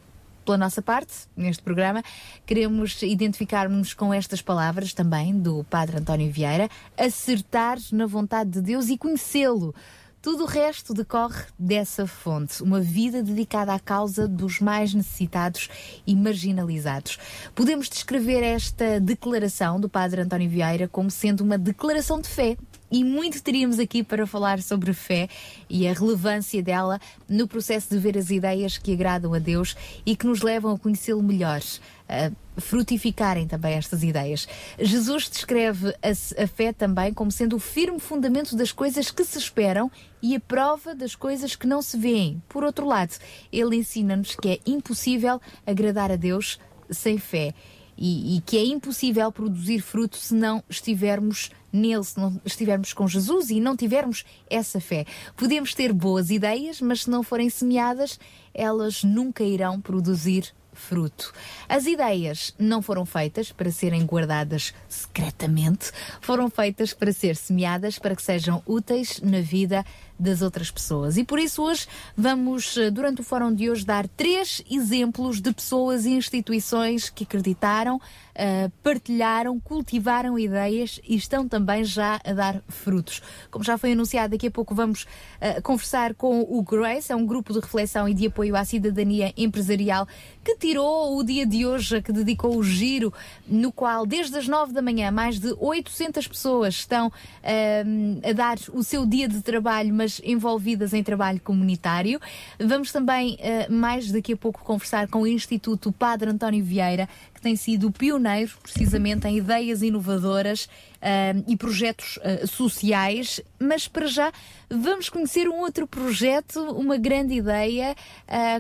[0.48, 2.02] Pela nossa parte, neste programa,
[2.46, 8.88] queremos identificar-nos com estas palavras também do Padre António Vieira, acertar na vontade de Deus
[8.88, 9.76] e conhecê-lo.
[10.22, 15.68] Tudo o resto decorre dessa fonte, uma vida dedicada à causa dos mais necessitados
[16.08, 17.20] e marginalizados.
[17.54, 22.56] Podemos descrever esta declaração do Padre António Vieira como sendo uma declaração de fé.
[22.90, 25.28] E muito teríamos aqui para falar sobre fé
[25.70, 30.16] e a relevância dela no processo de ver as ideias que agradam a Deus e
[30.16, 31.62] que nos levam a conhecê-lo melhor,
[32.08, 34.48] a frutificarem também estas ideias.
[34.80, 39.38] Jesus descreve a, a fé também como sendo o firme fundamento das coisas que se
[39.38, 39.92] esperam
[40.22, 42.42] e a prova das coisas que não se veem.
[42.48, 43.14] Por outro lado,
[43.52, 46.58] ele ensina-nos que é impossível agradar a Deus
[46.90, 47.54] sem fé.
[47.98, 53.08] E, e, que é impossível produzir fruto se não estivermos nele, se não estivermos com
[53.08, 55.06] Jesus e não tivermos essa fé.
[55.36, 58.20] Podemos ter boas ideias, mas se não forem semeadas,
[58.54, 61.34] elas nunca irão produzir fruto.
[61.68, 68.16] As ideias não foram feitas para serem guardadas secretamente, foram feitas para ser semeadas para
[68.16, 69.84] que sejam úteis na vida
[70.20, 71.18] das outras pessoas.
[71.18, 75.54] E por isso hoje vamos, eh, durante o fórum de hoje, dar três exemplos de
[75.54, 77.98] pessoas e instituições que acreditaram,
[78.38, 83.22] uh, partilharam, cultivaram ideias e estão também já a dar frutos.
[83.50, 87.26] Como já foi anunciado, daqui a pouco vamos uh, conversar com o Grace, é um
[87.26, 90.08] grupo de reflexão e de apoio à cidadania empresarial
[90.44, 93.14] que tirou o dia de hoje, que dedicou o giro,
[93.46, 98.58] no qual desde as 9 da manhã mais de 800 pessoas estão uh, a dar
[98.74, 102.20] o seu dia de trabalho, mas envolvidas em trabalho comunitário.
[102.60, 103.38] Vamos também,
[103.70, 108.52] mais daqui a pouco, conversar com o Instituto Padre António Vieira, que tem sido pioneiro
[108.62, 113.40] precisamente em ideias inovadoras uh, e projetos uh, sociais.
[113.60, 114.32] Mas para já
[114.70, 117.96] vamos conhecer um outro projeto, uma grande ideia,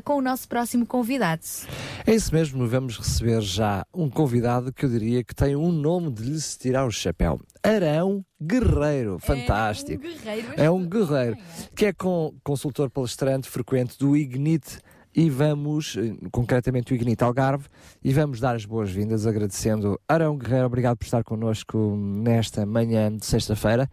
[0.03, 1.41] com o nosso próximo convidado.
[2.05, 6.09] É isso mesmo, vamos receber já um convidado que eu diria que tem um nome
[6.09, 7.41] de lhe se tirar o chapéu.
[7.67, 10.01] Arão Guerreiro, fantástico.
[10.05, 11.37] É um guerreiro, é um guerreiro
[11.75, 14.79] que é com, consultor palestrante frequente do Ignite
[15.13, 17.67] e vamos, eh, concretamente o Ignite Algarve,
[18.01, 23.25] e vamos dar as boas-vindas agradecendo Arão Guerreiro, obrigado por estar connosco nesta manhã de
[23.25, 23.89] sexta-feira.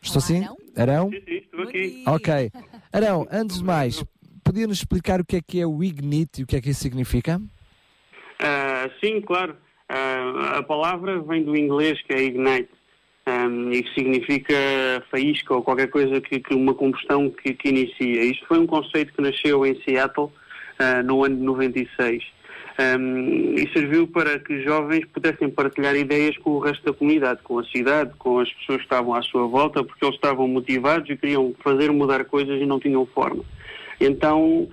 [0.00, 0.46] Estou sim?
[0.76, 1.10] Arão?
[1.10, 2.04] Sim, sim, estou aqui.
[2.06, 2.50] Ok.
[2.92, 4.04] Arão, antes de mais,
[4.44, 6.82] podia-nos explicar o que é que é o Ignite e o que é que isso
[6.82, 7.38] significa?
[7.38, 9.56] Uh, sim, claro.
[9.90, 12.70] Uh, a palavra vem do inglês, que é ignite
[13.26, 14.54] um, e que significa
[15.10, 18.22] faísca ou qualquer coisa que, que uma combustão que, que, inicia.
[18.22, 22.22] Isto foi um conceito que nasceu em Seattle uh, no ano de 96
[22.78, 27.58] um, e serviu para que jovens pudessem partilhar ideias com o resto da comunidade, com
[27.58, 31.16] a cidade, com as pessoas que estavam à sua volta, porque eles estavam motivados e
[31.16, 33.44] queriam fazer mudar coisas e não tinham forma.
[34.00, 34.68] Então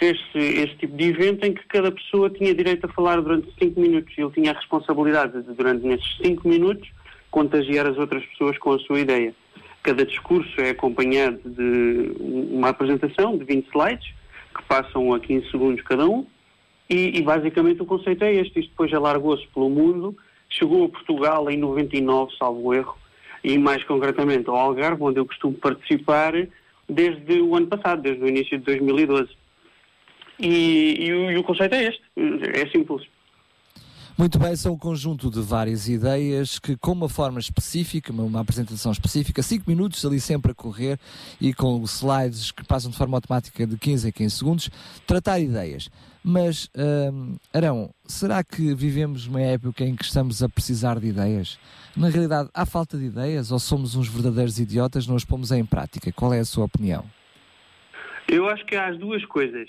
[0.00, 3.78] fez-se este tipo de evento em que cada pessoa tinha direito a falar durante cinco
[3.78, 6.90] minutos e ele tinha a responsabilidade de, durante nesses cinco minutos,
[7.30, 9.34] contagiar as outras pessoas com a sua ideia.
[9.82, 12.14] Cada discurso é acompanhado de
[12.50, 14.14] uma apresentação de 20 slides,
[14.56, 16.26] que passam a 15 segundos cada um,
[16.88, 18.60] e, e basicamente o conceito é este.
[18.60, 20.16] Isto depois alargou-se pelo mundo,
[20.48, 22.96] chegou a Portugal em 99, salvo erro,
[23.44, 26.32] e mais concretamente ao Algarve, onde eu costumo participar
[26.88, 29.39] desde o ano passado, desde o início de 2012.
[30.40, 33.06] E, e, o, e o conceito é este, é simples.
[34.20, 38.40] Muito bem, são um conjunto de várias ideias que, com uma forma específica, uma, uma
[38.40, 40.98] apresentação específica, 5 minutos ali sempre a correr
[41.40, 44.70] e com slides que passam de forma automática de 15 a 15 segundos,
[45.06, 45.88] tratar ideias.
[46.22, 51.58] Mas, hum, Arão, será que vivemos uma época em que estamos a precisar de ideias?
[51.96, 55.64] Na realidade, há falta de ideias ou somos uns verdadeiros idiotas não as pomos em
[55.64, 56.12] prática?
[56.12, 57.04] Qual é a sua opinião?
[58.28, 59.66] Eu acho que há as duas coisas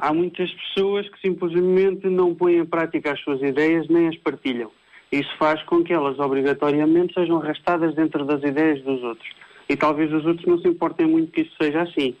[0.00, 4.70] há muitas pessoas que simplesmente não põem em prática as suas ideias nem as partilham.
[5.12, 9.28] Isso faz com que elas obrigatoriamente sejam arrastadas dentro das ideias dos outros.
[9.68, 12.16] E talvez os outros não se importem muito que isso seja assim.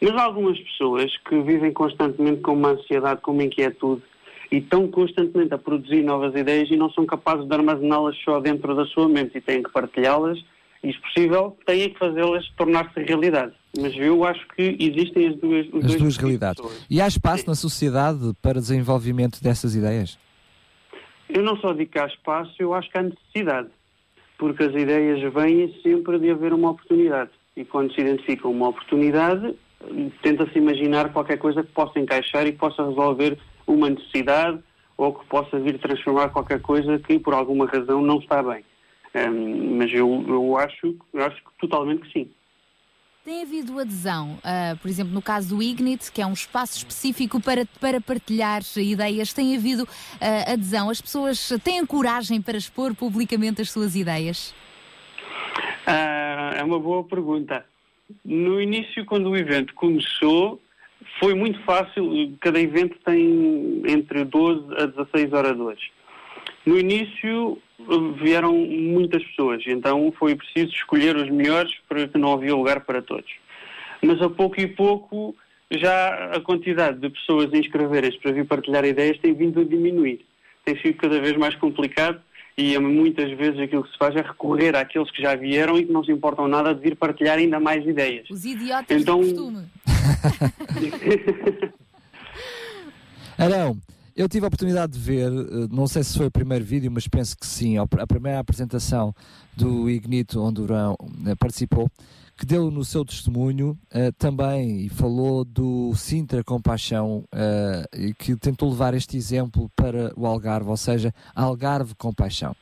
[0.00, 4.02] Mas há algumas pessoas que vivem constantemente com uma ansiedade, com uma inquietude
[4.50, 8.74] e estão constantemente a produzir novas ideias e não são capazes de armazená-las só dentro
[8.74, 10.38] da sua mente e têm que partilhá-las
[10.90, 13.52] se possível, têm que fazê-las tornar-se realidade.
[13.78, 16.62] Mas eu acho que existem as duas, as duas realidades.
[16.90, 17.48] E há espaço Sim.
[17.48, 20.18] na sociedade para desenvolvimento dessas ideias?
[21.28, 23.68] Eu não só digo que há espaço, eu acho que há necessidade.
[24.36, 27.30] Porque as ideias vêm sempre de haver uma oportunidade.
[27.56, 29.54] E quando se identifica uma oportunidade,
[30.20, 34.58] tenta-se imaginar qualquer coisa que possa encaixar e que possa resolver uma necessidade
[34.96, 38.64] ou que possa vir transformar qualquer coisa que por alguma razão não está bem.
[39.14, 42.30] Um, mas eu, eu, acho, eu acho totalmente que sim.
[43.24, 47.40] Tem havido adesão, uh, por exemplo, no caso do Ignite, que é um espaço específico
[47.40, 50.90] para, para partilhar ideias, tem havido uh, adesão?
[50.90, 54.52] As pessoas têm coragem para expor publicamente as suas ideias?
[55.86, 57.64] Uh, é uma boa pergunta.
[58.24, 60.60] No início, quando o evento começou,
[61.20, 62.36] foi muito fácil.
[62.40, 65.90] Cada evento tem entre 12 a 16 oradores.
[66.64, 67.58] No início
[68.22, 73.30] vieram muitas pessoas, então foi preciso escolher os melhores porque não havia lugar para todos.
[74.00, 75.34] Mas a pouco e pouco
[75.70, 80.24] já a quantidade de pessoas a inscreverem-se para vir partilhar ideias tem vindo a diminuir.
[80.64, 82.20] Tem sido cada vez mais complicado
[82.56, 85.92] e muitas vezes aquilo que se faz é recorrer àqueles que já vieram e que
[85.92, 88.28] não se importam nada de vir partilhar ainda mais ideias.
[88.30, 89.20] Os idiotas então...
[89.20, 89.66] do costume.
[93.38, 93.76] Arão,
[94.14, 97.08] eu tive a oportunidade de ver, eh, não sei se foi o primeiro vídeo, mas
[97.08, 99.14] penso que sim, a primeira apresentação
[99.56, 101.90] do Ignito, onde o Durão eh, participou,
[102.36, 108.34] que deu no seu testemunho uh, também e falou do Sintra Compaixão uh, e que
[108.36, 112.56] tentou levar este exemplo para o Algarve, ou seja, Algarve Compaixão.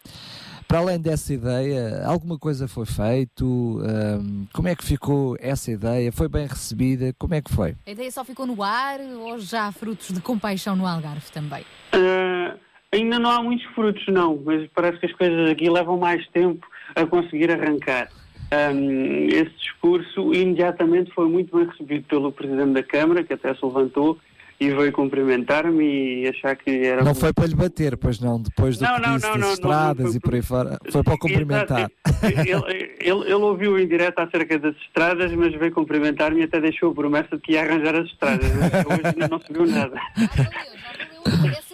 [0.71, 3.83] Para além dessa ideia, alguma coisa foi feito?
[3.83, 6.13] Ahm, como é que ficou essa ideia?
[6.13, 7.13] Foi bem recebida?
[7.19, 7.75] Como é que foi?
[7.85, 11.65] A ideia só ficou no ar ou já há frutos de compaixão no Algarve também?
[11.91, 12.55] Ah,
[12.93, 16.65] ainda não há muitos frutos, não, mas parece que as coisas aqui levam mais tempo
[16.95, 18.09] a conseguir arrancar.
[18.53, 23.67] Ahm, esse discurso imediatamente foi muito bem recebido pelo Presidente da Câmara, que até se
[23.67, 24.21] levantou
[24.61, 27.03] e veio cumprimentar-me e achar que era.
[27.03, 29.41] Não foi para lhe bater, pois não, depois do Não, que não, disse não, das
[29.41, 31.91] não, não, estradas não foi e por aí fora, foi para o cumprimentar.
[32.23, 36.91] ele, ele, ele ouviu em direto acerca das estradas, mas veio cumprimentar-me e até deixou
[36.91, 38.51] a promessa de que ia arranjar as estradas.
[38.55, 39.99] Mas hoje ainda não se viu nada.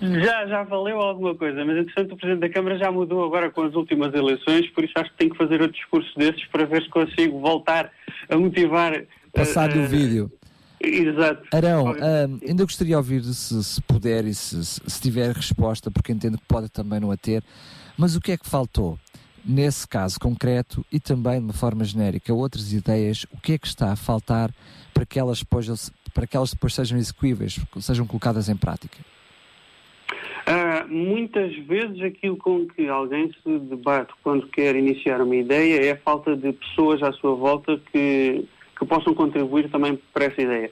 [0.00, 3.62] Já, já valeu alguma coisa, mas entretanto o Presidente da Câmara já mudou agora com
[3.62, 6.82] as últimas eleições, por isso acho que tenho que fazer outro discurso desses para ver
[6.82, 7.90] se consigo voltar
[8.28, 9.04] a motivar.
[9.32, 10.32] Passar-lhe eh, o vídeo.
[10.80, 11.42] Exato.
[11.52, 15.90] Arão, ahm, ainda gostaria de ouvir, se, se puder e se, se- se tiver resposta,
[15.90, 17.42] porque entendo que pode também não a ter,
[17.96, 18.98] mas o que é que faltou?
[19.44, 23.66] Nesse caso concreto e também de uma forma genérica, outras ideias, o que é que
[23.66, 24.50] está a faltar
[24.92, 28.98] para que elas depois, para que elas depois sejam execuíveis, sejam colocadas em prática?
[30.46, 35.92] Ah, muitas vezes aquilo com que alguém se debate quando quer iniciar uma ideia é
[35.92, 38.44] a falta de pessoas à sua volta que,
[38.78, 40.70] que possam contribuir também para essa ideia.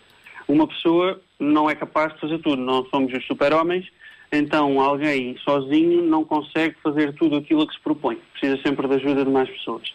[0.49, 3.86] Uma pessoa não é capaz de fazer tudo, não somos os super-homens,
[4.31, 8.18] então alguém sozinho não consegue fazer tudo aquilo a que se propõe.
[8.33, 9.93] Precisa sempre da ajuda de mais pessoas.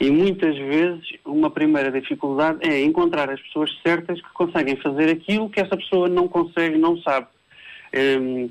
[0.00, 5.50] E muitas vezes uma primeira dificuldade é encontrar as pessoas certas que conseguem fazer aquilo
[5.50, 7.26] que essa pessoa não consegue, não sabe.
[7.92, 8.48] Hum,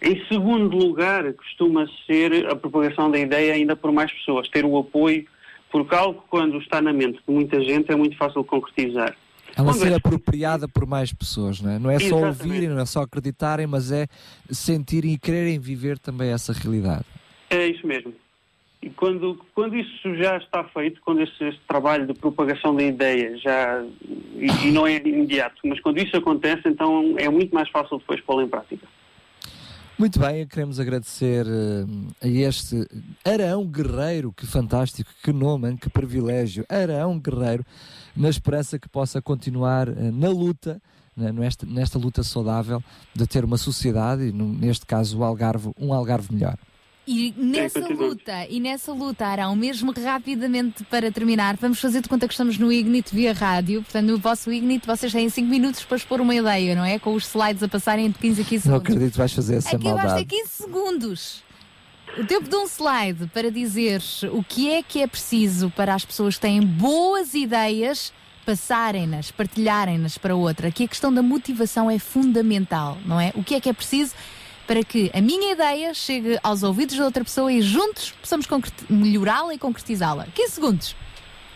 [0.00, 4.78] em segundo lugar, costuma ser a propagação da ideia ainda por mais pessoas, ter o
[4.78, 5.26] apoio,
[5.70, 9.16] porque algo quando está na mente de muita gente é muito fácil de concretizar.
[9.56, 11.78] Ela ser apropriada por mais pessoas, não é?
[11.78, 12.42] Não é só Exatamente.
[12.42, 14.06] ouvirem, não é só acreditarem, mas é
[14.50, 17.06] sentirem e quererem viver também essa realidade.
[17.48, 18.12] É isso mesmo.
[18.82, 23.36] E quando, quando isso já está feito, quando esse, esse trabalho de propagação da ideia
[23.38, 23.82] já.
[24.34, 28.20] E, e não é imediato, mas quando isso acontece, então é muito mais fácil depois
[28.20, 28.86] pô-lo em prática.
[29.98, 31.86] Muito bem, queremos agradecer eh,
[32.20, 32.86] a este
[33.24, 36.66] Arão Guerreiro, que fantástico, que nome, que privilégio.
[36.68, 37.64] Arão Guerreiro,
[38.14, 40.82] na esperança que possa continuar eh, na luta,
[41.16, 42.84] né, nesta, nesta luta saudável
[43.14, 46.58] de ter uma sociedade, e neste caso o Algarve, um Algarve melhor.
[47.06, 48.08] E nessa continuamos.
[48.14, 52.58] luta, e nessa luta, Arão, mesmo rapidamente para terminar, vamos fazer de conta que estamos
[52.58, 53.82] no Ignite via rádio.
[53.82, 56.98] Portanto, no vosso Ignite vocês têm 5 minutos para expor uma ideia, não é?
[56.98, 58.92] Com os slides a passarem de 15 a 15 Não segundos.
[58.92, 60.24] acredito que vais fazer essa Aqui basta maldade.
[60.24, 61.42] 15 segundos.
[62.18, 64.02] O tempo de um slide para dizer
[64.32, 68.12] o que é que é preciso para as pessoas que têm boas ideias
[68.44, 70.68] passarem-nas, partilharem-nas para outra.
[70.68, 73.32] Aqui a questão da motivação é fundamental, não é?
[73.34, 74.14] O que é que é preciso
[74.66, 78.46] para que a minha ideia chegue aos ouvidos de outra pessoa e juntos possamos
[78.90, 80.26] melhorá-la e concretizá-la.
[80.34, 80.96] 15 segundos.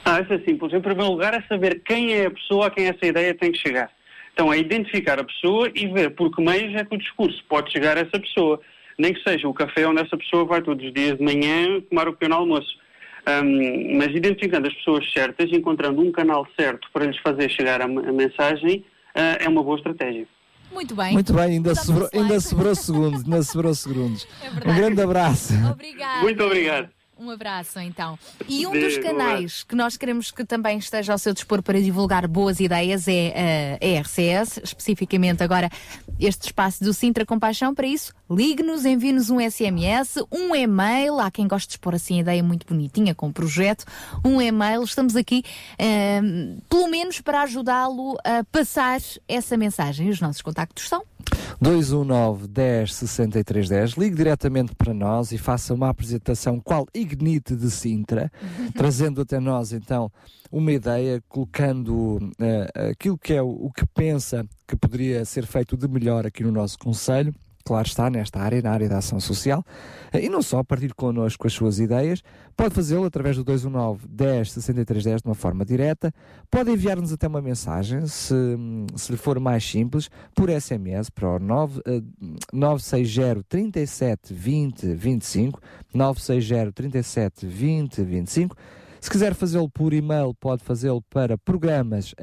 [0.05, 0.73] Ah, isso é simples.
[0.73, 3.59] Em primeiro lugar é saber quem é a pessoa a quem essa ideia tem que
[3.59, 3.91] chegar.
[4.33, 7.71] Então é identificar a pessoa e ver por que meios é que o discurso pode
[7.73, 8.61] chegar a essa pessoa.
[8.99, 12.09] Nem que seja o café onde essa pessoa vai todos os dias de manhã tomar
[12.09, 12.79] o pequeno almoço.
[13.27, 17.85] Ahm, mas identificando as pessoas certas, encontrando um canal certo para lhes fazer chegar a,
[17.85, 20.27] a mensagem, ah, é uma boa estratégia.
[20.71, 21.13] Muito bem.
[21.13, 24.27] Muito bem, ainda sobrou, ainda sobrou segundos, ainda sobrou segundos.
[24.65, 25.53] um grande abraço.
[25.71, 26.23] Obrigada.
[26.23, 27.00] Muito obrigado.
[27.21, 28.19] Um abraço então.
[28.49, 32.27] E um dos canais que nós queremos que também esteja ao seu dispor para divulgar
[32.27, 35.69] boas ideias é a RCS, especificamente agora
[36.19, 37.75] este espaço do Sintra Compaixão.
[37.75, 41.21] Para isso, ligue-nos, envie-nos um SMS, um e-mail.
[41.21, 43.85] Há quem goste de expor assim a ideia muito bonitinha com o projeto.
[44.25, 44.83] Um e-mail.
[44.83, 45.43] Estamos aqui,
[45.79, 46.23] eh,
[46.71, 50.09] pelo menos, para ajudá-lo a passar essa mensagem.
[50.09, 51.05] Os nossos contactos são
[51.61, 53.91] 219 10 63 10.
[53.93, 58.31] Ligue diretamente para nós e faça uma apresentação qual Ignite de Sintra,
[58.75, 60.11] trazendo até nós então
[60.51, 65.77] uma ideia, colocando eh, aquilo que é o, o que pensa que poderia ser feito
[65.77, 67.33] de melhor aqui no nosso Conselho.
[67.71, 69.65] Claro está, nesta área, na área da ação social,
[70.13, 72.21] Eh, e não só partir connosco as suas ideias,
[72.57, 76.13] pode fazê-lo através do 219 10 63 10 de uma forma direta,
[76.51, 78.35] pode enviar-nos até uma mensagem, se,
[78.97, 82.03] se lhe for mais simples, por SMS para o 9, eh,
[82.53, 85.61] 960 37 20 25,
[85.95, 88.57] 960 37 20 25.
[89.01, 92.15] Se quiser fazê-lo por e-mail, pode fazê-lo para programas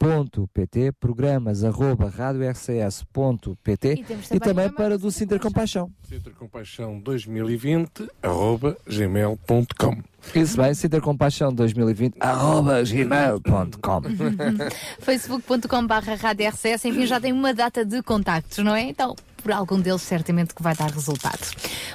[0.00, 5.90] radiorcs.pt, programas arroba radiorcs.pt E temos e também também para do Sinter Compaixão.
[6.02, 10.02] Sintra Compaixão 2020 arroba gmail.com
[10.34, 14.02] Isso bem, Sinter Compaixão 2020 arroba gmail.com
[15.00, 16.84] facebook.com.br rádio RCS.
[16.84, 18.82] Enfim, já tem uma data de contactos, não é?
[18.82, 21.40] Então, por algum deles certamente que vai dar resultado.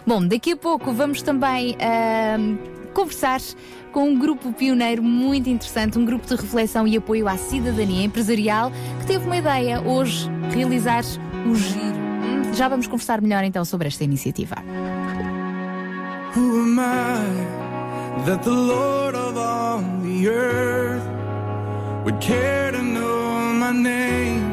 [0.05, 2.57] Bom, daqui a pouco vamos também ahm,
[2.93, 3.39] conversar
[3.91, 8.71] com um grupo pioneiro muito interessante, um grupo de reflexão e apoio à cidadania empresarial
[8.99, 11.03] que teve uma ideia hoje realizar
[11.45, 12.03] o giro.
[12.53, 14.55] Já vamos conversar melhor então sobre esta iniciativa.
[16.35, 21.03] Who am I that the Lord of all the earth
[22.03, 24.52] would care to know my name,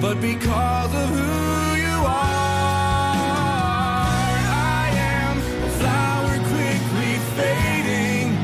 [0.00, 2.36] but because of who you are.
[4.78, 8.36] I am a flower quickly fading,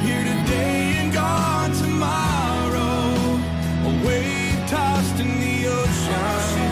[0.00, 3.38] here today and gone tomorrow.
[3.84, 6.70] A wave tossed in the ocean,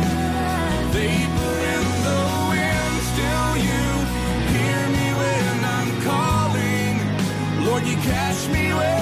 [0.93, 2.21] vapor in the
[2.51, 2.97] wind.
[3.13, 3.85] Still, you
[4.55, 6.95] hear me when I'm calling.
[7.67, 9.02] Lord, you catch me when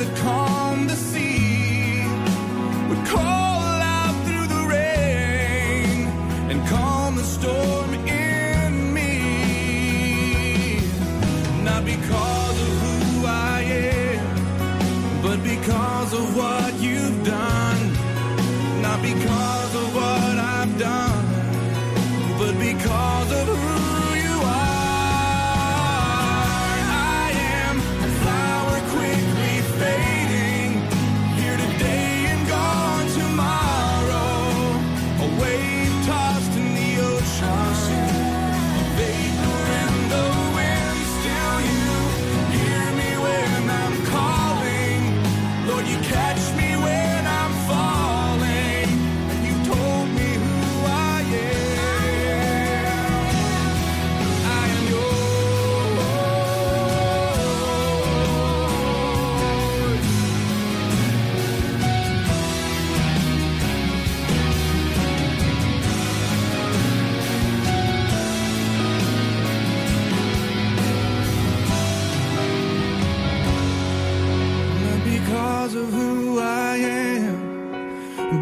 [0.00, 2.00] that calmed the sea
[3.04, 6.06] call out through the rain
[6.50, 9.16] and calm the storm in me?
[11.62, 16.59] Not because of who I am, but because of what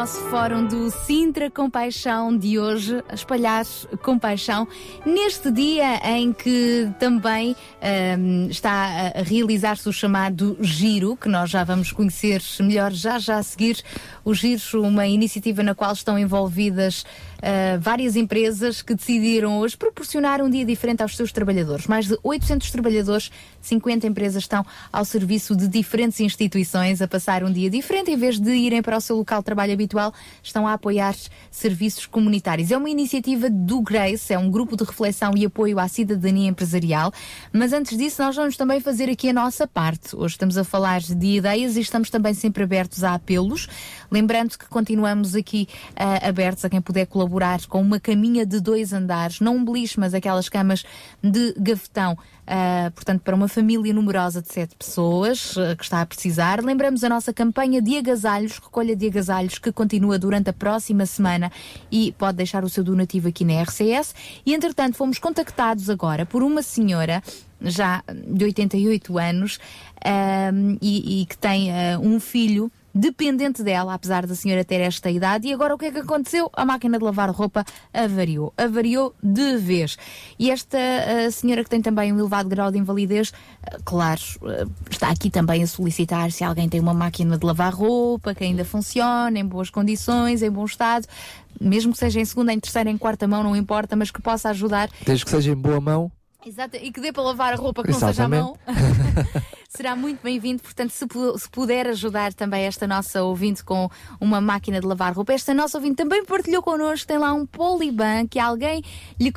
[0.00, 3.66] nosso fórum do Sintra Compaixão de hoje, a espalhar
[4.02, 4.66] compaixão,
[5.04, 7.54] neste dia em que também
[8.18, 13.36] hum, está a realizar-se o chamado Giro, que nós já vamos conhecer melhor já já
[13.36, 13.82] a seguir.
[14.24, 17.04] O Giro, uma iniciativa na qual estão envolvidas
[17.40, 21.86] uh, várias empresas que decidiram hoje proporcionar um dia diferente aos seus trabalhadores.
[21.86, 27.52] Mais de 800 trabalhadores, 50 empresas estão ao serviço de diferentes instituições a passar um
[27.52, 28.10] dia diferente.
[28.10, 30.12] Em vez de irem para o seu local de trabalho habitual,
[30.42, 31.14] estão a apoiar
[31.50, 32.70] serviços comunitários.
[32.70, 37.12] É uma iniciativa do Grace, é um grupo de reflexão e apoio à cidadania empresarial.
[37.52, 40.14] Mas antes disso, nós vamos também fazer aqui a nossa parte.
[40.14, 43.68] Hoje estamos a falar de ideias e estamos também sempre abertos a apelos.
[44.10, 48.92] Lembrando que continuamos aqui uh, abertos a quem puder colaborar com uma caminha de dois
[48.92, 50.84] andares, não um beliche, mas aquelas camas
[51.22, 52.18] de gafetão.
[52.50, 56.60] Uh, portanto, para uma família numerosa de sete pessoas uh, que está a precisar.
[56.64, 61.52] Lembramos a nossa campanha de agasalhos, recolha de agasalhos, que continua durante a próxima semana
[61.92, 64.14] e pode deixar o seu donativo aqui na RCS.
[64.44, 67.22] E, entretanto, fomos contactados agora por uma senhora
[67.62, 69.58] já de 88 anos
[70.80, 71.70] e, e, que tem
[72.02, 75.48] um filho dependente dela, apesar da senhora ter esta idade.
[75.48, 76.50] E agora o que é que aconteceu?
[76.52, 78.52] A máquina de lavar roupa avariou.
[78.56, 79.96] Avariou de vez.
[80.38, 84.70] E esta uh, senhora que tem também um elevado grau de invalidez, uh, claro, uh,
[84.90, 88.64] está aqui também a solicitar se alguém tem uma máquina de lavar roupa que ainda
[88.64, 91.06] funciona, em boas condições, em bom estado.
[91.60, 94.50] Mesmo que seja em segunda, em terceira, em quarta mão, não importa, mas que possa
[94.50, 94.88] ajudar.
[95.04, 96.10] Desde que seja em boa mão.
[96.44, 98.56] Exato, e que dê para lavar a roupa que não seja à mão.
[99.72, 100.60] Será muito bem-vindo.
[100.60, 101.06] Portanto, se,
[101.38, 103.88] se, puder ajudar também esta nossa ouvinte com
[104.20, 107.06] uma máquina de lavar roupa, esta nossa ouvinte também partilhou connosco.
[107.06, 108.82] Tem lá um poliban que alguém
[109.18, 109.32] lhe,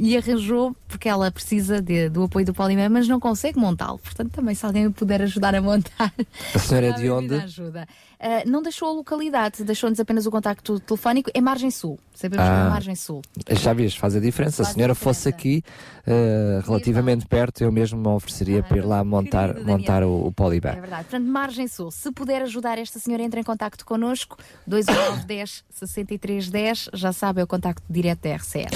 [0.00, 3.98] lhe arranjou, porque ela precisa de, do apoio do poliban, mas não consegue montá-lo.
[3.98, 6.14] Portanto, também se alguém puder ajudar a montar.
[6.54, 7.34] A senhora é de onde?
[7.34, 7.88] Ajuda.
[8.20, 11.30] Uh, não deixou a localidade, deixou-nos apenas o contacto telefónico.
[11.34, 11.98] É Margem Sul.
[12.14, 13.22] Sabemos ah, que é Margem Sul.
[13.50, 14.58] Já vias, faz a diferença.
[14.58, 15.20] Faz Se a senhora diferença.
[15.20, 15.64] fosse aqui,
[16.06, 20.70] uh, relativamente perto, eu mesmo me ofereceria para ir lá montar, montar o, o poliban.
[20.70, 21.04] É verdade.
[21.04, 21.90] Portanto, Margem Sul.
[21.90, 24.36] Se puder ajudar esta senhora, entre em contacto connosco.
[24.66, 26.90] 21910 6310.
[26.92, 28.70] Já sabe, é o contacto direto da RCS.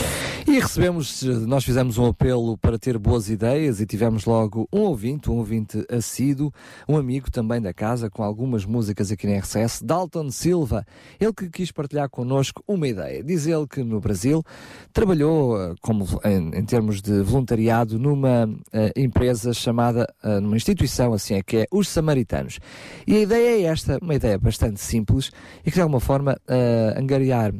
[0.47, 5.31] E recebemos, nós fizemos um apelo para ter boas ideias e tivemos logo um ouvinte,
[5.31, 6.53] um ouvinte assíduo,
[6.89, 10.87] um amigo também da casa, com algumas músicas aqui na RCS, Dalton Silva.
[11.21, 13.23] Ele que quis partilhar connosco uma ideia.
[13.23, 14.43] Diz ele que no Brasil
[14.93, 18.61] trabalhou eh, como, em, em termos de voluntariado numa uh,
[18.97, 20.78] empresa chamada, uh, numa instituição
[21.15, 22.59] assim é que é, os Samaritanos.
[23.07, 25.31] E a ideia é esta, uma ideia bastante simples
[25.65, 27.53] e que de alguma forma uh, angariar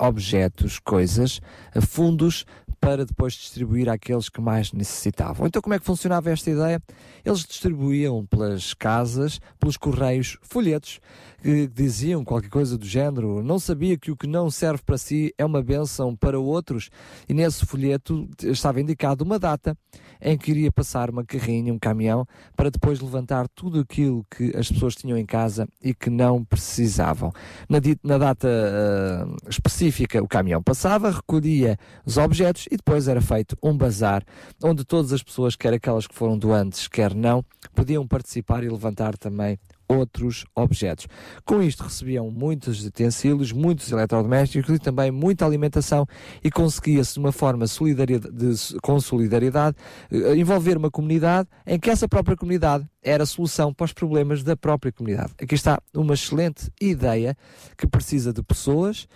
[0.00, 1.40] objetos, coisas,
[1.80, 2.44] fundos
[2.84, 5.46] para depois distribuir àqueles que mais necessitavam.
[5.46, 6.82] Então, como é que funcionava esta ideia?
[7.24, 11.00] Eles distribuíam pelas casas, pelos correios, folhetos
[11.44, 13.42] que diziam qualquer coisa do género.
[13.42, 16.88] Não sabia que o que não serve para si é uma bênção para outros.
[17.28, 19.76] E nesse folheto estava indicado uma data
[20.22, 24.72] em que iria passar uma carrinha, um caminhão, para depois levantar tudo aquilo que as
[24.72, 27.30] pessoas tinham em casa e que não precisavam.
[27.68, 33.54] Na, na data ah, específica, o caminhão passava, recolhia os objetos e depois era feito
[33.62, 34.24] um bazar
[34.62, 39.18] onde todas as pessoas, quer aquelas que foram doantes, quer não, podiam participar e levantar
[39.18, 39.58] também
[39.96, 41.06] outros objetos.
[41.44, 46.06] Com isto recebiam muitos utensílios, muitos eletrodomésticos e também muita alimentação
[46.42, 49.76] e conseguia-se de uma forma solidariedade, de- com solidariedade
[50.10, 54.42] eh, envolver uma comunidade em que essa própria comunidade era a solução para os problemas
[54.42, 55.32] da própria comunidade.
[55.40, 57.36] Aqui está uma excelente ideia
[57.76, 59.06] que precisa de pessoas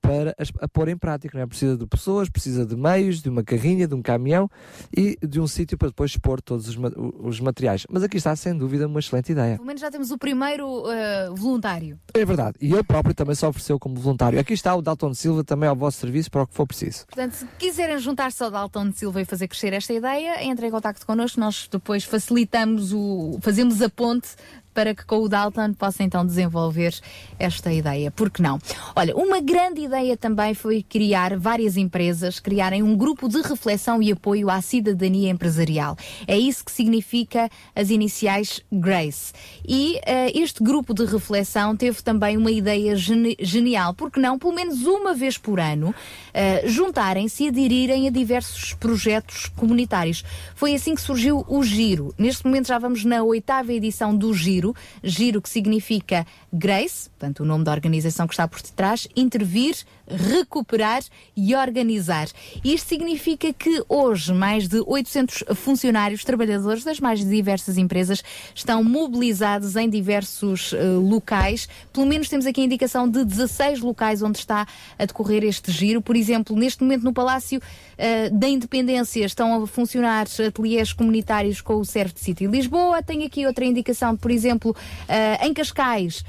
[0.00, 1.36] para a pôr em prática.
[1.36, 1.46] Não é?
[1.46, 4.50] Precisa de pessoas, precisa de meios, de uma carrinha, de um caminhão
[4.96, 7.86] e de um sítio para depois expor todos os, ma- os materiais.
[7.90, 9.56] Mas aqui está, sem dúvida, uma excelente ideia.
[9.56, 11.98] Pelo menos já temos o primeiro eh, voluntário.
[12.14, 12.56] É verdade.
[12.60, 14.38] E ele próprio também se ofereceu como voluntário.
[14.38, 17.06] Aqui está o Dalton Silva também ao vosso serviço para o que for preciso.
[17.06, 20.72] Portanto, se quiserem juntar-se ao Dalton de Silva e fazer crescer esta ideia, entrem em
[20.72, 23.38] contato connosco, nós depois facilitamos o.
[23.42, 24.28] fazemos a ponte
[24.74, 26.94] para que com o Dalton possa então desenvolver
[27.38, 28.10] esta ideia.
[28.10, 28.58] Por que não?
[28.96, 34.10] Olha, uma grande ideia também foi criar várias empresas, criarem um grupo de reflexão e
[34.10, 35.96] apoio à cidadania empresarial.
[36.26, 39.32] É isso que significa as iniciais GRACE.
[39.66, 44.54] E eh, este grupo de reflexão teve também uma ideia geni- genial, porque não, pelo
[44.54, 45.94] menos uma vez por ano,
[46.32, 50.24] eh, juntarem-se e aderirem a diversos projetos comunitários.
[50.54, 52.14] Foi assim que surgiu o Giro.
[52.18, 54.63] Neste momento já vamos na oitava edição do Giro.
[55.02, 59.76] Giro que significa Grace, portanto o nome da organização que está por detrás, intervir,
[60.08, 61.02] recuperar
[61.36, 62.28] e organizar.
[62.64, 68.22] Isto significa que hoje mais de 800 funcionários, trabalhadores das mais diversas empresas
[68.54, 71.68] estão mobilizados em diversos eh, locais.
[71.92, 74.66] Pelo menos temos aqui a indicação de 16 locais onde está
[74.98, 76.02] a decorrer este giro.
[76.02, 77.60] Por exemplo, neste momento no Palácio
[77.96, 83.02] eh, da Independência estão a funcionar ateliês comunitários com o Serve de City Lisboa.
[83.02, 84.76] Tem aqui outra indicação, por exemplo,
[85.08, 86.24] eh, em Cascais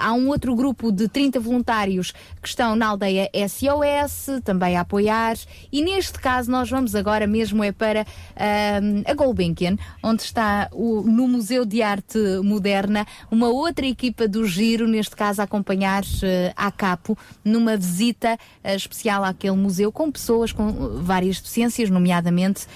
[0.00, 5.36] há um outro grupo de 30 voluntários que estão na aldeia SOS, também a apoiar.
[5.72, 11.02] E neste caso nós vamos agora mesmo é para eh, a Gulbenkian, onde está o-
[11.02, 16.52] no Museu de Arte Moderna uma outra equipa do Giro, neste caso a acompanhar eh,
[16.56, 22.66] a Capo numa visita eh, especial àquele museu com pessoas com eh, várias deficiências, nomeadamente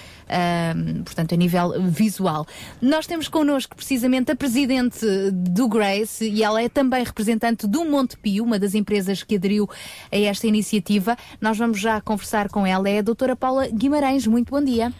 [1.05, 2.47] portanto, a nível visual.
[2.81, 8.43] Nós temos connosco precisamente a presidente do Grace e ela é também representante do Montepio,
[8.43, 9.69] uma das empresas que aderiu
[10.11, 11.17] a esta iniciativa.
[11.39, 14.27] Nós vamos já conversar com ela, é a doutora Paula Guimarães.
[14.27, 14.91] Muito bom dia.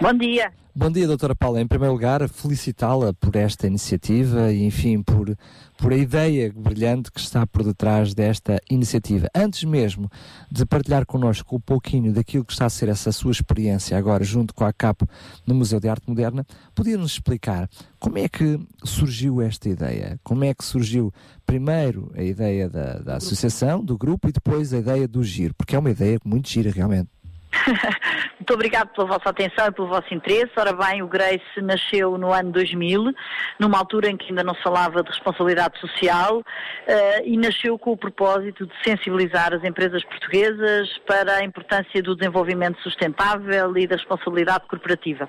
[0.00, 0.52] Bom dia.
[0.76, 1.60] Bom dia, doutora Paula.
[1.60, 5.38] Em primeiro lugar, felicitá-la por esta iniciativa e, enfim, por,
[5.78, 9.28] por a ideia brilhante que está por detrás desta iniciativa.
[9.32, 10.10] Antes mesmo
[10.50, 14.52] de partilhar connosco um pouquinho daquilo que está a ser essa sua experiência agora junto
[14.52, 15.02] com a CAP
[15.46, 20.18] no Museu de Arte Moderna, podia-nos explicar como é que surgiu esta ideia?
[20.24, 21.14] Como é que surgiu
[21.46, 25.54] primeiro a ideia da, da associação, do grupo e depois a ideia do giro?
[25.54, 27.08] Porque é uma ideia muito gira, realmente.
[28.38, 30.50] Muito obrigado pela vossa atenção e pelo vosso interesse.
[30.56, 33.12] Ora bem, o Grace nasceu no ano 2000,
[33.58, 36.42] numa altura em que ainda não se falava de responsabilidade social,
[36.86, 42.14] eh, e nasceu com o propósito de sensibilizar as empresas portuguesas para a importância do
[42.16, 45.28] desenvolvimento sustentável e da responsabilidade corporativa.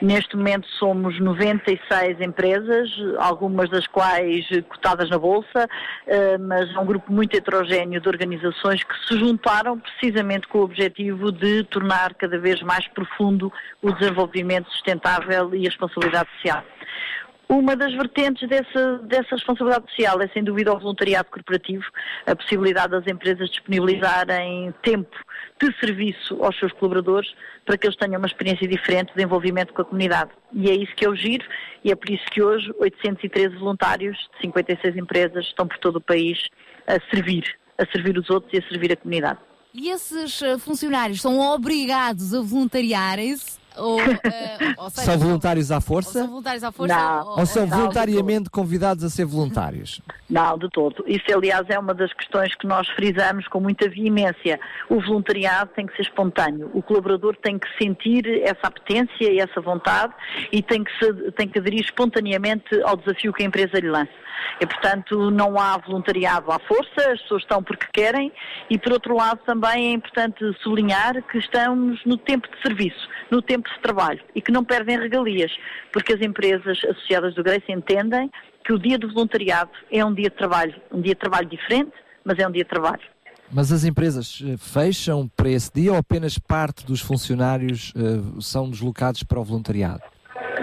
[0.00, 5.68] Neste momento somos 96 empresas, algumas das quais cotadas na Bolsa,
[6.06, 10.62] eh, mas é um grupo muito heterogéneo de organizações que se juntaram precisamente com o
[10.62, 16.64] objetivo de tornar cada vez mais profundo o desenvolvimento sustentável e a responsabilidade social.
[17.52, 21.84] Uma das vertentes dessa, dessa responsabilidade social é, sem dúvida, o voluntariado corporativo,
[22.24, 25.14] a possibilidade das empresas disponibilizarem tempo
[25.60, 27.30] de serviço aos seus colaboradores
[27.66, 30.30] para que eles tenham uma experiência diferente de envolvimento com a comunidade.
[30.50, 31.44] E é isso que eu giro
[31.84, 36.00] e é por isso que hoje 813 voluntários de 56 empresas estão por todo o
[36.00, 36.48] país
[36.86, 37.44] a servir,
[37.76, 39.40] a servir os outros e a servir a comunidade.
[39.74, 43.61] E esses eh, funcionários são obrigados a voluntariarem-se?
[43.76, 46.12] Ou, eh, ou seja, São voluntários à ou força?
[46.20, 46.94] são voluntários à força?
[46.96, 47.26] Não.
[47.26, 50.00] ou- Ou são Não, voluntariamente convidados a ser voluntários?
[50.28, 51.04] Não, de todo.
[51.06, 54.58] Isso, aliás, é uma das questões que nós frisamos com muita veemência.
[54.88, 56.70] O voluntariado tem que ser espontâneo.
[56.74, 60.12] O colaborador tem que sentir essa apetência e essa vontade
[60.50, 64.10] e tem que, se, tem que aderir espontaneamente ao desafio que a empresa lhe lança.
[64.60, 68.32] E, portanto, não há voluntariado à força, as pessoas estão porque querem
[68.68, 73.40] e, por outro lado, também é importante sublinhar que estamos no tempo de serviço, no
[73.40, 75.52] tempo tempo de trabalho e que não perdem regalias,
[75.92, 78.30] porque as empresas associadas do Grace entendem
[78.64, 81.92] que o dia do voluntariado é um dia de trabalho, um dia de trabalho diferente,
[82.24, 83.02] mas é um dia de trabalho.
[83.50, 88.70] Mas as empresas eh, fecham para esse dia ou apenas parte dos funcionários eh, são
[88.70, 90.02] deslocados para o voluntariado?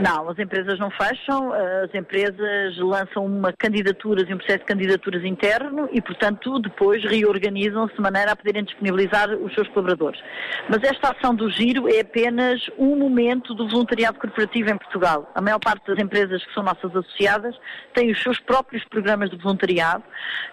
[0.02, 5.26] Não, as empresas não fecham, as empresas lançam uma candidaturas e um processo de candidaturas
[5.26, 10.22] interno e, portanto, depois reorganizam-se de maneira a poderem disponibilizar os seus colaboradores.
[10.70, 15.30] Mas esta ação do giro é apenas um momento do voluntariado corporativo em Portugal.
[15.36, 17.56] A maior parte das empresas que são nossas associadas
[17.94, 20.04] têm os seus próprios programas de voluntariado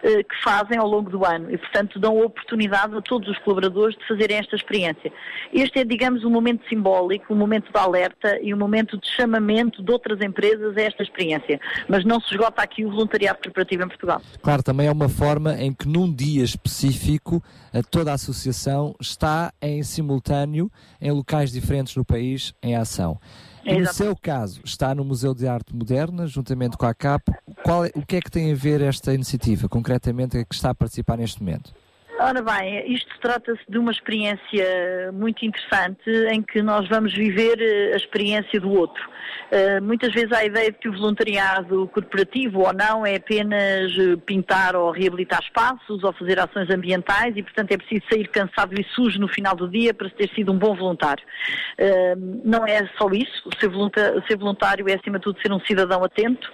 [0.03, 3.97] eh, que fazem ao longo do ano e, portanto, dão oportunidade a todos os colaboradores
[3.97, 5.13] de fazerem esta experiência.
[5.53, 9.36] Este é, digamos, um momento simbólico, um momento de alerta e um momento de chamamento
[9.83, 11.61] de outras empresas a esta experiência.
[11.89, 14.21] Mas não se esgota aqui o voluntariado corporativo em Portugal.
[14.43, 17.43] Claro, também é uma forma em que num dia específico
[17.73, 23.19] eh, toda a associação está em simultâneo em locais diferentes no país em ação.
[23.65, 27.31] E no seu caso, está no Museu de Arte Moderna, juntamente com a CAP.
[27.31, 31.19] É- o que é que tem a ver esta iniciativa, concretamente, que está a participar
[31.19, 31.75] neste momento?
[32.19, 37.93] Ora bem, isto trata-se de uma experiência muito interessante em que nós vamos viver eh,
[37.93, 39.03] a experiência do outro.
[39.51, 43.93] Eh, muitas vezes há a ideia de que o voluntariado corporativo ou não é apenas
[43.99, 48.75] eh, pintar ou reabilitar espaços ou fazer ações ambientais e, portanto, é preciso sair cansado
[48.79, 51.25] e sujo no final do dia para ter sido um bom voluntário.
[51.79, 52.15] Eh,
[52.45, 53.49] não é só isso.
[53.61, 56.51] Ser voluntário é, acima de tudo, ser um cidadão atento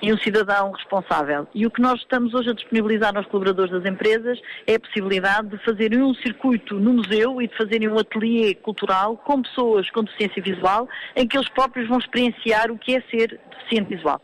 [0.00, 1.46] e um cidadão responsável.
[1.54, 5.48] E o que nós estamos hoje a disponibilizar aos colaboradores das empresas é a possibilidade
[5.48, 10.04] de fazerem um circuito no museu e de fazerem um ateliê cultural com pessoas com
[10.04, 14.20] deficiência visual, em que eles próprios vão experienciar o que é ser deficiente visual.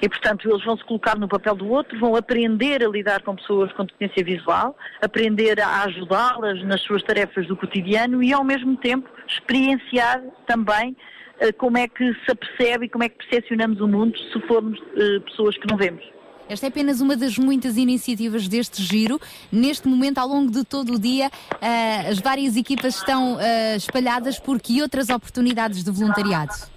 [0.00, 3.36] E, portanto, eles vão se colocar no papel do outro, vão aprender a lidar com
[3.36, 8.76] pessoas com deficiência visual, aprender a ajudá-las nas suas tarefas do cotidiano e, ao mesmo
[8.76, 10.96] tempo, experienciar também
[11.38, 14.78] eh, como é que se apercebe e como é que percepcionamos o mundo se formos
[14.96, 16.04] eh, pessoas que não vemos.
[16.48, 19.20] Esta é apenas uma das muitas iniciativas deste giro.
[19.50, 21.28] Neste momento, ao longo de todo o dia,
[21.60, 23.36] ah, as várias equipas estão
[23.76, 26.75] espalhadas por que outras oportunidades de voluntariado?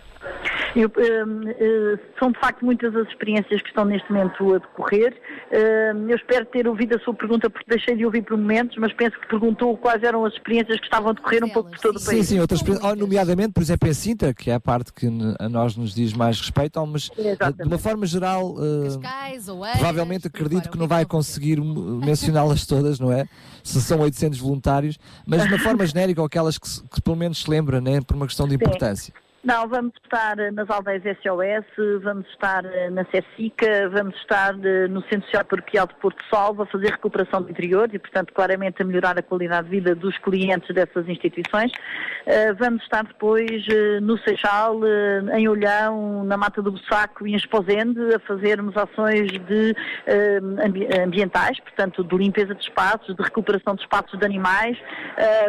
[0.75, 5.13] Eu, hum, eh, são de facto muitas as experiências que estão neste momento a decorrer.
[5.51, 8.93] Hum, eu espero ter ouvido a sua pergunta porque deixei de ouvir por momentos, mas
[8.93, 11.95] penso que perguntou quais eram as experiências que estavam a decorrer um pouco por todo
[11.95, 12.27] o Sim, país.
[12.27, 15.07] sim, outras, experi- oh, nomeadamente, por exemplo, em Sintra, que é a parte que
[15.39, 19.79] a nós nos diz mais respeito, mas eh, de uma forma geral, eh, Cascais, Oeiras,
[19.79, 23.25] provavelmente acredito que não vai conseguir mencioná-las todas, não é?
[23.63, 27.41] Se são 800 voluntários, mas de uma forma genérica, ou aquelas que, que pelo menos
[27.41, 28.57] se lembra, né, por uma questão de
[28.95, 29.11] Sim.
[29.41, 34.85] Não, vamos estar eh, nas aldeias SOS, vamos estar eh, na Cessica, vamos estar eh,
[34.89, 38.81] no Centro Social Paroquial de Porto Salvo a fazer recuperação de interiores e, portanto, claramente
[38.81, 41.71] a melhorar a qualidade de vida dos clientes dessas instituições.
[42.59, 43.65] Vamos estar depois
[44.01, 44.79] no Seixal,
[45.33, 49.75] em Olhão, na Mata do Bussaco e em Esposende a fazermos ações de
[50.63, 54.77] ambi- ambientais, portanto, de limpeza de espaços, de recuperação de espaços de animais,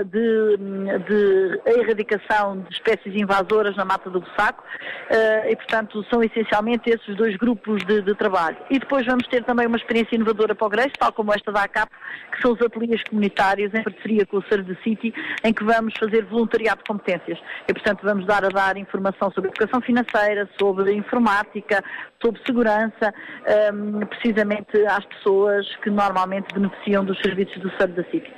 [0.06, 0.56] de,
[1.04, 4.62] de erradicação de espécies invasoras na Mata do Bussaco
[5.08, 8.56] eh, e, portanto, são essencialmente esses dois grupos de, de trabalho.
[8.70, 11.62] E depois vamos ter também uma experiência inovadora para o Grace, tal como esta da
[11.62, 11.90] ACAP,
[12.32, 15.94] que são os ateliês comunitários em parceria com o Serve the City, em que vamos
[15.98, 17.38] fazer voluntariado de competências.
[17.66, 21.82] E, portanto, vamos dar a dar informação sobre educação financeira, sobre informática,
[22.22, 23.14] sobre segurança,
[23.46, 28.32] ehm, precisamente às pessoas que normalmente beneficiam dos serviços do Serve the City.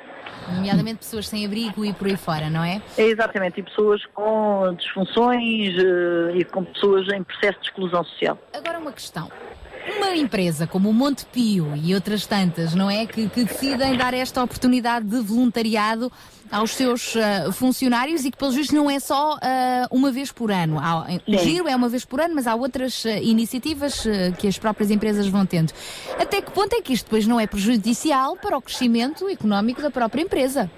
[0.54, 2.82] Nomeadamente pessoas sem abrigo e por aí fora, não é?
[2.98, 8.38] É exatamente, e pessoas com disfunções eh, e com pessoas em processo de exclusão social.
[8.52, 9.30] Agora uma questão.
[9.96, 13.04] Uma empresa como o Monte Pio e outras tantas, não é?
[13.04, 16.10] Que, que decidem dar esta oportunidade de voluntariado
[16.50, 20.52] aos seus ah, funcionários e que, pelos vistos, não é só ah, uma vez por
[20.52, 20.78] ano.
[20.78, 21.38] Há- o Sim.
[21.38, 24.04] giro é uma vez por ano, mas há outras ah, iniciativas
[24.38, 25.72] que as próprias empresas vão tendo.
[26.18, 29.90] Até que ponto é que isto depois não é prejudicial para o crescimento económico da
[29.90, 30.70] própria empresa?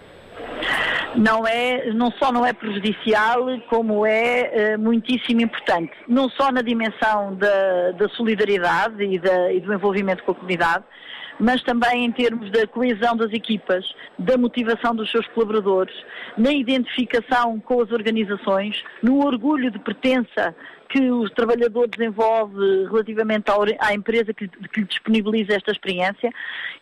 [1.17, 5.93] Não é, não só não é prejudicial, como é eh, muitíssimo importante.
[6.09, 10.85] Não só na dimensão da, da solidariedade e, da- e do envolvimento com a comunidade,
[11.39, 13.85] mas também em termos da coesão das equipas,
[14.19, 15.95] da motivação dos seus colaboradores,
[16.39, 20.55] na identificação com as organizações, no orgulho de pertença
[20.95, 23.47] que o trabalhador desenvolve relativamente
[23.81, 26.31] à, empresa que, lhe disponibiliza esta experiência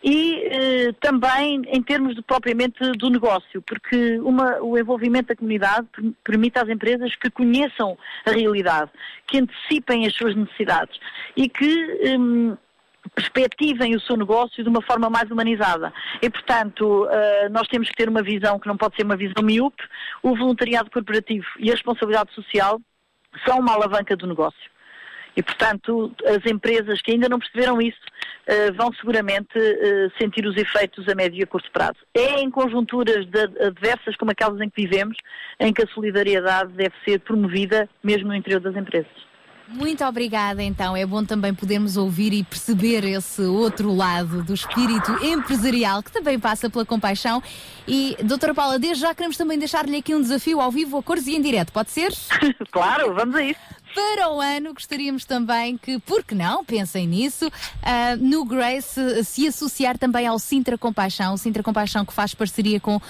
[0.03, 5.87] e eh, também em termos de, propriamente do negócio, porque uma- o envolvimento da comunidade
[5.91, 8.91] per- permite às empresas que conheçam a realidade,
[9.25, 10.99] que antecipem as suas necessidades
[11.35, 12.55] e que hum,
[13.15, 15.91] perspectivem o seu negócio de uma forma mais humanizada.
[16.21, 19.43] E, portanto, uh, nós temos que ter uma visão que não pode ser uma visão
[19.43, 19.83] miúpe.
[20.21, 22.79] O voluntariado corporativo e a responsabilidade social
[23.45, 24.73] são uma alavanca do negócio.
[25.35, 27.99] E, portanto, as empresas que ainda não perceberam isso
[28.47, 31.97] uh, vão seguramente uh, sentir os efeitos a médio e a curto prazo.
[32.13, 33.25] É em conjunturas
[33.59, 35.17] adversas como aquelas em que vivemos,
[35.59, 39.32] em que a solidariedade deve ser promovida mesmo no interior das empresas.
[39.73, 40.95] Muito obrigada, então.
[40.95, 46.39] É bom também podermos ouvir e perceber esse outro lado do espírito empresarial que também
[46.39, 47.41] passa pela compaixão.
[47.87, 51.25] E, doutora Paula, desde já queremos também deixar-lhe aqui um desafio ao vivo, a cores
[51.25, 52.13] e em direto, pode ser?
[52.71, 53.59] claro, vamos a isso.
[53.93, 59.47] Para o ano, gostaríamos também que, por que não, pensem nisso, uh, no Grace se
[59.47, 61.35] associar também ao Sintra Compaixão.
[61.35, 63.01] O Sintra Compaixão que faz parceria com uh,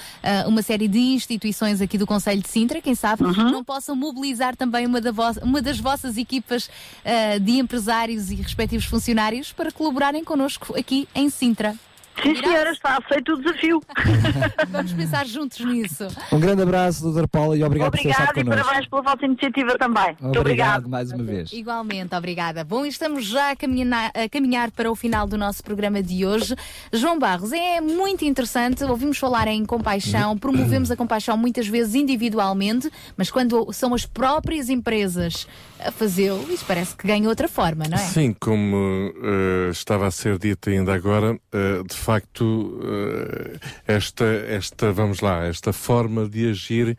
[0.45, 3.51] uma série de instituições aqui do Conselho de Sintra, quem sabe, uhum.
[3.51, 8.85] não possam mobilizar também uma, da uma das vossas equipas uh, de empresários e respectivos
[8.85, 11.75] funcionários para colaborarem connosco aqui em Sintra.
[12.21, 13.81] Sim, senhora, está aceito o desafio.
[14.69, 16.07] Vamos pensar juntos nisso.
[16.31, 18.65] Um grande abraço, doutor Paula, e obrigado, obrigado por ter estado e connosco.
[18.65, 20.17] parabéns pela vossa iniciativa também.
[20.21, 21.51] Muito obrigado mais uma vez.
[21.51, 22.63] Igualmente, obrigada.
[22.63, 26.55] Bom, estamos já a caminhar, a caminhar para o final do nosso programa de hoje.
[26.91, 32.89] João Barros, é muito interessante, ouvimos falar em compaixão, promovemos a compaixão muitas vezes individualmente,
[33.17, 35.47] mas quando são as próprias empresas
[35.85, 38.01] a fazê-lo, isso parece que ganha outra forma, não é?
[38.01, 44.91] Sim, como uh, estava a ser dito ainda agora, uh, de facto, uh, esta, esta,
[44.91, 46.97] vamos lá, esta forma de agir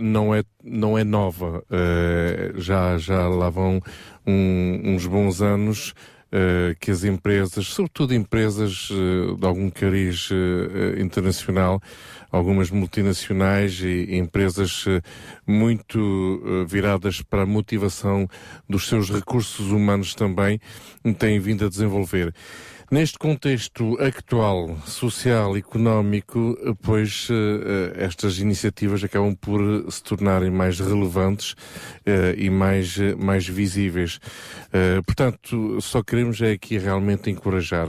[0.00, 1.62] não, é, não é nova.
[2.56, 3.80] já, já lá vão
[4.26, 5.94] um, uns bons anos
[6.34, 11.78] Uh, que as empresas, sobretudo empresas uh, de algum cariz uh, internacional,
[12.32, 14.86] algumas multinacionais e empresas
[15.46, 18.26] muito viradas para a motivação
[18.68, 20.58] dos seus recursos humanos também,
[21.18, 22.34] têm vindo a desenvolver.
[22.92, 27.26] Neste contexto actual, social, económico, pois
[27.94, 31.56] estas iniciativas acabam por se tornarem mais relevantes
[32.36, 34.20] e mais, mais visíveis.
[35.06, 37.88] Portanto, só queremos é aqui realmente encorajar.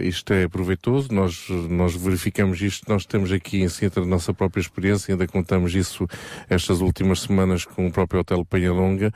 [0.00, 4.62] Isto é proveitoso, nós, nós verificamos isto, nós temos aqui em Sintra a nossa própria
[4.62, 6.06] experiência, ainda contamos isso
[6.48, 9.12] estas últimas semanas com o próprio Hotel Penhalonga.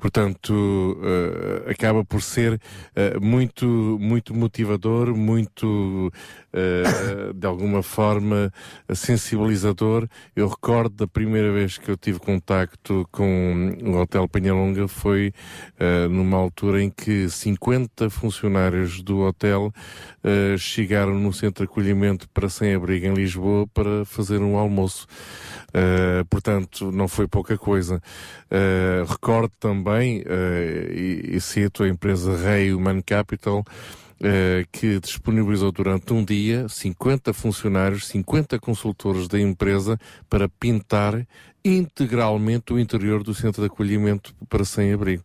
[0.00, 0.98] Portanto,
[1.68, 2.58] acaba por ser
[3.20, 6.12] muito, muito motivador muito,
[6.52, 8.52] uh, de alguma forma,
[8.94, 10.08] sensibilizador.
[10.34, 15.32] Eu recordo da primeira vez que eu tive contacto com o Hotel Penhalonga foi
[15.78, 19.72] uh, numa altura em que 50 funcionários do hotel
[20.24, 25.06] uh, chegaram no centro de acolhimento para sem-abrigo em Lisboa para fazer um almoço.
[25.68, 28.02] Uh, portanto, não foi pouca coisa.
[28.50, 30.24] Uh, recordo também,
[30.90, 33.64] e, e cito a empresa Rei Human Capital,
[34.70, 41.26] que disponibilizou durante um dia 50 funcionários, 50 consultores da empresa para pintar
[41.64, 45.22] integralmente o interior do centro de acolhimento para sem-abrigo.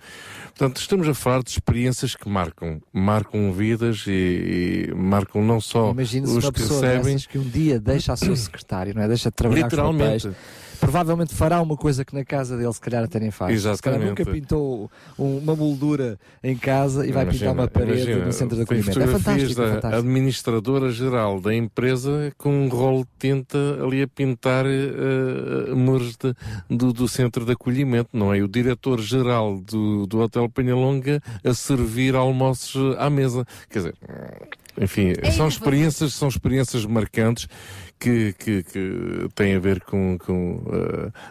[0.48, 5.92] Portanto, estamos a falar de experiências que marcam, marcam vidas e, e marcam não só
[5.92, 7.18] os que recebem.
[7.18, 9.08] que um dia deixa a seu secretário, não é?
[9.08, 10.28] Deixa de trabalhar Literalmente.
[10.28, 10.65] com papéis.
[10.80, 13.60] Provavelmente fará uma coisa que na casa dele se calhar até nem faz.
[13.62, 14.10] Se calhar Exatamente.
[14.10, 18.56] nunca pintou um- uma moldura em casa e vai pintar uma parede imagina, no centro
[18.56, 18.90] de acolhimento.
[19.00, 19.24] É fotografias
[19.54, 20.00] fantástico, é da fantástico.
[20.00, 26.34] administradora-geral da empresa com um rolo de tinta ali a pintar eh, muros de-
[26.70, 28.42] do, do centro de acolhimento, não é?
[28.42, 33.46] O diretor-geral do, do Hotel Penhalonga a servir almoços à mesa.
[33.70, 33.96] Quer dizer,
[34.80, 37.48] enfim, são experiências, são experiências marcantes
[38.00, 40.62] que, que, que têm a ver com, com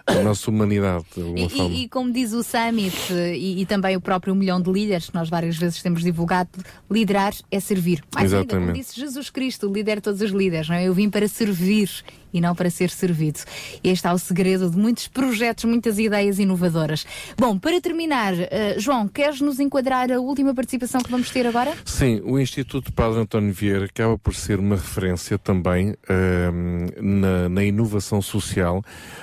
[0.06, 1.74] eh, a nossa humanidade, de alguma E, forma.
[1.74, 5.28] e- como diz o Summit e, e também o próprio milhão de líderes que nós
[5.28, 6.50] várias vezes temos divulgado,
[6.90, 8.02] liderar é servir.
[8.14, 8.84] Mais ainda, como Exatamente.
[8.86, 10.84] disse Jesus Cristo, líder de todos os líderes, não é?
[10.88, 11.90] Eu vim para servir
[12.32, 13.38] e não para ser servido.
[13.84, 17.06] Este é o segredo de muitos projetos, muitas ideias inovadoras.
[17.38, 21.72] Bom, para terminar, eh, João, queres nos enquadrar a última participação que vamos ter agora?
[21.84, 26.53] Sim, o Instituto Padre António Vieira acaba por ser uma referência também ahm,
[27.00, 28.82] na, na inovação social.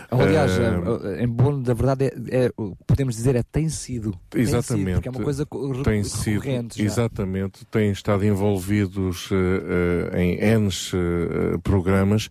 [0.10, 0.84] Aliás, Ahm,
[1.19, 2.51] é, é bom, da verdade, é, é-
[2.85, 4.11] podemos dizer, é tem sido.
[4.30, 5.08] Tem sido, Exatamente.
[5.08, 6.43] é uma coisa co- tem sido,
[6.76, 6.84] já.
[6.84, 12.30] exatamente, têm estado envolvidos eh, eh, em N eh, programas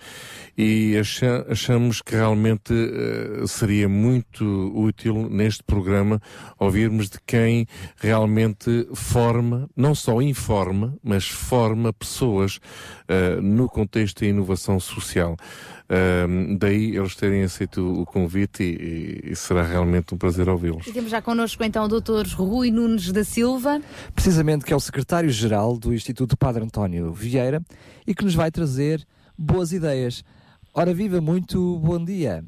[0.57, 6.21] e acha- achamos que realmente eh, seria muito útil neste programa
[6.59, 12.57] ouvirmos de quem realmente forma, não só informa, mas forma forma pessoas
[13.09, 15.37] uh, no contexto da inovação social.
[15.89, 20.87] Uh, daí eles terem aceito o convite e, e será realmente um prazer ouvi-los.
[20.87, 22.27] E temos já connosco então o Dr.
[22.35, 23.81] Rui Nunes da Silva.
[24.15, 27.61] Precisamente que é o secretário-geral do Instituto Padre António Vieira
[28.07, 29.05] e que nos vai trazer
[29.37, 30.23] boas ideias.
[30.73, 32.45] Ora viva, muito bom dia.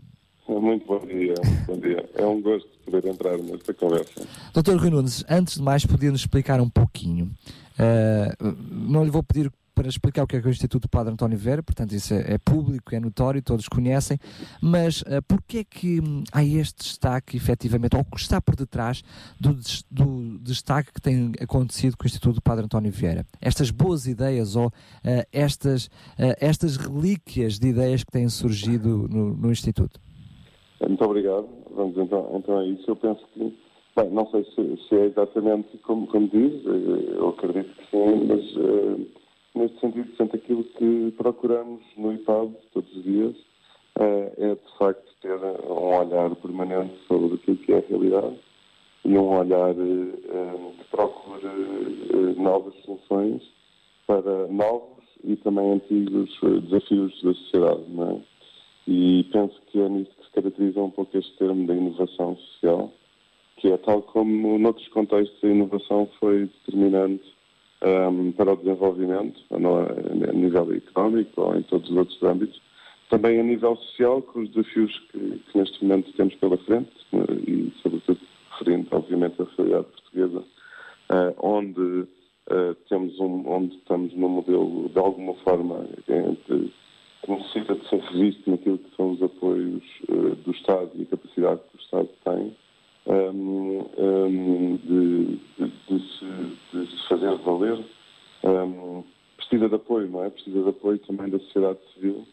[0.48, 2.08] Muito bom dia, muito bom dia.
[2.14, 4.26] É um gosto poder entrar nesta conversa.
[4.52, 7.30] Doutor Rui Nunes, antes de mais, podia-nos explicar um pouquinho.
[7.78, 11.12] Uh, não lhe vou pedir para explicar o que é, que é o Instituto Padre
[11.12, 14.18] António Vera, portanto isso é, é público, é notório, todos conhecem,
[14.62, 16.00] mas uh, porquê é que
[16.32, 19.02] há este destaque, efetivamente, ou que está por detrás
[19.40, 19.56] do,
[19.90, 23.24] do, destaque que tem acontecido com o Instituto Padre António Vieira?
[23.40, 24.70] Estas boas ideias ou uh,
[25.32, 30.00] estas, uh, estas relíquias de ideias que têm surgido no, no Instituto?
[30.80, 31.46] Muito obrigado.
[31.74, 32.90] Vamos então, então a isso.
[32.90, 33.54] Eu penso que,
[33.96, 39.12] bem, não sei se, se é exatamente como, como diz, eu acredito que sim, mas
[39.54, 43.36] neste sentido, portanto, aquilo que procuramos no IPAD todos os dias
[43.98, 48.36] uh, é, de facto, ter um olhar permanente sobre aquilo que é a realidade
[49.04, 51.48] e um olhar que procure
[52.36, 53.42] novas soluções
[54.06, 58.32] para novos e também antigos desafios da sociedade, é?
[58.86, 62.92] E penso que é nisso que se caracteriza um pouco este termo da inovação social,
[63.56, 67.24] que é tal como noutros contextos a inovação foi determinante
[67.82, 72.60] um, para o desenvolvimento, a nível económico ou em todos os outros âmbitos,
[73.10, 76.90] também a nível social, com os desafios que, que neste momento temos pela frente,
[77.46, 78.20] e sobretudo
[78.52, 84.98] referindo, obviamente, à realidade portuguesa, uh, onde uh, temos um, onde estamos num modelo de
[84.98, 86.72] alguma forma entre
[87.22, 91.06] que necessita de ser revisto naquilo que são os apoios uh, do Estado e a
[91.06, 92.56] capacidade que o Estado tem
[93.06, 96.24] um, um, de, de, se,
[96.72, 97.84] de, se, fazer valer.
[98.44, 99.04] Um,
[99.36, 100.30] precisa de apoio, não é?
[100.30, 102.26] Precisa de apoio também da sociedade civil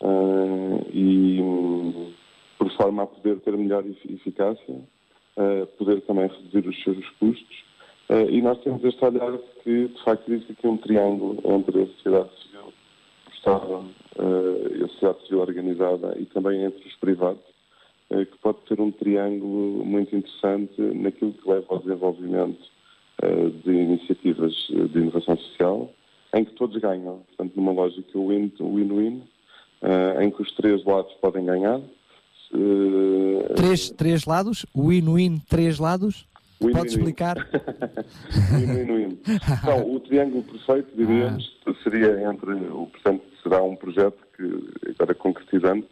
[0.00, 2.14] uh, e
[2.58, 7.64] por forma a poder ter melhor eficácia, uh, poder também reduzir os seus custos.
[8.08, 11.86] Uh, e nós temos este olhar que, de facto, existe aqui um triângulo entre a
[11.86, 12.72] sociedade civil,
[13.26, 13.84] o Estado
[14.18, 17.42] a sociedade civil organizada e também entre os privados,
[18.08, 22.60] que pode ser um triângulo muito interessante naquilo que leva ao desenvolvimento
[23.22, 25.92] uh, de iniciativas de inovação social,
[26.34, 27.20] em que todos ganham.
[27.28, 29.22] Portanto, numa lógica win-win,
[30.20, 31.80] em que os três lados podem ganhar.
[33.56, 34.66] Três, três lados?
[34.74, 36.26] Win-win, três lados?
[36.60, 37.36] Win, Pode explicar?
[38.52, 39.18] Win-win-win.
[39.62, 41.72] então, o triângulo perfeito, diríamos, ah.
[41.84, 45.86] seria entre o, portanto, será um projeto que, agora concretizando,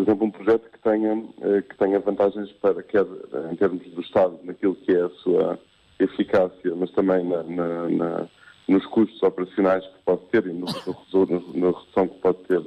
[0.00, 3.04] por exemplo, um projeto que tenha, eh, que tenha vantagens para, quer
[3.52, 5.58] em termos do Estado, naquilo que é a sua
[5.98, 8.28] eficácia, mas também na, na, na,
[8.66, 12.62] nos custos operacionais que pode ter e no, no, na redução que pode ter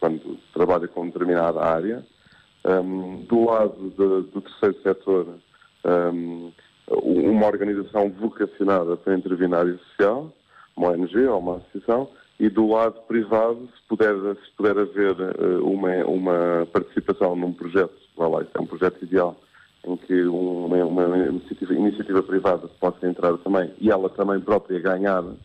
[0.00, 2.02] quando trabalha com determinada área.
[2.64, 5.26] Um, do lado de, do terceiro setor,
[5.84, 6.50] um,
[7.02, 10.32] uma organização vocacionada para intervir na área social,
[10.74, 12.08] uma ONG ou uma associação,
[12.38, 17.94] e do lado privado, se puder, se puder haver uh, uma, uma participação num projeto,
[18.16, 19.36] lá, lá, é um projeto ideal,
[19.84, 25.22] em que uma, uma iniciativa, iniciativa, privada possa entrar também e ela também própria ganhar,
[25.24, 25.36] uh,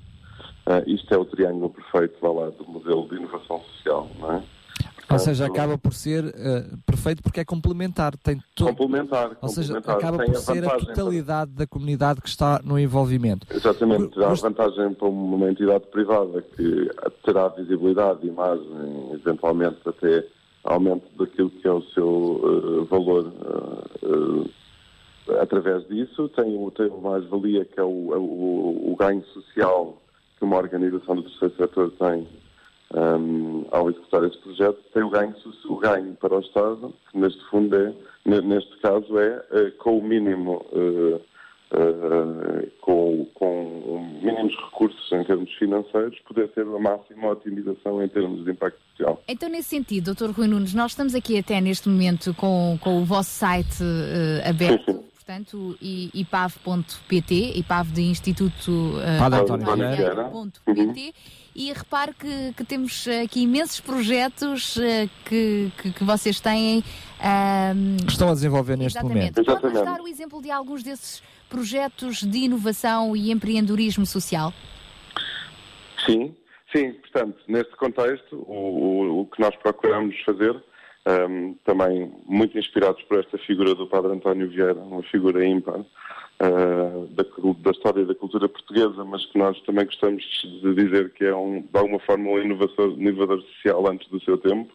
[0.85, 4.43] isto é o triângulo perfeito lá, lá, do modelo de inovação social, não é?
[5.13, 8.17] Ou seja, acaba por ser uh, perfeito porque é complementar.
[8.17, 8.65] Tem to...
[8.65, 9.37] Complementar.
[9.41, 11.59] Ou seja, acaba por ser a totalidade para...
[11.59, 13.47] da comunidade que está no envolvimento.
[13.49, 14.13] Exatamente.
[14.13, 14.41] Terá Mas...
[14.41, 16.89] vantagem para uma entidade privada que
[17.23, 20.25] terá visibilidade, imagem, eventualmente até
[20.63, 23.31] aumento daquilo que é o seu uh, valor
[24.05, 24.49] uh,
[25.39, 26.29] através disso.
[26.29, 29.97] Tem, tem uma mais-valia que é o, o, o ganho social
[30.37, 32.27] que uma organização do terceiro setor tem
[32.93, 37.43] um, ao executar esse projeto, tem o ganho, o ganho para o Estado, que neste
[37.49, 37.93] fundo é,
[38.25, 41.15] neste caso é, é com o mínimo, uh,
[41.75, 48.43] uh, com, com mínimos recursos em termos financeiros, poder ter a máxima otimização em termos
[48.45, 49.23] de impacto social.
[49.27, 50.29] Então, nesse sentido, Dr.
[50.31, 54.85] Rui Nunes, nós estamos aqui até neste momento com, com o vosso site uh, aberto.
[54.85, 59.23] Sim, sim portanto, ipav.pt, ipav de Instituto uh,
[60.67, 60.93] uhum.
[61.55, 66.79] E repare que, que, temos aqui imensos projetos uh, que, que, que, vocês têm.
[66.79, 69.41] Uh, Estão a desenvolver neste exatamente.
[69.41, 69.61] momento.
[69.61, 74.51] Pode-nos dar o exemplo de alguns desses projetos de inovação e empreendedorismo social?
[76.05, 76.35] Sim,
[76.75, 76.93] sim.
[76.93, 80.61] Portanto, neste contexto, o, o, o que nós procuramos fazer
[81.05, 87.07] um, também muito inspirados por esta figura do Padre António Vieira, uma figura ímpar uh,
[87.07, 90.23] da, da, história da cultura portuguesa, mas que nós também gostamos
[90.61, 94.37] de dizer que é um, de alguma forma um inovador, inovador social antes do seu
[94.37, 94.71] tempo,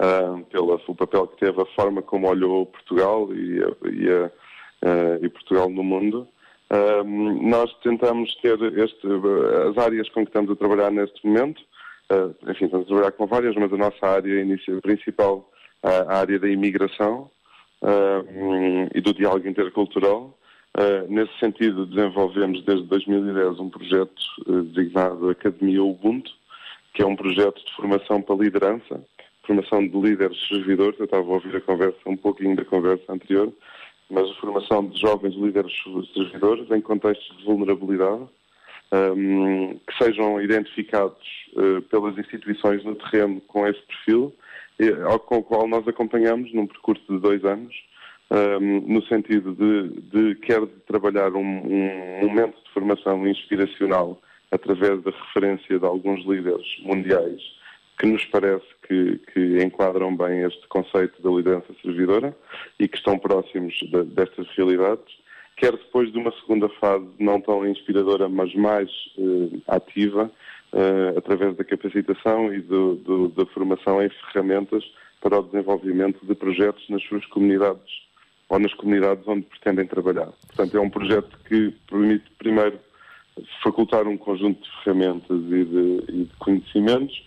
[0.00, 5.28] uh, pelo papel que teve, a forma como olhou Portugal e, e, a, uh, e
[5.28, 6.26] Portugal no mundo.
[7.42, 9.06] nós tentamos ter este,
[9.68, 11.60] as áreas com que estamos a trabalhar neste momento,
[12.10, 15.48] Uh, enfim, estamos a trabalhar com várias, mas a nossa área inicia, principal
[15.80, 17.30] a área da imigração
[17.82, 20.36] uh, e do diálogo intercultural.
[20.76, 24.22] Uh, nesse sentido, desenvolvemos desde 2010 um projeto
[24.74, 26.32] designado Academia Ubuntu,
[26.94, 29.00] que é um projeto de formação para liderança,
[29.46, 30.98] formação de líderes servidores.
[30.98, 33.52] Eu estava a ouvir a conversa, um pouquinho da conversa anterior,
[34.10, 35.72] mas a formação de jovens líderes
[36.12, 38.28] servidores em contextos de vulnerabilidade
[38.92, 44.34] um, que sejam identificados uh, pelas instituições no terreno com esse perfil,
[45.06, 47.74] ao, com o qual nós acompanhamos num percurso de dois anos,
[48.30, 54.20] um, no sentido de, de quer de trabalhar um, um, momento de formação inspiracional
[54.50, 57.40] através da referência de alguns líderes mundiais
[57.98, 62.34] que nos parece que, que enquadram bem este conceito da liderança servidora
[62.78, 65.12] e que estão próximos de, destas realidades,
[65.60, 70.32] quer depois de uma segunda fase não tão inspiradora, mas mais uh, ativa,
[70.72, 74.82] uh, através da capacitação e do, do, da formação em ferramentas
[75.20, 77.92] para o desenvolvimento de projetos nas suas comunidades
[78.48, 80.32] ou nas comunidades onde pretendem trabalhar.
[80.46, 82.80] Portanto, é um projeto que permite, primeiro,
[83.62, 87.22] facultar um conjunto de ferramentas e de, e de conhecimentos,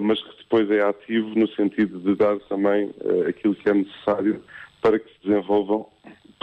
[0.00, 4.42] mas que depois é ativo no sentido de dar também uh, aquilo que é necessário
[4.80, 5.86] para que se desenvolvam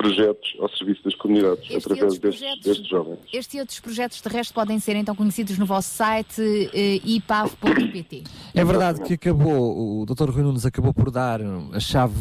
[0.01, 3.19] projetos ao serviço das comunidades, este através destes, destes, jovens.
[3.31, 6.41] Estes e outros projetos de resto podem ser então conhecidos no vosso site
[6.73, 8.23] eh, ipav.pt.
[8.55, 10.31] É verdade que acabou, o Dr.
[10.31, 11.39] Rui Nunes acabou por dar
[11.71, 12.15] a chave,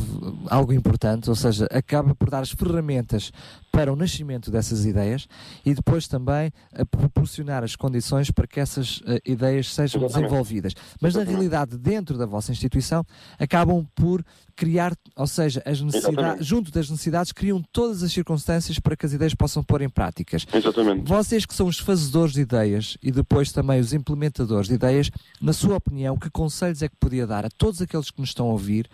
[0.50, 3.33] algo importante, ou seja, acaba por dar as ferramentas
[3.70, 5.26] para o nascimento dessas ideias
[5.65, 10.28] e depois também a proporcionar as condições para que essas uh, ideias sejam Exatamente.
[10.28, 10.74] desenvolvidas.
[11.00, 13.05] Mas na realidade, dentro da vossa instituição,
[13.39, 14.24] acabam por
[14.57, 19.12] criar, ou seja, as necessidades, junto das necessidades, criam todas as circunstâncias para que as
[19.12, 20.47] ideias possam pôr em práticas.
[20.52, 21.08] Exatamente.
[21.08, 25.55] Vocês que são os fazedores de ideias e depois também os implementadores de ideias, na
[25.55, 28.52] sua opinião, que conselhos é que podia dar a todos aqueles que nos estão a
[28.52, 28.86] ouvir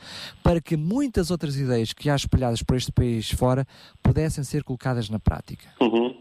[0.43, 3.67] para que muitas outras ideias que há espalhadas por este país fora
[4.03, 5.69] pudessem ser colocadas na prática?
[5.81, 6.15] Uhum.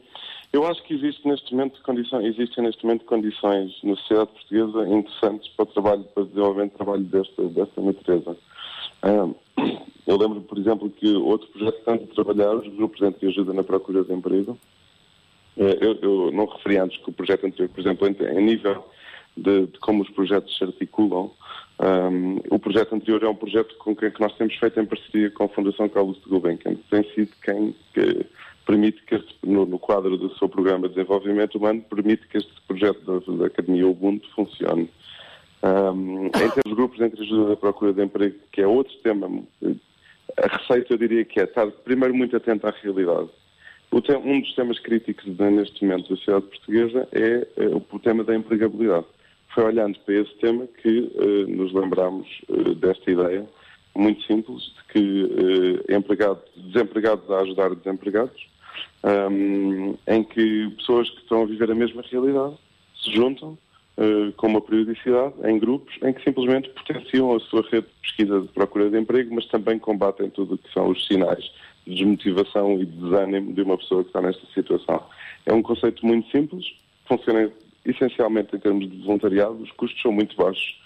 [0.53, 5.49] Eu acho que existe neste momento condições, existem neste momento condições na sociedade portuguesa interessantes
[5.49, 8.37] para o trabalho, para o desenvolvimento de trabalho desta, desta natureza.
[10.07, 13.53] eu lembro, por exemplo, que outro projeto que estamos a trabalhar, os grupos de ajuda
[13.53, 14.57] na procura de emprego,
[15.57, 18.85] eh, eu, eu, não referi antes que o projeto anterior, por exemplo, em, nível
[19.35, 21.31] de, de, como os projetos se articulam,
[21.79, 25.29] um, o projeto anterior é um projeto com que, que nós temos feito em parceria
[25.29, 28.25] com a Fundação Carlos de Gulbenkian, que tem sido quem que
[28.65, 32.51] permite que este, no, no, quadro do seu programa de desenvolvimento humano, permite que este
[32.67, 34.89] projeto da, da Academia Ubuntu funcione.
[35.63, 39.27] Um, em termos de grupos entre ajuda da procura de emprego, que é outro tema,
[40.37, 43.29] a receita eu diria que é estar primeiro muito atento à realidade.
[43.91, 49.05] um dos temas críticos neste momento da sociedade portuguesa é, é o tema da empregabilidade.
[49.55, 53.47] Foi olhando para esse tema que uh, nos lembramos uh, desta ideia
[53.95, 58.47] muito simples de que uh, empregados, desempregados a ajudar desempregados,
[59.31, 62.55] um, em que pessoas que estão a viver a mesma realidade
[63.01, 63.57] se juntam
[63.97, 68.41] uh, com uma periodicidade em grupos em que simplesmente potenciam a sua rede de pesquisa
[68.41, 71.49] de procura de emprego, mas também combatem tudo o que são os sinais
[71.87, 75.01] de desmotivação e de desânimo de uma pessoa que está nesta situação.
[75.45, 76.65] É um conceito muito simples,
[77.07, 77.49] funciona
[77.85, 80.81] essencialmente em termos de voluntariado, os custos são muito baixos,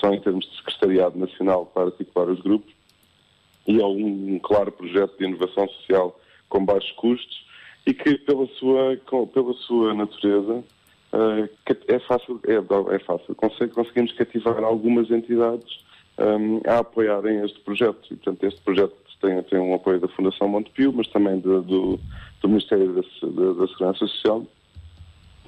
[0.00, 2.72] são em termos de secretariado nacional para articular os grupos,
[3.66, 6.18] e é um, claro projeto de inovação social
[6.48, 7.46] com baixos custos
[7.86, 8.96] e que, pela sua,
[9.32, 10.64] pela sua natureza,
[11.12, 11.48] uh,
[11.88, 13.34] é fácil, é, é fácil.
[13.34, 15.84] conseguimos cativar algumas entidades
[16.18, 18.06] um, a apoiarem este projeto.
[18.10, 22.00] E, portanto, este projeto tem, tem um apoio da Fundação Montepio, mas também do, do,
[22.40, 24.46] do Ministério da, da, da, Segurança Social,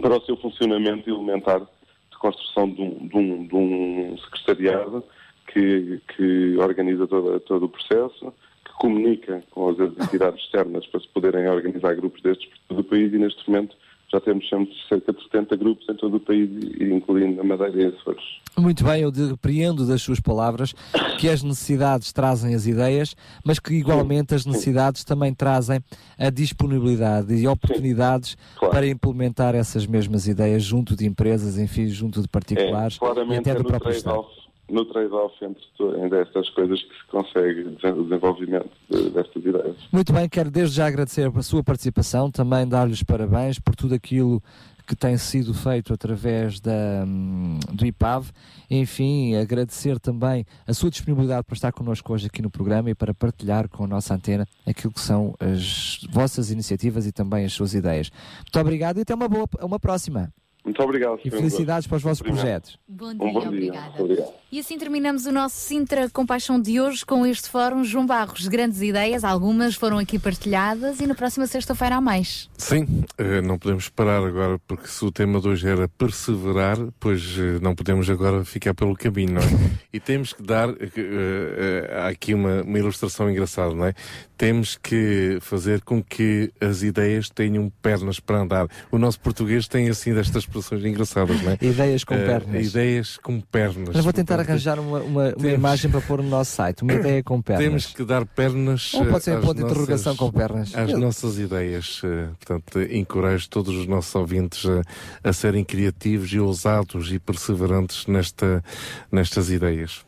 [0.00, 5.04] para o seu funcionamento elementar de construção de um, de um, de um secretariado
[5.46, 8.32] que, que organiza todo, todo o processo,
[8.64, 12.84] que comunica com as entidades externas para se poderem organizar grupos destes por todo o
[12.84, 13.76] país e neste momento
[14.12, 14.48] já temos
[14.88, 18.24] cerca de 70 grupos em todo o país, incluindo a Madeira e Açores.
[18.58, 20.74] Muito bem, eu depreendo das suas palavras
[21.18, 23.14] que as necessidades trazem as ideias,
[23.44, 25.80] mas que igualmente as necessidades também trazem
[26.18, 28.74] a disponibilidade e oportunidades claro.
[28.74, 33.54] para implementar essas mesmas ideias junto de empresas, enfim, junto de particulares é, e até
[33.54, 34.26] do é próprio Estado.
[34.70, 35.62] No trade-off entre,
[36.04, 39.76] entre estas coisas que se consegue o desenvolvimento de- destas ideias.
[39.92, 44.42] Muito bem, quero desde já agradecer a sua participação, também dar-lhes parabéns por tudo aquilo
[44.86, 48.28] que tem sido feito através da, hum, do IPAV.
[48.68, 53.14] Enfim, agradecer também a sua disponibilidade para estar connosco hoje aqui no programa e para
[53.14, 57.72] partilhar com a nossa antena aquilo que são as vossas iniciativas e também as suas
[57.72, 58.10] ideias.
[58.38, 60.32] Muito obrigado e até uma, boa, uma próxima.
[60.64, 61.20] Muito obrigado.
[61.24, 62.42] E um felicidades para os vossos Obrigado.
[62.42, 62.78] projetos.
[62.88, 63.48] Bom Um dia, bom dia.
[63.48, 64.02] obrigada.
[64.02, 64.32] Obrigado.
[64.52, 67.84] E assim terminamos o nosso Sintra Compaixão de hoje com este fórum.
[67.84, 72.50] João Barros, grandes ideias, algumas foram aqui partilhadas e na próxima sexta-feira há mais.
[72.58, 77.36] Sim, eh, não podemos parar agora, porque se o tema de hoje era perseverar, pois
[77.38, 79.46] eh, não podemos agora ficar pelo caminho, não é?
[79.92, 83.94] E temos que dar, eh, aqui uma, uma ilustração engraçada, não é?
[84.36, 88.66] Temos que fazer com que as ideias tenham pernas para andar.
[88.90, 91.58] O nosso português tem assim destas expressões engraçadas, não é?
[91.60, 92.66] Ideias com pernas.
[92.66, 93.94] Ideias com pernas.
[93.94, 96.92] Mas vou tentar Arranjar uma, uma, uma temos- imagem para pôr no nosso site, uma
[96.94, 97.64] ideia com pernas.
[97.64, 98.94] Temos que dar pernas.
[98.94, 100.74] Ou pode ser eh, um às ponto de interrogação nossas- com pernas.
[100.76, 102.00] Às Eu- nossas ideias.
[102.04, 108.06] eh, Portanto, encorajo todos os nossos ouvintes a, a serem criativos e ousados e perseverantes
[108.06, 108.62] nesta,
[109.10, 110.04] nestas ideias.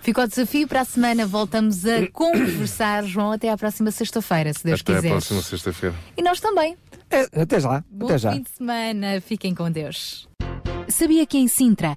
[0.00, 1.24] Ficou o desafio para a semana.
[1.26, 5.08] Voltamos a conversar, João, até à próxima sexta-feira, se Deus Até quiser.
[5.08, 5.94] à próxima sexta-feira.
[6.16, 6.76] E nós também.
[7.32, 7.84] até já.
[7.90, 8.32] Bom até já.
[8.32, 9.20] fim de semana.
[9.20, 10.26] Fiquem com Deus.
[10.88, 11.96] Sabia que em Sintra,